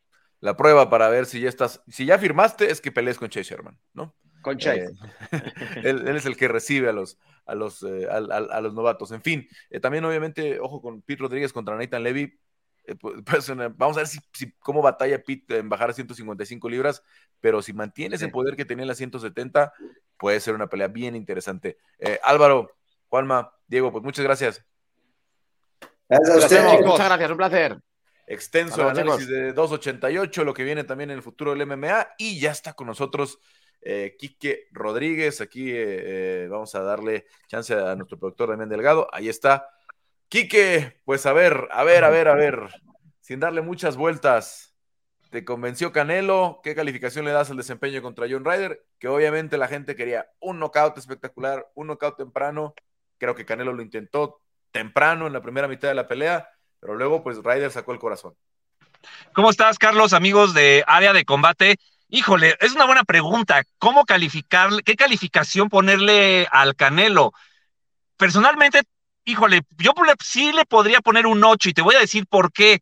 la 0.40 0.56
prueba 0.56 0.88
para 0.88 1.08
ver 1.08 1.26
si 1.26 1.40
ya 1.40 1.48
estás, 1.48 1.82
si 1.88 2.06
ya 2.06 2.18
firmaste, 2.18 2.70
es 2.70 2.80
que 2.80 2.92
pelees 2.92 3.18
con 3.18 3.28
Chase 3.28 3.54
Sherman, 3.54 3.78
¿no? 3.92 4.14
Con 4.42 4.56
Chase. 4.56 4.84
Eh, 4.84 4.92
él, 5.84 6.16
es 6.16 6.26
el 6.26 6.36
que 6.36 6.48
recibe 6.48 6.88
a 6.88 6.92
los, 6.92 7.18
a 7.44 7.54
los, 7.54 7.82
eh, 7.82 8.06
a, 8.08 8.60
los 8.60 8.74
novatos. 8.74 9.10
En 9.12 9.22
fin, 9.22 9.48
eh, 9.70 9.80
también 9.80 10.04
obviamente, 10.04 10.60
ojo 10.60 10.80
con 10.80 11.02
Pete 11.02 11.22
Rodríguez 11.22 11.52
contra 11.52 11.76
Nathan 11.76 12.02
Levy. 12.02 12.38
Pues, 13.26 13.54
vamos 13.76 13.98
a 13.98 14.00
ver 14.00 14.06
si, 14.06 14.50
cómo 14.60 14.80
batalla 14.80 15.22
Pete 15.22 15.58
en 15.58 15.68
bajar 15.68 15.90
a 15.90 15.92
155 15.92 16.70
libras, 16.70 17.02
pero 17.38 17.60
si 17.60 17.74
mantiene 17.74 18.16
ese 18.16 18.28
poder 18.28 18.56
que 18.56 18.64
tenía 18.64 18.84
en 18.84 18.88
las 18.88 18.96
170, 18.96 19.74
puede 20.16 20.40
ser 20.40 20.54
una 20.54 20.68
pelea 20.68 20.88
bien 20.88 21.14
interesante. 21.14 21.76
Álvaro, 22.22 22.70
Juanma, 23.08 23.52
Diego, 23.66 23.92
pues 23.92 24.02
muchas 24.02 24.24
gracias. 24.24 24.64
Gracias 26.08 26.82
Muchas 26.82 27.08
gracias, 27.08 27.30
un 27.30 27.36
placer 27.36 27.78
extenso 28.28 28.88
análisis 28.88 29.26
de 29.26 29.52
288, 29.52 30.44
lo 30.44 30.54
que 30.54 30.64
viene 30.64 30.84
también 30.84 31.10
en 31.10 31.16
el 31.16 31.22
futuro 31.22 31.54
del 31.54 31.66
MMA. 31.66 32.08
Y 32.18 32.38
ya 32.38 32.50
está 32.50 32.74
con 32.74 32.86
nosotros 32.86 33.40
eh, 33.80 34.16
Quique 34.18 34.68
Rodríguez. 34.72 35.40
Aquí 35.40 35.70
eh, 35.70 36.44
eh, 36.44 36.48
vamos 36.50 36.74
a 36.74 36.82
darle 36.82 37.26
chance 37.48 37.74
a 37.74 37.96
nuestro 37.96 38.18
productor 38.18 38.50
Damián 38.50 38.68
Delgado. 38.68 39.08
Ahí 39.12 39.28
está. 39.28 39.68
Quique, 40.28 41.00
pues 41.04 41.24
a 41.26 41.32
ver, 41.32 41.68
a 41.70 41.84
ver, 41.84 42.04
a 42.04 42.10
ver, 42.10 42.28
a 42.28 42.34
ver. 42.34 42.68
Sin 43.20 43.40
darle 43.40 43.62
muchas 43.62 43.96
vueltas. 43.96 44.74
¿Te 45.30 45.44
convenció 45.44 45.92
Canelo? 45.92 46.60
¿Qué 46.62 46.74
calificación 46.74 47.26
le 47.26 47.32
das 47.32 47.50
al 47.50 47.58
desempeño 47.58 48.00
contra 48.00 48.26
John 48.30 48.44
Ryder? 48.44 48.86
Que 48.98 49.08
obviamente 49.08 49.58
la 49.58 49.68
gente 49.68 49.94
quería 49.94 50.30
un 50.40 50.58
knockout 50.58 50.96
espectacular, 50.96 51.70
un 51.74 51.88
knockout 51.88 52.16
temprano. 52.16 52.74
Creo 53.18 53.34
que 53.34 53.44
Canelo 53.44 53.74
lo 53.74 53.82
intentó, 53.82 54.40
temprano 54.70 55.26
en 55.26 55.34
la 55.34 55.42
primera 55.42 55.68
mitad 55.68 55.88
de 55.88 55.94
la 55.94 56.08
pelea, 56.08 56.48
pero 56.80 56.94
luego 56.94 57.22
pues 57.22 57.38
Ryder 57.38 57.70
sacó 57.70 57.92
el 57.92 57.98
corazón. 57.98 58.34
¿Cómo 59.32 59.50
estás, 59.50 59.78
Carlos, 59.78 60.12
amigos 60.12 60.54
de 60.54 60.84
Área 60.86 61.12
de 61.12 61.24
Combate? 61.24 61.76
Híjole, 62.08 62.56
es 62.60 62.72
una 62.72 62.86
buena 62.86 63.04
pregunta. 63.04 63.62
¿Cómo 63.78 64.04
calificar, 64.04 64.70
qué 64.84 64.96
calificación 64.96 65.68
ponerle 65.68 66.48
al 66.50 66.74
Canelo? 66.74 67.32
Personalmente, 68.16 68.82
híjole, 69.24 69.62
yo 69.76 69.92
sí 70.24 70.52
le 70.52 70.64
podría 70.64 71.00
poner 71.00 71.26
un 71.26 71.44
8 71.44 71.68
y 71.68 71.74
te 71.74 71.82
voy 71.82 71.94
a 71.94 72.00
decir 72.00 72.26
por 72.26 72.52
qué. 72.52 72.80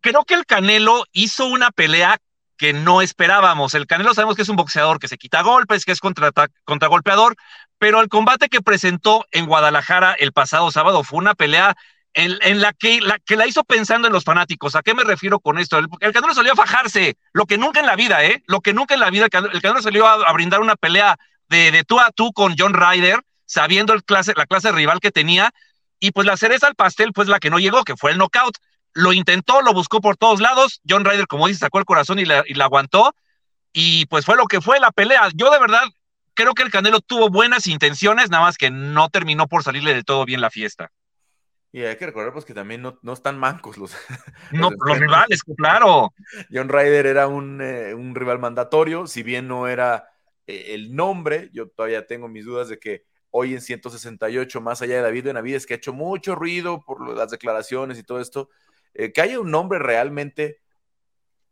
Creo 0.00 0.24
que 0.24 0.34
el 0.34 0.44
Canelo 0.44 1.04
hizo 1.12 1.46
una 1.46 1.70
pelea 1.70 2.18
que 2.56 2.72
no 2.72 3.02
esperábamos. 3.02 3.74
El 3.74 3.86
Canelo 3.86 4.14
sabemos 4.14 4.36
que 4.36 4.42
es 4.42 4.48
un 4.48 4.56
boxeador 4.56 4.98
que 4.98 5.08
se 5.08 5.18
quita 5.18 5.42
golpes, 5.42 5.84
que 5.84 5.92
es 5.92 6.00
contra, 6.00 6.32
contragolpeador, 6.64 7.36
pero 7.78 8.00
el 8.00 8.08
combate 8.08 8.48
que 8.48 8.62
presentó 8.62 9.26
en 9.30 9.46
Guadalajara 9.46 10.14
el 10.14 10.32
pasado 10.32 10.70
sábado 10.70 11.04
fue 11.04 11.18
una 11.18 11.34
pelea 11.34 11.76
en, 12.16 12.60
la, 12.62 12.72
que, 12.72 13.00
la 13.02 13.18
que 13.18 13.36
la 13.36 13.46
hizo 13.46 13.62
pensando 13.62 14.06
en 14.06 14.12
los 14.12 14.24
fanáticos. 14.24 14.74
¿A 14.74 14.82
qué 14.82 14.94
me 14.94 15.04
refiero 15.04 15.38
con 15.38 15.58
esto? 15.58 15.76
El, 15.78 15.88
Canelo 16.12 16.34
salió 16.34 16.54
a 16.54 16.56
fajarse, 16.56 17.18
lo 17.34 17.44
que 17.44 17.58
nunca 17.58 17.80
en 17.80 17.86
la 17.86 17.94
vida, 17.94 18.24
¿eh? 18.24 18.42
Lo 18.46 18.62
que 18.62 18.72
nunca 18.72 18.94
en 18.94 19.00
la 19.00 19.10
vida, 19.10 19.26
el 19.26 19.30
Canelo 19.30 19.82
salió 19.82 20.06
a, 20.06 20.32
brindar 20.32 20.60
una 20.60 20.76
pelea 20.76 21.18
de, 21.50 21.70
de, 21.70 21.84
tú 21.84 22.00
a 22.00 22.10
tú 22.12 22.32
con 22.32 22.54
John 22.58 22.72
Ryder, 22.72 23.20
sabiendo 23.44 23.92
el 23.92 24.02
clase, 24.02 24.32
la 24.34 24.46
clase 24.46 24.72
rival 24.72 25.00
que 25.00 25.12
tenía, 25.12 25.52
y 26.00 26.12
pues 26.12 26.26
la 26.26 26.38
cereza 26.38 26.66
al 26.66 26.74
pastel, 26.74 27.12
pues 27.12 27.28
la 27.28 27.38
que 27.38 27.50
no 27.50 27.58
llegó, 27.58 27.84
que 27.84 27.96
fue 27.96 28.12
el 28.12 28.18
knockout. 28.18 28.56
Lo 28.94 29.12
intentó, 29.12 29.60
lo 29.60 29.74
buscó 29.74 30.00
por 30.00 30.16
todos 30.16 30.40
lados. 30.40 30.80
John 30.88 31.04
Ryder, 31.04 31.26
como 31.26 31.48
dice, 31.48 31.60
sacó 31.60 31.78
el 31.78 31.84
corazón 31.84 32.18
y 32.18 32.24
la, 32.24 32.44
y 32.46 32.54
la 32.54 32.64
aguantó. 32.64 33.14
Y 33.74 34.06
pues 34.06 34.24
fue 34.24 34.36
lo 34.36 34.46
que 34.46 34.62
fue 34.62 34.80
la 34.80 34.90
pelea. 34.90 35.28
Yo 35.34 35.50
de 35.50 35.58
verdad 35.58 35.82
creo 36.32 36.54
que 36.54 36.62
el 36.62 36.70
Canelo 36.70 37.02
tuvo 37.02 37.28
buenas 37.28 37.66
intenciones, 37.66 38.30
nada 38.30 38.44
más 38.44 38.56
que 38.56 38.70
no 38.70 39.10
terminó 39.10 39.48
por 39.48 39.62
salirle 39.62 39.92
de 39.92 40.02
todo 40.02 40.24
bien 40.24 40.40
la 40.40 40.48
fiesta. 40.48 40.90
Y 41.76 41.84
hay 41.84 41.96
que 41.96 42.06
recordar 42.06 42.32
pues 42.32 42.46
que 42.46 42.54
también 42.54 42.80
no, 42.80 42.98
no 43.02 43.12
están 43.12 43.38
mancos 43.38 43.76
los, 43.76 43.94
no, 44.50 44.70
los, 44.70 44.98
rivales, 44.98 45.42
claro. 45.58 46.14
John 46.50 46.70
Ryder 46.70 47.04
era 47.04 47.26
un, 47.28 47.60
eh, 47.60 47.92
un, 47.92 48.14
rival 48.14 48.38
mandatorio, 48.38 49.06
si 49.06 49.22
bien 49.22 49.46
no 49.46 49.68
era 49.68 50.08
eh, 50.46 50.68
el 50.68 50.96
nombre, 50.96 51.50
yo 51.52 51.68
todavía 51.68 52.06
tengo 52.06 52.28
mis 52.28 52.46
dudas 52.46 52.70
de 52.70 52.78
que 52.78 53.04
hoy 53.28 53.52
en 53.52 53.60
168, 53.60 54.58
más 54.62 54.80
allá 54.80 54.96
de 54.96 55.02
David 55.02 55.24
Benavides, 55.24 55.66
que 55.66 55.74
ha 55.74 55.76
hecho 55.76 55.92
mucho 55.92 56.34
ruido 56.34 56.82
por 56.82 57.14
las 57.14 57.30
declaraciones 57.30 57.98
y 57.98 58.04
todo 58.04 58.20
esto, 58.20 58.48
eh, 58.94 59.12
que 59.12 59.20
haya 59.20 59.38
un 59.38 59.50
nombre 59.50 59.78
realmente 59.78 60.62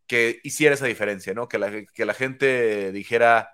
que 0.07 0.39
hiciera 0.43 0.73
esa 0.73 0.87
diferencia, 0.87 1.35
¿no? 1.35 1.47
Que 1.47 1.59
la, 1.59 1.85
que 1.85 2.03
la 2.03 2.15
gente 2.15 2.91
dijera, 2.91 3.53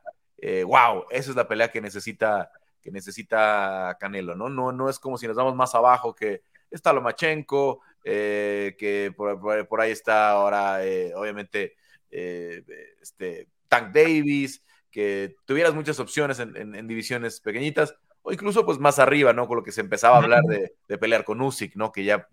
wow, 0.65 1.03
esa 1.09 1.31
es 1.31 1.35
la 1.35 1.49
pelea 1.49 1.69
que 1.69 1.81
necesita, 1.81 2.49
que 2.81 2.91
necesita 2.91 3.97
Canelo, 3.99 4.37
¿no? 4.37 4.47
No, 4.47 4.71
no 4.71 4.89
es 4.89 4.99
como 4.99 5.17
si 5.17 5.27
nos 5.27 5.35
vamos 5.35 5.53
más 5.53 5.75
abajo 5.75 6.15
que 6.15 6.43
está 6.71 6.93
Lomachenko, 6.93 7.81
eh, 8.03 8.75
que 8.79 9.13
por, 9.15 9.81
ahí 9.81 9.91
está 9.91 10.31
ahora, 10.31 10.85
eh, 10.85 11.13
obviamente, 11.15 11.75
eh, 12.09 12.63
este, 13.01 13.47
Tank 13.67 13.93
Davis, 13.93 14.63
que 14.89 15.35
tuvieras 15.45 15.73
muchas 15.73 15.99
opciones 15.99 16.39
en, 16.39 16.87
divisiones 16.87 17.39
pequeñitas, 17.39 17.95
o 18.23 18.31
incluso 18.31 18.65
pues 18.65 18.79
más 18.79 18.99
arriba, 18.99 19.33
¿no? 19.33 19.47
Con 19.47 19.57
lo 19.57 19.63
que 19.63 19.71
se 19.71 19.81
empezaba 19.81 20.15
a 20.15 20.19
hablar 20.19 20.43
de, 20.43 20.97
pelear 20.97 21.23
con 21.23 21.41
Usyk, 21.41 21.75
¿no? 21.75 21.91
Que 21.91 22.03
ya 22.03 22.27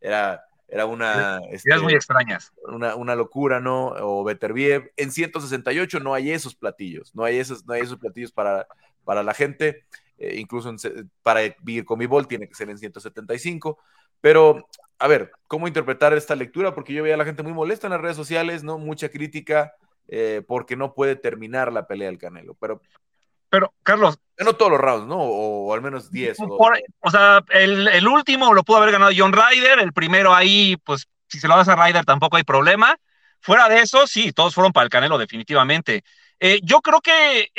era, 0.00 0.44
era 0.68 0.86
una... 0.86 1.40
Este, 1.50 1.78
muy 1.78 1.94
extrañas. 1.94 2.52
Una, 2.64 2.94
una, 2.96 3.14
locura, 3.14 3.60
¿no? 3.60 3.88
O 4.00 4.24
Beterbiev. 4.24 4.92
En 4.96 5.12
168 5.12 6.00
no 6.00 6.14
hay 6.14 6.32
esos 6.32 6.54
platillos, 6.54 7.14
no 7.14 7.24
hay 7.24 7.38
esos, 7.38 7.64
no 7.66 7.74
hay 7.74 7.82
esos 7.82 7.98
platillos 7.98 8.32
para, 8.32 8.66
para 9.04 9.22
la 9.22 9.32
gente. 9.32 9.84
Eh, 10.20 10.36
incluso 10.38 10.72
para 11.22 11.40
vivir 11.62 11.86
con 11.86 11.98
mi 11.98 12.04
bol 12.04 12.28
tiene 12.28 12.46
que 12.46 12.54
ser 12.54 12.68
en 12.68 12.78
175. 12.78 13.78
Pero, 14.20 14.68
a 14.98 15.08
ver, 15.08 15.32
¿cómo 15.46 15.66
interpretar 15.66 16.12
esta 16.12 16.36
lectura? 16.36 16.74
Porque 16.74 16.92
yo 16.92 17.02
veía 17.02 17.14
a 17.14 17.18
la 17.18 17.24
gente 17.24 17.42
muy 17.42 17.54
molesta 17.54 17.86
en 17.86 17.92
las 17.92 18.02
redes 18.02 18.16
sociales, 18.16 18.62
¿no? 18.62 18.78
Mucha 18.78 19.08
crítica 19.08 19.72
eh, 20.08 20.42
porque 20.46 20.76
no 20.76 20.92
puede 20.92 21.16
terminar 21.16 21.72
la 21.72 21.86
pelea 21.86 22.08
del 22.08 22.18
Canelo. 22.18 22.54
Pero, 22.60 22.82
pero 23.48 23.72
Carlos. 23.82 24.18
No 24.38 24.56
todos 24.56 24.72
los 24.72 24.80
rounds, 24.80 25.06
¿no? 25.06 25.16
O, 25.18 25.72
al 25.72 25.80
menos 25.80 26.10
10. 26.10 26.36
O, 26.40 27.10
sea, 27.10 27.42
el, 27.48 27.88
el, 27.88 28.06
último 28.06 28.52
lo 28.52 28.62
pudo 28.62 28.76
haber 28.76 28.92
ganado 28.92 29.12
John 29.16 29.32
Ryder, 29.32 29.78
el 29.78 29.94
primero 29.94 30.34
ahí, 30.34 30.76
pues 30.84 31.08
si 31.28 31.40
se 31.40 31.48
lo 31.48 31.56
das 31.56 31.68
a 31.68 31.76
Ryder 31.76 32.04
tampoco 32.04 32.36
hay 32.36 32.44
problema. 32.44 32.98
Fuera 33.40 33.70
de 33.70 33.80
eso, 33.80 34.06
sí, 34.06 34.32
todos 34.32 34.54
fueron 34.54 34.72
para 34.72 34.84
el 34.84 34.90
Canelo, 34.90 35.16
definitivamente. 35.16 36.04
Eh, 36.38 36.60
yo 36.62 36.82
creo 36.82 37.00
que 37.00 37.50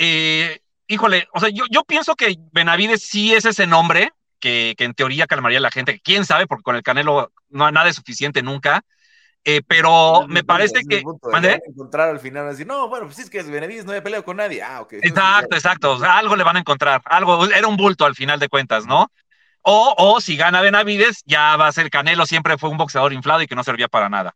híjole, 0.91 1.27
o 1.33 1.39
sea, 1.39 1.49
yo, 1.49 1.63
yo 1.69 1.83
pienso 1.83 2.15
que 2.15 2.35
Benavides 2.51 3.01
sí 3.03 3.33
es 3.33 3.45
ese 3.45 3.65
nombre 3.65 4.11
que, 4.39 4.75
que, 4.77 4.83
en 4.83 4.93
teoría 4.93 5.27
calmaría 5.27 5.59
a 5.59 5.61
la 5.61 5.71
gente, 5.71 6.01
quién 6.03 6.25
sabe, 6.25 6.47
porque 6.47 6.63
con 6.63 6.75
el 6.75 6.83
Canelo 6.83 7.31
no 7.49 7.65
hay 7.65 7.71
nada 7.71 7.85
de 7.85 7.93
suficiente 7.93 8.41
nunca. 8.41 8.83
Eh, 9.43 9.61
pero 9.67 10.27
me 10.27 10.43
parece 10.43 10.81
que. 10.87 10.99
encontrar 10.99 12.09
al 12.09 12.19
final 12.19 12.49
decir, 12.49 12.67
no, 12.67 12.87
bueno, 12.89 13.07
pues 13.07 13.19
es 13.19 13.29
que 13.29 13.39
es 13.39 13.49
Benavides, 13.49 13.85
no 13.85 13.91
había 13.91 14.03
peleado 14.03 14.23
con 14.23 14.37
nadie. 14.37 14.61
Ah, 14.61 14.81
ok. 14.81 14.93
Exacto, 15.01 15.55
exacto. 15.55 15.91
O 15.93 15.99
sea, 15.99 16.17
algo 16.17 16.35
le 16.35 16.43
van 16.43 16.57
a 16.57 16.59
encontrar. 16.59 17.01
Algo, 17.05 17.45
era 17.45 17.67
un 17.67 17.77
bulto 17.77 18.05
al 18.05 18.13
final 18.13 18.39
de 18.39 18.49
cuentas, 18.49 18.85
¿no? 18.85 19.11
O, 19.63 19.95
o 19.97 20.21
si 20.21 20.37
gana 20.37 20.61
Benavides, 20.61 21.23
ya 21.25 21.55
va 21.55 21.67
a 21.67 21.71
ser 21.71 21.89
Canelo, 21.89 22.25
siempre 22.25 22.57
fue 22.57 22.69
un 22.69 22.77
boxeador 22.77 23.13
inflado 23.13 23.41
y 23.41 23.47
que 23.47 23.55
no 23.55 23.63
servía 23.63 23.87
para 23.87 24.09
nada. 24.09 24.35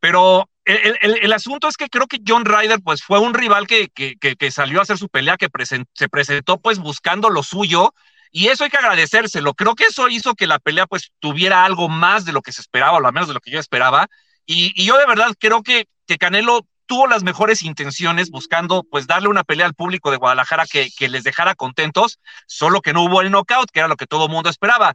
Pero 0.00 0.48
el, 0.64 1.32
asunto 1.32 1.68
es 1.68 1.76
que 1.76 1.88
creo 1.88 2.06
que 2.06 2.20
John 2.26 2.44
Ryder 2.44 2.80
pues 2.82 3.02
fue 3.02 3.18
un 3.18 3.34
rival 3.34 3.66
que, 3.66 3.88
que, 3.88 4.50
salió 4.50 4.78
a 4.78 4.82
hacer 4.82 4.98
su 4.98 5.08
pelea, 5.08 5.36
que 5.36 5.48
se 5.94 6.08
presentó 6.08 6.60
pues 6.60 6.78
buscando 6.78 7.30
lo 7.30 7.42
suyo 7.42 7.94
y 8.32 8.48
eso 8.48 8.64
hay 8.64 8.70
que 8.70 8.78
agradecérselo. 8.78 9.54
Creo 9.54 9.74
que 9.74 9.84
eso 9.84 10.08
hizo 10.08 10.34
que 10.34 10.46
la 10.46 10.58
pelea 10.58 10.86
pues 10.86 11.12
tuviera 11.20 11.64
algo 11.64 11.88
más 11.88 12.24
de 12.24 12.32
lo 12.32 12.40
que 12.40 12.52
se 12.52 12.62
esperaba, 12.62 12.96
o 12.98 13.06
al 13.06 13.12
menos 13.12 13.28
de 13.28 13.34
lo 13.34 13.40
que 13.40 13.50
yo 13.50 13.60
esperaba. 13.60 14.08
Y, 14.46 14.84
yo 14.84 14.96
de 14.96 15.06
verdad 15.06 15.34
creo 15.38 15.62
que, 15.62 15.86
que 16.06 16.16
Canelo 16.16 16.66
tuvo 16.86 17.06
las 17.06 17.22
mejores 17.22 17.62
intenciones 17.62 18.30
buscando 18.30 18.84
pues 18.90 19.06
darle 19.06 19.28
una 19.28 19.44
pelea 19.44 19.66
al 19.66 19.74
público 19.74 20.10
de 20.10 20.16
Guadalajara 20.16 20.66
que, 20.66 20.90
que 20.96 21.08
les 21.08 21.24
dejara 21.24 21.54
contentos, 21.54 22.20
solo 22.46 22.80
que 22.80 22.92
no 22.92 23.02
hubo 23.02 23.20
el 23.20 23.30
knockout, 23.30 23.70
que 23.70 23.80
era 23.80 23.88
lo 23.88 23.96
que 23.96 24.06
todo 24.06 24.26
el 24.26 24.32
mundo 24.32 24.48
esperaba. 24.48 24.94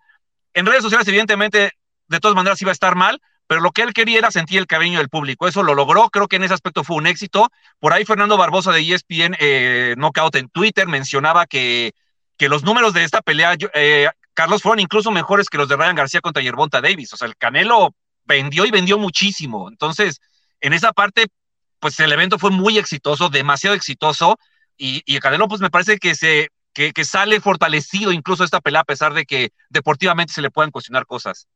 En 0.54 0.66
redes 0.66 0.82
sociales 0.82 1.08
evidentemente 1.08 1.72
de 2.08 2.20
todas 2.20 2.36
maneras 2.36 2.62
iba 2.62 2.72
a 2.72 2.74
estar 2.74 2.96
mal, 2.96 3.22
pero 3.48 3.62
lo 3.62 3.72
que 3.72 3.82
él 3.82 3.94
quería 3.94 4.20
era 4.20 4.30
sentir 4.30 4.60
el 4.60 4.68
cariño 4.68 5.00
del 5.00 5.10
público. 5.10 5.48
Eso 5.48 5.64
lo 5.64 5.74
logró, 5.74 6.10
creo 6.10 6.28
que 6.28 6.36
en 6.36 6.44
ese 6.44 6.54
aspecto 6.54 6.84
fue 6.84 6.98
un 6.98 7.08
éxito. 7.08 7.50
Por 7.80 7.94
ahí 7.94 8.04
Fernando 8.04 8.38
Barbosa 8.38 8.72
de 8.72 8.82
ESPN 8.82 9.38
eh, 9.40 9.96
Knockout 9.98 10.36
en 10.36 10.50
Twitter 10.50 10.88
mencionaba 10.88 11.46
que, 11.46 11.94
que 12.38 12.50
los 12.50 12.64
números 12.64 12.94
de 12.94 13.06
esta 13.06 13.22
pelea, 13.22 13.56
eh, 13.74 14.10
Carlos, 14.34 14.62
fueron 14.62 14.80
incluso 14.80 15.12
mejores 15.12 15.50
que 15.50 15.58
los 15.58 15.70
de 15.70 15.78
Ryan 15.78 15.96
García 15.96 16.22
contra 16.22 16.44
Yerbonta 16.44 16.82
Davis. 16.82 17.14
O 17.14 17.18
sea, 17.18 17.28
el 17.28 17.38
Canelo 17.38 17.96
vendió 18.26 18.66
y 18.66 18.72
vendió 18.72 18.98
muchísimo. 18.98 19.70
Entonces, 19.70 20.20
en 20.60 20.74
esa 20.74 20.92
parte, 20.92 21.28
pues 21.80 22.00
el 22.02 22.12
evento 22.12 22.38
fue 22.38 22.52
muy 22.52 22.78
exitoso, 22.78 23.30
demasiado 23.30 23.76
exitoso. 23.76 24.38
Y, 24.78 25.04
el 25.08 25.22
Canelo, 25.22 25.48
pues 25.48 25.62
me 25.62 25.70
parece 25.70 25.98
que 26.00 26.16
se 26.16 26.50
que, 26.74 26.92
que 26.92 27.06
sale 27.06 27.40
fortalecido 27.40 28.12
incluso 28.12 28.44
esta 28.44 28.60
pelea, 28.62 28.82
a 28.82 28.86
pesar 28.86 29.14
de 29.14 29.26
que 29.26 29.52
deportivamente 29.70 30.34
se 30.34 30.42
le 30.42 30.52
puedan 30.52 30.70
cuestionar 30.70 31.08
cosas. 31.08 31.48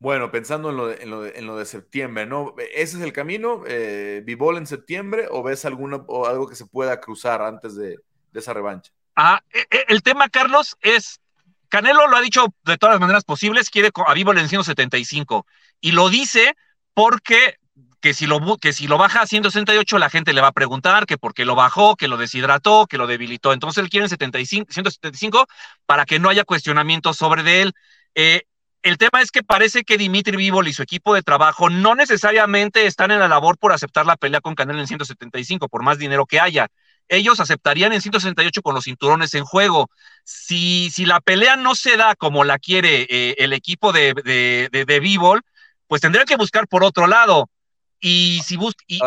Bueno, 0.00 0.30
pensando 0.30 0.70
en 0.70 0.76
lo, 0.78 0.86
de, 0.86 1.02
en, 1.36 1.46
lo 1.46 1.56
de, 1.56 1.66
septiembre, 1.66 2.24
¿no? 2.24 2.54
¿Ese 2.74 2.96
es 2.96 3.02
el 3.02 3.12
camino? 3.12 3.64
Eh, 3.66 4.24
en 4.26 4.66
septiembre 4.66 5.28
o 5.30 5.42
ves 5.42 5.66
alguno, 5.66 6.06
o 6.08 6.26
algo 6.26 6.48
que 6.48 6.56
se 6.56 6.64
pueda 6.64 6.98
cruzar 7.00 7.42
antes 7.42 7.76
de, 7.76 7.98
esa 8.32 8.54
revancha? 8.54 8.92
Ah, 9.14 9.42
e, 9.52 9.60
e, 9.70 9.84
el 9.88 10.02
tema, 10.02 10.30
Carlos, 10.30 10.74
es 10.80 11.20
Canelo 11.68 12.08
lo 12.08 12.16
ha 12.16 12.22
dicho 12.22 12.46
de 12.64 12.78
todas 12.78 12.94
las 12.94 13.00
maneras 13.00 13.24
posibles, 13.24 13.68
quiere 13.68 13.90
a 14.06 14.14
Bivol 14.14 14.38
en 14.38 14.48
175 14.48 15.46
y 15.82 15.92
lo 15.92 16.08
dice 16.08 16.56
porque 16.94 17.56
que 18.00 18.14
si 18.14 18.26
lo 18.26 18.40
que 18.56 18.72
si 18.72 18.88
lo 18.88 18.96
baja 18.96 19.20
a 19.22 19.26
168 19.26 19.98
la 19.98 20.08
gente 20.08 20.32
le 20.32 20.40
va 20.40 20.48
a 20.48 20.52
preguntar 20.52 21.04
que 21.04 21.18
por 21.18 21.34
qué 21.34 21.44
lo 21.44 21.54
bajó, 21.54 21.96
que 21.96 22.08
lo 22.08 22.16
deshidrató, 22.16 22.86
que 22.86 22.96
lo 22.96 23.06
debilitó. 23.06 23.52
Entonces 23.52 23.84
él 23.84 23.90
quiere 23.90 24.04
en 24.06 24.10
75, 24.10 24.72
175 24.72 25.46
para 25.84 26.06
que 26.06 26.18
no 26.18 26.30
haya 26.30 26.44
cuestionamiento 26.44 27.12
sobre 27.12 27.42
de 27.42 27.62
él. 27.62 27.72
Eh, 28.14 28.42
el 28.82 28.98
tema 28.98 29.20
es 29.20 29.30
que 29.30 29.42
parece 29.42 29.84
que 29.84 29.98
Dimitri 29.98 30.36
Vivol 30.36 30.68
y 30.68 30.72
su 30.72 30.82
equipo 30.82 31.14
de 31.14 31.22
trabajo 31.22 31.68
no 31.68 31.94
necesariamente 31.94 32.86
están 32.86 33.10
en 33.10 33.18
la 33.18 33.28
labor 33.28 33.58
por 33.58 33.72
aceptar 33.72 34.06
la 34.06 34.16
pelea 34.16 34.40
con 34.40 34.54
Canelo 34.54 34.80
en 34.80 34.86
175, 34.86 35.68
por 35.68 35.82
más 35.82 35.98
dinero 35.98 36.24
que 36.26 36.40
haya. 36.40 36.68
Ellos 37.08 37.40
aceptarían 37.40 37.92
en 37.92 38.00
168 38.00 38.62
con 38.62 38.74
los 38.74 38.84
cinturones 38.84 39.34
en 39.34 39.44
juego. 39.44 39.90
Si, 40.24 40.90
si 40.90 41.04
la 41.04 41.20
pelea 41.20 41.56
no 41.56 41.74
se 41.74 41.96
da 41.96 42.14
como 42.14 42.44
la 42.44 42.58
quiere 42.58 43.06
eh, 43.10 43.34
el 43.38 43.52
equipo 43.52 43.92
de, 43.92 44.14
de, 44.24 44.68
de, 44.70 45.40
pues 45.86 46.00
tendrían 46.00 46.26
que 46.26 46.36
buscar 46.36 46.68
por 46.68 46.84
otro 46.84 47.06
lado. 47.06 47.50
Y 47.98 48.40
si 48.46 48.56
busca. 48.56 48.82
Y, 48.86 49.00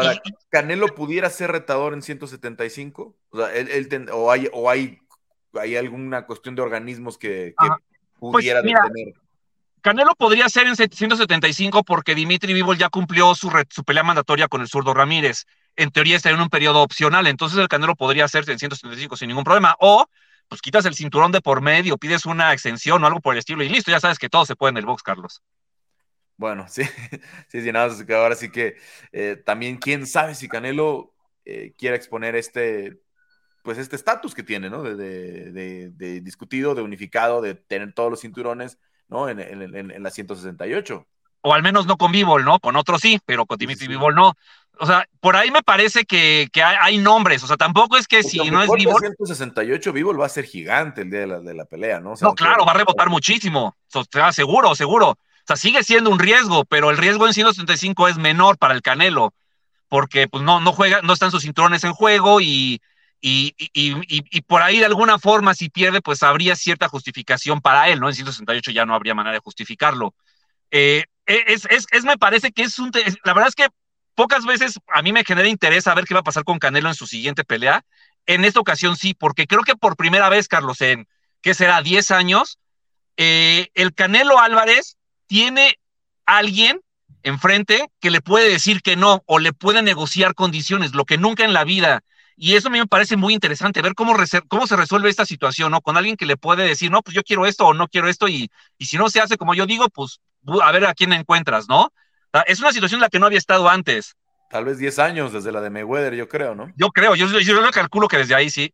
¿Canelo 0.49 0.87
pudiera 0.89 1.29
ser 1.29 1.51
retador 1.51 1.93
en 1.93 2.03
175? 2.03 3.15
O, 3.29 3.37
sea, 3.37 3.55
él, 3.55 4.07
o, 4.11 4.29
hay, 4.29 4.49
o 4.51 4.69
hay, 4.69 4.99
hay 5.53 5.77
alguna 5.77 6.27
cuestión 6.27 6.53
de 6.55 6.61
organismos 6.61 7.17
que, 7.17 7.55
que 7.57 7.67
pues 8.19 8.33
pudiera 8.33 8.61
detener. 8.61 9.22
Canelo 9.83 10.15
podría 10.15 10.47
ser 10.47 10.65
en 10.67 10.77
175 10.77 11.83
porque 11.83 12.15
Dimitri 12.15 12.53
Vivol 12.53 12.77
ya 12.77 12.87
cumplió 12.87 13.35
su, 13.35 13.51
pelea 13.85 14.03
mandatoria 14.03 14.47
con 14.47 14.61
el 14.61 14.69
zurdo 14.69 14.93
Ramírez. 14.93 15.45
En 15.75 15.91
teoría 15.91 16.15
está 16.15 16.29
en 16.29 16.39
un 16.39 16.47
periodo 16.47 16.81
opcional, 16.81 17.27
entonces 17.27 17.59
el 17.59 17.67
Canelo 17.67 17.95
podría 17.95 18.25
ser 18.29 18.49
en 18.49 18.57
175 18.57 19.17
sin 19.17 19.27
ningún 19.27 19.43
problema. 19.43 19.75
O 19.81 20.07
pues 20.47 20.61
quitas 20.61 20.85
el 20.85 20.95
cinturón 20.95 21.33
de 21.33 21.41
por 21.41 21.59
medio, 21.59 21.97
pides 21.97 22.25
una 22.25 22.53
extensión 22.53 23.03
o 23.03 23.07
algo 23.07 23.19
por 23.19 23.33
el 23.33 23.39
estilo 23.39 23.61
y 23.61 23.67
listo, 23.67 23.91
ya 23.91 23.99
sabes 23.99 24.19
que 24.19 24.29
todo 24.29 24.45
se 24.45 24.55
puede 24.55 24.71
en 24.71 24.77
el 24.77 24.85
box, 24.85 25.03
Carlos. 25.03 25.43
Bueno, 26.37 26.65
sí, 26.69 26.83
sí, 27.49 27.61
sí, 27.61 27.71
nada, 27.73 27.93
ahora 28.17 28.35
sí 28.35 28.49
que 28.51 28.77
eh, 29.11 29.35
también 29.45 29.77
quién 29.77 30.07
sabe 30.07 30.33
si 30.33 30.47
Canelo 30.47 31.13
eh, 31.43 31.73
quiera 31.77 31.97
exponer 31.97 32.37
este, 32.37 33.01
pues 33.63 33.77
este 33.77 33.97
estatus 33.97 34.33
que 34.33 34.43
tiene, 34.43 34.69
¿no? 34.69 34.81
De, 34.83 35.91
discutido, 36.21 36.73
de 36.73 36.83
unificado, 36.83 37.41
de 37.41 37.55
tener 37.55 37.93
todos 37.93 38.09
los 38.09 38.21
cinturones, 38.21 38.77
¿no? 39.09 39.29
En, 39.29 39.39
en, 39.39 40.03
la 40.03 40.09
168. 40.09 41.05
O 41.41 41.53
al 41.53 41.61
menos 41.61 41.85
no 41.85 41.97
con 41.97 42.11
Bivol, 42.11 42.45
¿no? 42.45 42.59
Con 42.59 42.75
otros 42.75 43.01
sí, 43.01 43.19
pero 43.25 43.45
con 43.45 43.57
Dimitri 43.57 43.87
sí. 43.87 43.93
no. 43.93 44.33
O 44.79 44.85
sea, 44.87 45.05
por 45.19 45.35
ahí 45.35 45.51
me 45.51 45.61
parece 45.61 46.05
que, 46.05 46.49
hay, 46.63 46.97
nombres. 46.97 47.43
O 47.43 47.47
sea, 47.47 47.57
tampoco 47.57 47.97
es 47.97 48.07
que 48.07 48.23
si 48.23 48.39
no 48.49 48.63
es 48.63 48.69
Bivol. 48.71 48.99
168 48.99 49.93
Bivol 49.93 50.19
va 50.19 50.25
a 50.25 50.29
ser 50.29 50.45
gigante 50.45 51.01
el 51.01 51.11
día 51.11 51.19
de 51.21 51.27
la, 51.27 51.39
de 51.39 51.53
la 51.53 51.65
pelea, 51.65 51.99
¿no? 51.99 52.13
no, 52.19 52.33
claro, 52.33 52.65
va 52.65 52.71
a 52.71 52.77
rebotar 52.77 53.09
muchísimo. 53.09 53.75
O 53.93 54.03
sea, 54.09 54.31
seguro, 54.31 54.73
seguro. 54.73 55.09
O 55.09 55.45
sea, 55.45 55.57
sigue 55.57 55.83
siendo 55.83 56.09
un 56.09 56.19
riesgo, 56.19 56.63
pero 56.65 56.89
el 56.89 56.97
riesgo 56.97 57.27
en 57.27 57.33
165 57.33 58.07
es 58.07 58.17
menor 58.17 58.57
para 58.57 58.73
el 58.73 58.81
Canelo, 58.81 59.33
porque 59.89 60.27
pues 60.29 60.43
no, 60.43 60.61
no 60.61 60.71
juega, 60.71 61.01
no 61.01 61.11
están 61.13 61.31
sus 61.31 61.43
cinturones 61.43 61.83
en 61.83 61.93
juego 61.93 62.39
y, 62.39 62.81
y, 63.25 64.41
por 64.47 64.61
ahí 64.61 64.79
de 64.79 64.85
alguna 64.85 65.17
forma, 65.17 65.53
si 65.53 65.69
pierde, 65.69 66.01
pues 66.01 66.23
habría 66.23 66.57
cierta 66.57 66.89
justificación 66.89 67.61
para 67.61 67.87
él, 67.87 68.01
¿no? 68.01 68.09
En 68.09 68.15
168 68.15 68.71
ya 68.71 68.85
no 68.85 68.93
habría 68.93 69.15
manera 69.15 69.33
de 69.33 69.39
justificarlo. 69.39 70.13
Eh, 70.71 71.05
es, 71.25 71.65
es, 71.69 71.87
es, 71.91 72.03
me 72.03 72.17
parece 72.17 72.51
que 72.51 72.63
es 72.63 72.77
un. 72.79 72.91
La 73.23 73.33
verdad 73.33 73.47
es 73.47 73.55
que 73.55 73.67
pocas 74.13 74.45
veces 74.45 74.77
a 74.93 75.01
mí 75.01 75.13
me 75.13 75.23
genera 75.23 75.47
interés 75.47 75.85
saber 75.85 76.03
qué 76.03 76.13
va 76.13 76.19
a 76.19 76.23
pasar 76.23 76.43
con 76.43 76.59
Canelo 76.59 76.89
en 76.89 76.95
su 76.95 77.07
siguiente 77.07 77.45
pelea. 77.45 77.85
En 78.25 78.43
esta 78.43 78.59
ocasión 78.59 78.97
sí, 78.97 79.13
porque 79.13 79.47
creo 79.47 79.61
que 79.61 79.77
por 79.77 79.95
primera 79.95 80.27
vez, 80.27 80.49
Carlos, 80.49 80.81
en 80.81 81.07
que 81.41 81.53
será 81.53 81.81
10 81.81 82.11
años, 82.11 82.59
eh, 83.15 83.69
el 83.73 83.93
Canelo 83.93 84.39
Álvarez 84.39 84.97
tiene 85.27 85.79
alguien 86.25 86.81
enfrente 87.21 87.89
que 88.01 88.11
le 88.11 88.19
puede 88.19 88.49
decir 88.49 88.81
que 88.81 88.97
no 88.97 89.23
o 89.27 89.39
le 89.39 89.53
puede 89.53 89.81
negociar 89.81 90.35
condiciones, 90.35 90.93
lo 90.93 91.05
que 91.05 91.17
nunca 91.17 91.45
en 91.45 91.53
la 91.53 91.63
vida 91.63 92.03
y 92.35 92.55
eso 92.55 92.67
a 92.67 92.71
mí 92.71 92.79
me 92.79 92.87
parece 92.87 93.15
muy 93.17 93.33
interesante, 93.33 93.81
ver 93.81 93.95
cómo, 93.95 94.15
cómo 94.47 94.67
se 94.67 94.75
resuelve 94.75 95.09
esta 95.09 95.25
situación, 95.25 95.71
¿no? 95.71 95.81
Con 95.81 95.97
alguien 95.97 96.17
que 96.17 96.25
le 96.25 96.37
puede 96.37 96.65
decir, 96.65 96.91
no, 96.91 97.01
pues 97.01 97.15
yo 97.15 97.23
quiero 97.23 97.45
esto 97.45 97.67
o 97.67 97.73
no 97.73 97.87
quiero 97.87 98.09
esto, 98.09 98.27
y, 98.27 98.49
y 98.77 98.85
si 98.85 98.97
no 98.97 99.09
se 99.09 99.19
hace 99.19 99.37
como 99.37 99.53
yo 99.53 99.65
digo, 99.65 99.89
pues 99.89 100.19
a 100.61 100.71
ver 100.71 100.85
a 100.85 100.93
quién 100.93 101.13
encuentras, 101.13 101.67
¿no? 101.67 101.91
Es 102.47 102.59
una 102.59 102.71
situación 102.71 102.97
en 102.97 103.03
la 103.03 103.09
que 103.09 103.19
no 103.19 103.27
había 103.27 103.37
estado 103.37 103.69
antes. 103.69 104.15
Tal 104.49 104.65
vez 104.65 104.77
10 104.77 104.99
años 104.99 105.33
desde 105.33 105.51
la 105.51 105.61
de 105.61 105.69
Mayweather, 105.69 106.15
yo 106.15 106.27
creo, 106.27 106.55
¿no? 106.55 106.71
Yo 106.75 106.89
creo, 106.89 107.15
yo, 107.15 107.27
yo, 107.27 107.61
lo 107.61 107.71
calculo 107.71 108.07
que 108.07 108.17
desde 108.17 108.35
ahí 108.35 108.49
sí. 108.49 108.73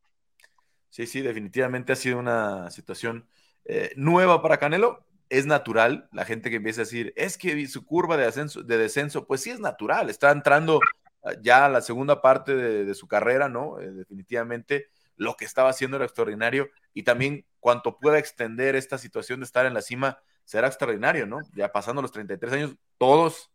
Sí, 0.90 1.06
sí, 1.06 1.22
definitivamente 1.22 1.94
ha 1.94 1.96
sido 1.96 2.20
una 2.20 2.72
situación 2.72 3.28
eh, 3.66 3.92
nueva 3.96 4.42
para 4.42 4.58
Canelo. 4.58 5.06
Es 5.30 5.46
natural, 5.46 6.10
la 6.12 6.26
gente 6.26 6.50
que 6.50 6.56
empieza 6.56 6.82
a 6.82 6.86
decir, 6.86 7.14
es 7.16 7.38
que 7.38 7.68
su 7.68 7.86
curva 7.86 8.18
de, 8.18 8.26
ascenso, 8.26 8.64
de 8.64 8.78
descenso, 8.78 9.28
pues 9.28 9.42
sí 9.42 9.52
es 9.52 9.60
natural, 9.60 10.10
está 10.10 10.32
entrando 10.32 10.80
ya 11.42 11.68
la 11.70 11.82
segunda 11.82 12.22
parte 12.22 12.56
de, 12.56 12.94
su 12.96 13.08
carrera, 13.08 13.50
¿no? 13.50 13.80
Eh, 13.80 13.92
definitivamente 13.92 14.88
lo 15.16 15.36
que 15.36 15.46
estaba 15.46 15.70
haciendo 15.70 15.98
era 15.98 16.06
extraordinario 16.06 16.70
y 16.94 17.04
también 17.04 17.46
cuanto 17.60 18.00
pueda 18.00 18.20
extender 18.20 18.76
esta 18.76 18.98
situación 18.98 19.42
de 19.42 19.46
estar 19.46 19.66
en 19.66 19.74
la 19.74 19.82
cima, 19.82 20.20
será 20.46 20.68
extraordinario, 20.68 21.26
¿no? 21.28 21.42
Ya 21.54 21.72
pasando 21.72 22.02
los 22.02 22.12
33 22.12 22.54
años, 22.54 22.76
todos 22.98 23.52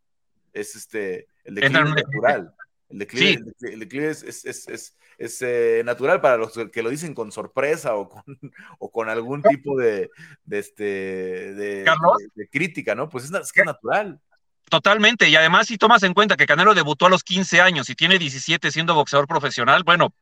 es 0.53 0.77
este, 0.77 1.27
el 1.45 1.55
declive 1.55 1.91
natural. 1.91 2.55
El 2.91 2.99
declive, 2.99 3.53
el 3.63 3.81
declive 3.81 4.11
es, 4.11 4.23
es, 4.23 4.69
es, 4.69 4.97
es 5.19 5.43
eh, 5.43 5.83
natural 5.85 6.21
para 6.21 6.37
los 6.37 6.53
que 6.71 6.83
lo 6.83 6.91
dicen 6.91 7.15
con 7.15 7.33
sorpresa 7.33 7.97
o 7.97 8.09
con, 8.09 8.23
o 8.79 8.91
con 8.91 9.09
algún 9.09 9.43
tipo 9.43 9.77
de, 9.77 10.11
de, 10.45 10.59
este, 10.59 10.85
de, 11.55 11.85
de, 12.35 12.49
crítica, 12.49 12.95
¿no? 12.95 13.09
Pues 13.09 13.25
es, 13.25 13.53
que 13.53 13.61
es 13.61 13.67
natural. 13.67 14.21
Totalmente, 14.71 15.29
y 15.29 15.37
además 15.37 15.67
si 15.69 15.79
tomas 15.79 16.03
en 16.03 16.15
cuenta 16.15 16.37
que 16.37 16.47
Canelo 16.47 16.75
debutó 16.75 17.07
a 17.07 17.11
los 17.11 17.23
15 17.23 17.61
años 17.61 17.89
y 17.91 17.95
tiene 17.95 18.19
17 18.19 18.71
siendo 18.73 18.95
boxeador 18.95 19.27
profesional, 19.27 19.83
bueno, 19.85 20.15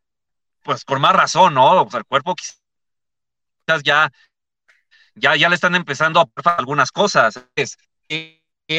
pues 0.63 0.85
con 0.85 1.01
más 1.01 1.15
razón, 1.15 1.55
¿no? 1.55 1.83
O 1.83 1.91
sea, 1.91 2.01
el 2.01 2.07
cuerpo 2.07 2.35
quizás 2.35 3.83
ya, 3.85 4.11
ya, 5.15 5.37
ya 5.37 5.49
le 5.49 5.55
están 5.55 5.75
empezando 5.75 6.21
a 6.21 6.51
algunas 6.57 6.91
cosas. 6.91 7.45
Es, 7.55 7.77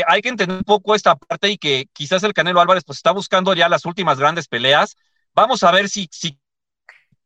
hay 0.07 0.21
que 0.21 0.29
entender 0.29 0.57
un 0.57 0.63
poco 0.63 0.95
esta 0.95 1.15
parte 1.15 1.49
y 1.49 1.57
que 1.57 1.87
quizás 1.93 2.23
el 2.23 2.33
Canelo 2.33 2.61
Álvarez 2.61 2.83
pues 2.85 2.97
está 2.97 3.11
buscando 3.11 3.53
ya 3.53 3.69
las 3.69 3.85
últimas 3.85 4.17
grandes 4.19 4.47
peleas. 4.47 4.95
Vamos 5.33 5.63
a 5.63 5.71
ver 5.71 5.89
si, 5.89 6.07
si 6.11 6.39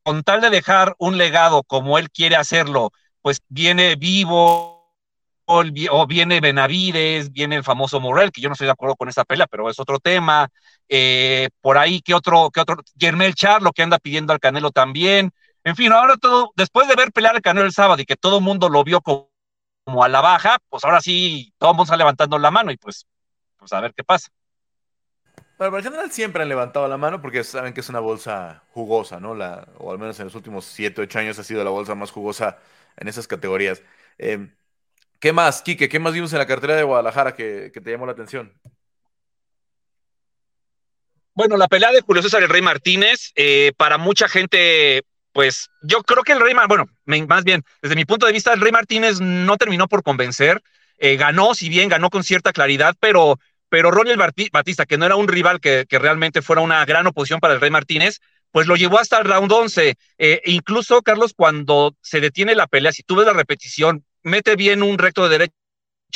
con 0.04 0.24
tal 0.24 0.42
de 0.42 0.50
dejar 0.50 0.96
un 1.00 1.18
legado 1.18 1.64
como 1.64 1.98
él 1.98 2.10
quiere 2.12 2.36
hacerlo, 2.36 2.92
pues 3.22 3.42
viene 3.50 3.96
vivo, 3.96 4.77
o 5.48 6.08
viene 6.08 6.42
Benavides, 6.42 7.32
viene 7.32 7.56
el 7.56 7.64
famoso 7.64 8.00
Morel, 8.02 8.32
que 8.32 8.42
yo 8.42 8.50
no 8.50 8.54
estoy 8.54 8.66
de 8.66 8.72
acuerdo 8.72 8.96
con 8.98 9.08
esa 9.08 9.24
pelea, 9.24 9.48
pero 9.48 9.70
es 9.70 9.80
otro 9.80 9.98
tema. 10.00 10.50
Eh, 10.90 11.50
por 11.62 11.78
ahí, 11.78 12.02
¿qué 12.02 12.14
otro, 12.14 12.52
qué 12.52 12.60
otro? 12.60 12.78
Germel 13.00 13.34
Charlo, 13.34 13.72
que 13.72 13.82
anda 13.82 13.98
pidiendo 13.98 14.34
al 14.34 14.40
Canelo 14.40 14.72
también. 14.72 15.32
En 15.64 15.76
fin, 15.76 15.92
ahora 15.94 16.18
todo, 16.18 16.52
después 16.56 16.88
de 16.88 16.96
ver 16.96 17.12
pelear 17.14 17.36
al 17.36 17.42
Canelo 17.42 17.66
el 17.66 17.72
sábado 17.72 18.02
y 18.02 18.06
que 18.06 18.18
todo 18.18 18.40
el 18.40 18.44
mundo 18.44 18.68
lo 18.70 18.84
vio 18.84 19.02
como, 19.02 19.30
a 20.04 20.10
la 20.10 20.20
baja, 20.20 20.58
pues 20.70 20.84
ahora 20.84 21.00
sí, 21.00 21.54
todo 21.58 21.72
el 21.72 21.76
mundo 21.78 21.84
está 21.84 21.98
levantando 21.98 22.38
la 22.38 22.52
mano 22.52 22.72
y 22.72 22.78
pues, 22.78 23.08
pues 23.58 23.72
a 23.72 23.80
ver 23.80 23.94
qué 23.96 24.04
pasa. 24.04 24.28
Bueno, 25.58 25.78
en 25.78 25.84
general 25.84 26.12
siempre 26.12 26.44
han 26.44 26.50
levantado 26.50 26.88
la 26.88 26.98
mano 26.98 27.22
porque 27.22 27.44
saben 27.44 27.74
que 27.74 27.80
es 27.80 27.90
una 27.90 28.00
bolsa 28.00 28.64
jugosa, 28.74 29.20
¿no? 29.20 29.34
La, 29.34 29.68
o 29.80 29.92
al 29.92 29.98
menos 29.98 30.20
en 30.20 30.26
los 30.26 30.36
últimos 30.36 30.66
7, 30.66 31.02
8 31.02 31.20
años 31.20 31.40
ha 31.40 31.44
sido 31.44 31.64
la 31.64 31.70
bolsa 31.70 31.96
más 31.96 32.12
jugosa 32.12 32.60
en 32.98 33.08
esas 33.08 33.28
categorías. 33.28 33.82
Eh, 34.18 34.50
¿Qué 35.20 35.34
más, 35.34 35.62
Quique? 35.62 35.90
¿Qué 35.90 36.00
más 36.00 36.14
vimos 36.14 36.32
en 36.34 36.40
la 36.40 36.46
cartera 36.46 36.76
de 36.76 36.84
Guadalajara 36.84 37.34
que, 37.34 37.72
te 37.72 37.92
llamó 37.92 38.06
la 38.06 38.12
atención? 38.12 38.54
Bueno, 41.34 41.58
la 41.58 41.68
pelea 41.68 41.92
de 41.92 42.02
Julio 42.02 42.22
César 42.22 42.42
Rey 42.50 42.62
Martínez, 42.62 43.32
eh, 43.36 43.72
para 43.78 43.98
mucha 43.98 44.28
gente, 44.28 45.04
pues 45.34 45.70
yo 45.84 46.04
creo 46.04 46.24
que 46.24 46.34
el 46.34 46.40
Rey, 46.40 46.54
bueno, 46.68 46.86
más 47.28 47.44
bien, 47.44 47.64
desde 47.82 47.96
mi 47.96 48.06
punto 48.06 48.26
de 48.26 48.32
vista, 48.32 48.54
el 48.54 48.62
Rey 48.62 48.72
Martínez 48.72 49.20
no 49.22 49.58
terminó 49.58 49.88
por 49.88 50.04
convencer, 50.04 50.62
eh, 50.98 51.16
ganó, 51.16 51.54
si 51.54 51.70
bien 51.70 51.90
ganó 51.90 52.10
con 52.10 52.24
cierta 52.24 52.54
claridad, 52.54 52.96
pero, 53.00 53.40
pero 53.70 53.92
Roger 53.92 54.18
Batista, 54.18 54.86
que 54.86 54.98
no 54.98 55.06
era 55.06 55.16
un 55.16 55.28
rival 55.28 55.60
que, 55.60 55.86
realmente 55.90 56.42
fuera 56.42 56.62
una 56.62 56.84
gran 56.86 57.06
oposición 57.06 57.40
para 57.40 57.54
el 57.54 57.62
Rey 57.62 57.70
Martínez, 57.70 58.20
pues 58.52 58.66
lo 58.66 58.76
llevó 58.76 58.98
hasta 58.98 59.20
el 59.20 59.26
round 59.26 59.52
11. 59.52 59.96
Eh, 60.18 60.42
incluso, 60.46 61.02
Carlos, 61.04 61.34
cuando 61.36 61.96
se 62.02 62.20
detiene 62.20 62.56
la 62.56 62.66
pelea, 62.66 62.92
si 62.92 63.04
tú 63.04 63.16
ves 63.16 63.28
la 63.28 63.34
repetición, 63.34 64.04
mete 64.28 64.56
bien 64.56 64.84
un 64.84 64.98
recto 64.98 65.24
de 65.24 65.30
derecha 65.30 65.56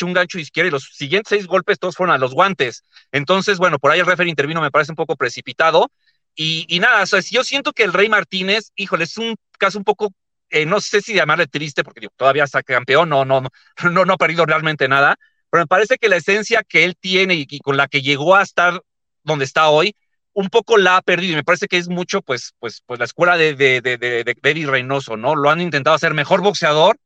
un 0.01 0.13
gancho 0.13 0.39
izquierdo 0.39 0.69
y 0.69 0.71
los 0.71 0.89
siguientes 0.93 1.29
seis 1.29 1.47
golpes 1.47 1.79
todos 1.79 1.95
fueron 1.95 2.15
a 2.15 2.17
los 2.17 2.33
guantes. 2.33 2.83
Entonces, 3.11 3.57
bueno, 3.57 3.79
por 3.79 3.91
ahí 3.91 3.99
el 3.99 4.05
referee 4.05 4.29
intervino, 4.29 4.61
me 4.61 4.71
parece 4.71 4.91
un 4.91 4.95
poco 4.95 5.15
precipitado. 5.15 5.91
Y, 6.33 6.79
nada, 6.79 7.03
o 7.03 7.05
sea, 7.05 7.19
yo 7.19 7.43
siento 7.43 7.73
que 7.73 7.83
el 7.83 7.93
Rey 7.93 8.07
Martínez, 8.07 8.71
híjole, 8.75 9.03
es 9.03 9.17
un 9.17 9.35
caso 9.59 9.77
un 9.77 9.83
poco, 9.83 10.13
eh, 10.49 10.65
no 10.65 10.79
sé 10.79 11.01
si 11.01 11.13
llamarle 11.13 11.45
triste, 11.47 11.83
porque 11.83 12.07
todavía 12.15 12.45
está 12.45 12.63
campeón, 12.63 13.09
no, 13.09 13.25
no, 13.25 13.41
no, 13.83 14.05
no 14.05 14.13
ha 14.13 14.17
perdido 14.17 14.45
realmente 14.45 14.87
nada, 14.87 15.17
pero 15.49 15.63
me 15.63 15.67
parece 15.67 15.97
que 15.97 16.07
la 16.07 16.15
esencia 16.15 16.63
que 16.63 16.85
él 16.85 16.95
tiene 16.97 17.35
y, 17.35 17.59
con 17.59 17.75
la 17.75 17.87
que 17.87 18.01
llegó 18.01 18.35
a 18.35 18.43
estar 18.43 18.81
donde 19.23 19.45
está 19.45 19.67
hoy, 19.69 19.95
un 20.33 20.47
poco 20.47 20.77
la 20.77 20.95
ha 20.95 21.01
perdido 21.01 21.33
y 21.33 21.35
me 21.35 21.43
parece 21.43 21.67
que 21.67 21.77
es 21.77 21.89
mucho, 21.89 22.21
pues, 22.21 22.53
pues, 22.59 22.81
pues 22.85 22.97
la 22.97 23.05
escuela 23.05 23.35
de, 23.35 23.53
de, 23.55 23.81
de, 23.81 23.97
de 23.97 24.35
Eddie 24.41 24.65
Reynoso, 24.65 25.17
¿no? 25.17 25.35
Lo 25.35 25.49
han 25.49 25.59
intentado 25.59 25.95
hacer 25.95 26.13
mejor 26.13 26.41
boxeador, 26.41 26.97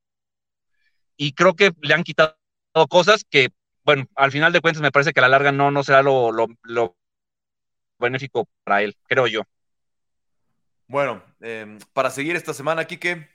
y 1.18 1.34
creo 1.34 1.55
que 1.55 1.72
le 1.82 1.93
han 1.93 2.03
quitado 2.03 2.38
cosas 2.89 3.26
que, 3.30 3.49
bueno, 3.84 4.05
al 4.16 4.32
final 4.32 4.51
de 4.53 4.61
cuentas 4.61 4.82
me 4.82 4.91
parece 4.91 5.13
que 5.13 5.20
a 5.20 5.24
la 5.24 5.30
larga 5.30 5.51
no, 5.51 5.72
no 5.72 5.84
será 5.84 6.01
lo, 6.01 6.32
lo, 6.32 6.97
benéfico 7.97 8.47
para 8.63 8.82
él, 8.84 8.95
creo 9.07 9.28
yo. 9.28 9.41
Bueno, 10.88 11.24
em, 11.41 11.80
para 11.93 12.11
seguir 12.11 12.36
esta 12.36 12.53
semana, 12.53 12.86
Quique. 12.86 13.28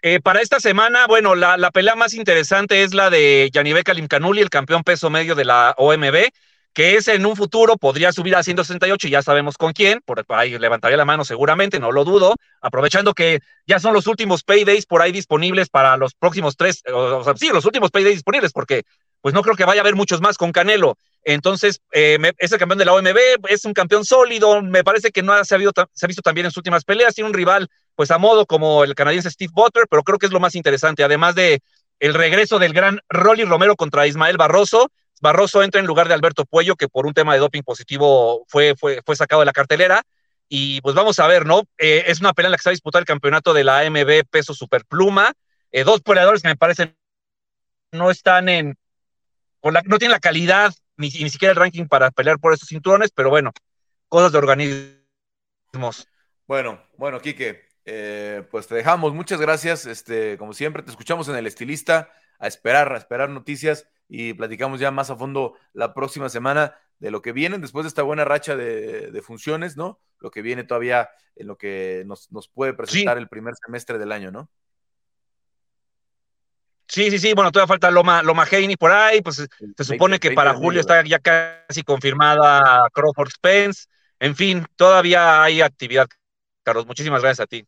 Eh, 0.00 0.20
para 0.20 0.40
esta 0.40 0.60
semana, 0.60 1.06
bueno, 1.06 1.34
la, 1.34 1.56
la, 1.56 1.70
pelea 1.70 1.96
más 1.96 2.14
interesante 2.14 2.82
es 2.84 2.94
la 2.94 3.10
de 3.10 3.50
Yanibe 3.52 3.82
Kalimkanuli, 3.82 4.40
el 4.40 4.48
campeón 4.48 4.84
peso 4.84 5.10
medio 5.10 5.34
de 5.34 5.44
la 5.44 5.74
OMB 5.76 6.30
que 6.78 6.94
ese 6.94 7.16
en 7.16 7.26
un 7.26 7.34
futuro 7.34 7.76
podría 7.76 8.12
subir 8.12 8.36
a 8.36 8.42
168 8.44 9.08
y 9.08 9.10
ya 9.10 9.20
sabemos 9.20 9.58
con 9.58 9.72
quién, 9.72 10.00
por 10.04 10.24
ahí 10.28 10.56
levantaría 10.56 10.96
la 10.96 11.04
mano 11.04 11.24
seguramente, 11.24 11.80
no 11.80 11.90
lo 11.90 12.04
dudo, 12.04 12.36
aprovechando 12.60 13.14
que 13.14 13.40
ya 13.66 13.80
son 13.80 13.92
los 13.94 14.06
últimos 14.06 14.44
paydays 14.44 14.86
por 14.86 15.02
ahí 15.02 15.10
disponibles 15.10 15.70
para 15.70 15.96
los 15.96 16.14
próximos 16.14 16.56
tres, 16.56 16.84
o 16.86 17.24
sea, 17.24 17.34
sí, 17.34 17.48
los 17.52 17.64
últimos 17.64 17.90
paydays 17.90 18.14
disponibles, 18.14 18.52
porque 18.52 18.84
pues 19.20 19.34
no 19.34 19.42
creo 19.42 19.56
que 19.56 19.64
vaya 19.64 19.80
a 19.80 19.82
haber 19.82 19.96
muchos 19.96 20.20
más 20.20 20.38
con 20.38 20.52
Canelo. 20.52 20.96
Entonces, 21.24 21.80
eh, 21.90 22.16
el 22.38 22.48
campeón 22.50 22.78
de 22.78 22.84
la 22.84 22.92
OMB, 22.92 23.18
es 23.48 23.64
un 23.64 23.72
campeón 23.72 24.04
sólido, 24.04 24.62
me 24.62 24.84
parece 24.84 25.10
que 25.10 25.24
no 25.24 25.32
se 25.44 25.56
ha, 25.56 25.58
se 25.92 26.06
ha 26.06 26.06
visto 26.06 26.22
también 26.22 26.44
en 26.44 26.52
sus 26.52 26.58
últimas 26.58 26.84
peleas, 26.84 27.12
tiene 27.12 27.28
un 27.28 27.34
rival 27.34 27.66
pues 27.96 28.12
a 28.12 28.18
modo 28.18 28.46
como 28.46 28.84
el 28.84 28.94
canadiense 28.94 29.32
Steve 29.32 29.50
Butler, 29.52 29.86
pero 29.90 30.04
creo 30.04 30.18
que 30.20 30.26
es 30.26 30.32
lo 30.32 30.38
más 30.38 30.54
interesante, 30.54 31.02
además 31.02 31.34
de 31.34 31.60
el 31.98 32.14
regreso 32.14 32.60
del 32.60 32.72
gran 32.72 33.00
Rolly 33.08 33.42
Romero 33.42 33.74
contra 33.74 34.06
Ismael 34.06 34.36
Barroso, 34.36 34.92
Barroso 35.20 35.62
entra 35.62 35.80
en 35.80 35.86
lugar 35.86 36.08
de 36.08 36.14
Alberto 36.14 36.44
Puello, 36.44 36.76
que 36.76 36.88
por 36.88 37.06
un 37.06 37.14
tema 37.14 37.34
de 37.34 37.40
doping 37.40 37.62
positivo 37.62 38.44
fue, 38.48 38.74
fue, 38.76 39.00
fue 39.04 39.16
sacado 39.16 39.40
de 39.40 39.46
la 39.46 39.52
cartelera. 39.52 40.02
Y 40.48 40.80
pues 40.80 40.94
vamos 40.94 41.18
a 41.18 41.26
ver, 41.26 41.44
¿no? 41.44 41.62
Eh, 41.76 42.04
es 42.06 42.20
una 42.20 42.32
pelea 42.32 42.48
en 42.48 42.52
la 42.52 42.56
que 42.56 42.62
se 42.62 42.70
va 42.70 42.72
a 42.72 42.78
disputar 42.78 43.00
el 43.00 43.06
campeonato 43.06 43.52
de 43.52 43.64
la 43.64 43.80
AMB 43.80 44.24
peso 44.30 44.54
superpluma. 44.54 45.32
Eh, 45.70 45.84
dos 45.84 46.00
peleadores 46.00 46.42
que 46.42 46.48
me 46.48 46.56
parecen 46.56 46.96
no 47.92 48.10
están 48.10 48.48
en, 48.48 48.76
no 49.62 49.98
tienen 49.98 50.12
la 50.12 50.20
calidad 50.20 50.72
ni, 50.96 51.08
ni 51.08 51.30
siquiera 51.30 51.52
el 51.52 51.56
ranking 51.56 51.86
para 51.86 52.10
pelear 52.10 52.38
por 52.38 52.54
esos 52.54 52.68
cinturones, 52.68 53.10
pero 53.14 53.30
bueno, 53.30 53.52
cosas 54.08 54.32
de 54.32 54.38
organismos. 54.38 56.08
Bueno, 56.46 56.82
bueno, 56.96 57.20
Quique, 57.20 57.68
eh, 57.84 58.42
pues 58.50 58.66
te 58.66 58.74
dejamos. 58.74 59.12
Muchas 59.12 59.40
gracias. 59.40 59.86
Este, 59.86 60.38
como 60.38 60.54
siempre, 60.54 60.82
te 60.82 60.90
escuchamos 60.90 61.28
en 61.28 61.36
el 61.36 61.46
estilista, 61.46 62.10
a 62.38 62.46
esperar, 62.46 62.92
a 62.92 62.98
esperar 62.98 63.28
noticias 63.30 63.86
y 64.08 64.32
platicamos 64.34 64.80
ya 64.80 64.90
más 64.90 65.10
a 65.10 65.16
fondo 65.16 65.54
la 65.72 65.94
próxima 65.94 66.28
semana 66.28 66.74
de 66.98 67.10
lo 67.10 67.22
que 67.22 67.32
viene 67.32 67.58
después 67.58 67.84
de 67.84 67.88
esta 67.88 68.02
buena 68.02 68.24
racha 68.24 68.56
de, 68.56 69.22
funciones, 69.22 69.76
¿no? 69.76 70.00
Lo 70.18 70.30
que 70.30 70.42
viene 70.42 70.64
todavía 70.64 71.10
en 71.36 71.46
lo 71.46 71.56
que 71.56 72.04
nos, 72.06 72.28
puede 72.48 72.74
presentar 72.74 73.18
el 73.18 73.28
primer 73.28 73.54
semestre 73.54 73.98
del 73.98 74.12
año, 74.12 74.30
¿no? 74.30 74.50
Sí, 76.88 77.10
sí, 77.10 77.18
sí, 77.18 77.34
bueno, 77.34 77.52
todavía 77.52 77.68
falta 77.68 77.90
Loma, 77.90 78.22
Loma 78.22 78.46
Haney 78.50 78.76
por 78.76 78.90
ahí, 78.90 79.20
pues 79.20 79.46
se 79.76 79.84
supone 79.84 80.18
que 80.18 80.30
para 80.30 80.54
julio 80.54 80.80
está 80.80 81.04
ya 81.04 81.18
casi 81.18 81.82
confirmada 81.82 82.88
Crawford 82.94 83.28
Spence, 83.28 83.88
en 84.18 84.34
fin, 84.34 84.66
todavía 84.74 85.42
hay 85.42 85.60
actividad, 85.60 86.08
Carlos, 86.62 86.86
muchísimas 86.86 87.20
gracias 87.20 87.44
a 87.44 87.46
ti. 87.46 87.66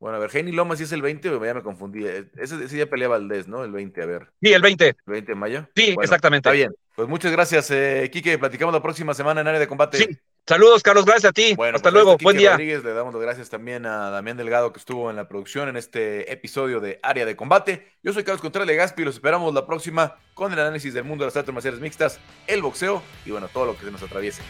Bueno, 0.00 0.16
a 0.16 0.20
ver, 0.20 0.30
Haney 0.34 0.52
Loma 0.52 0.76
sí 0.76 0.84
es 0.84 0.92
el 0.92 1.02
20, 1.02 1.30
ya 1.30 1.54
me 1.54 1.62
confundí, 1.62 2.06
ese, 2.06 2.64
ese 2.64 2.74
día 2.74 2.88
pelea 2.88 3.06
Valdés, 3.06 3.46
¿no? 3.48 3.64
El 3.64 3.70
20, 3.70 4.02
a 4.02 4.06
ver. 4.06 4.28
Sí, 4.40 4.50
el 4.50 4.62
20. 4.62 4.86
¿El 4.86 4.94
20 5.06 5.32
de 5.32 5.36
mayo? 5.36 5.68
Sí, 5.76 5.94
exactamente. 6.00 6.48
Está 6.48 6.56
bien, 6.56 6.74
pues 6.96 7.06
muchas 7.06 7.30
gracias, 7.30 7.70
eh, 7.70 8.08
Quique, 8.10 8.38
platicamos 8.38 8.72
la 8.72 8.82
próxima 8.82 9.12
semana 9.12 9.42
en 9.42 9.48
área 9.48 9.60
de 9.60 9.68
combate. 9.68 9.98
Sí. 9.98 10.08
Saludos, 10.46 10.82
Carlos, 10.82 11.04
gracias 11.04 11.30
a 11.30 11.32
ti. 11.32 11.54
Bueno, 11.54 11.76
Hasta 11.76 11.90
pues, 11.90 12.02
luego, 12.02 12.16
buen 12.22 12.36
día. 12.38 12.56
le 12.56 12.80
damos 12.80 13.12
las 13.12 13.22
gracias 13.22 13.50
también 13.50 13.84
a 13.84 14.08
Damián 14.10 14.38
Delgado 14.38 14.72
que 14.72 14.78
estuvo 14.78 15.10
en 15.10 15.16
la 15.16 15.28
producción 15.28 15.68
en 15.68 15.76
este 15.76 16.32
episodio 16.32 16.80
de 16.80 16.98
Área 17.02 17.26
de 17.26 17.36
Combate. 17.36 17.86
Yo 18.02 18.14
soy 18.14 18.24
Carlos 18.24 18.40
Contreras 18.40 18.74
Gaspi 18.74 19.02
y 19.02 19.04
los 19.04 19.16
esperamos 19.16 19.52
la 19.54 19.66
próxima 19.66 20.16
con 20.34 20.52
el 20.52 20.58
análisis 20.58 20.94
del 20.94 21.04
mundo 21.04 21.24
de 21.24 21.26
las 21.28 21.36
artes 21.36 21.54
marciales 21.54 21.78
mixtas, 21.78 22.18
el 22.46 22.62
boxeo 22.62 23.02
y 23.26 23.32
bueno, 23.32 23.48
todo 23.52 23.66
lo 23.66 23.76
que 23.76 23.84
se 23.84 23.90
nos 23.92 24.02
atraviese. 24.02 24.42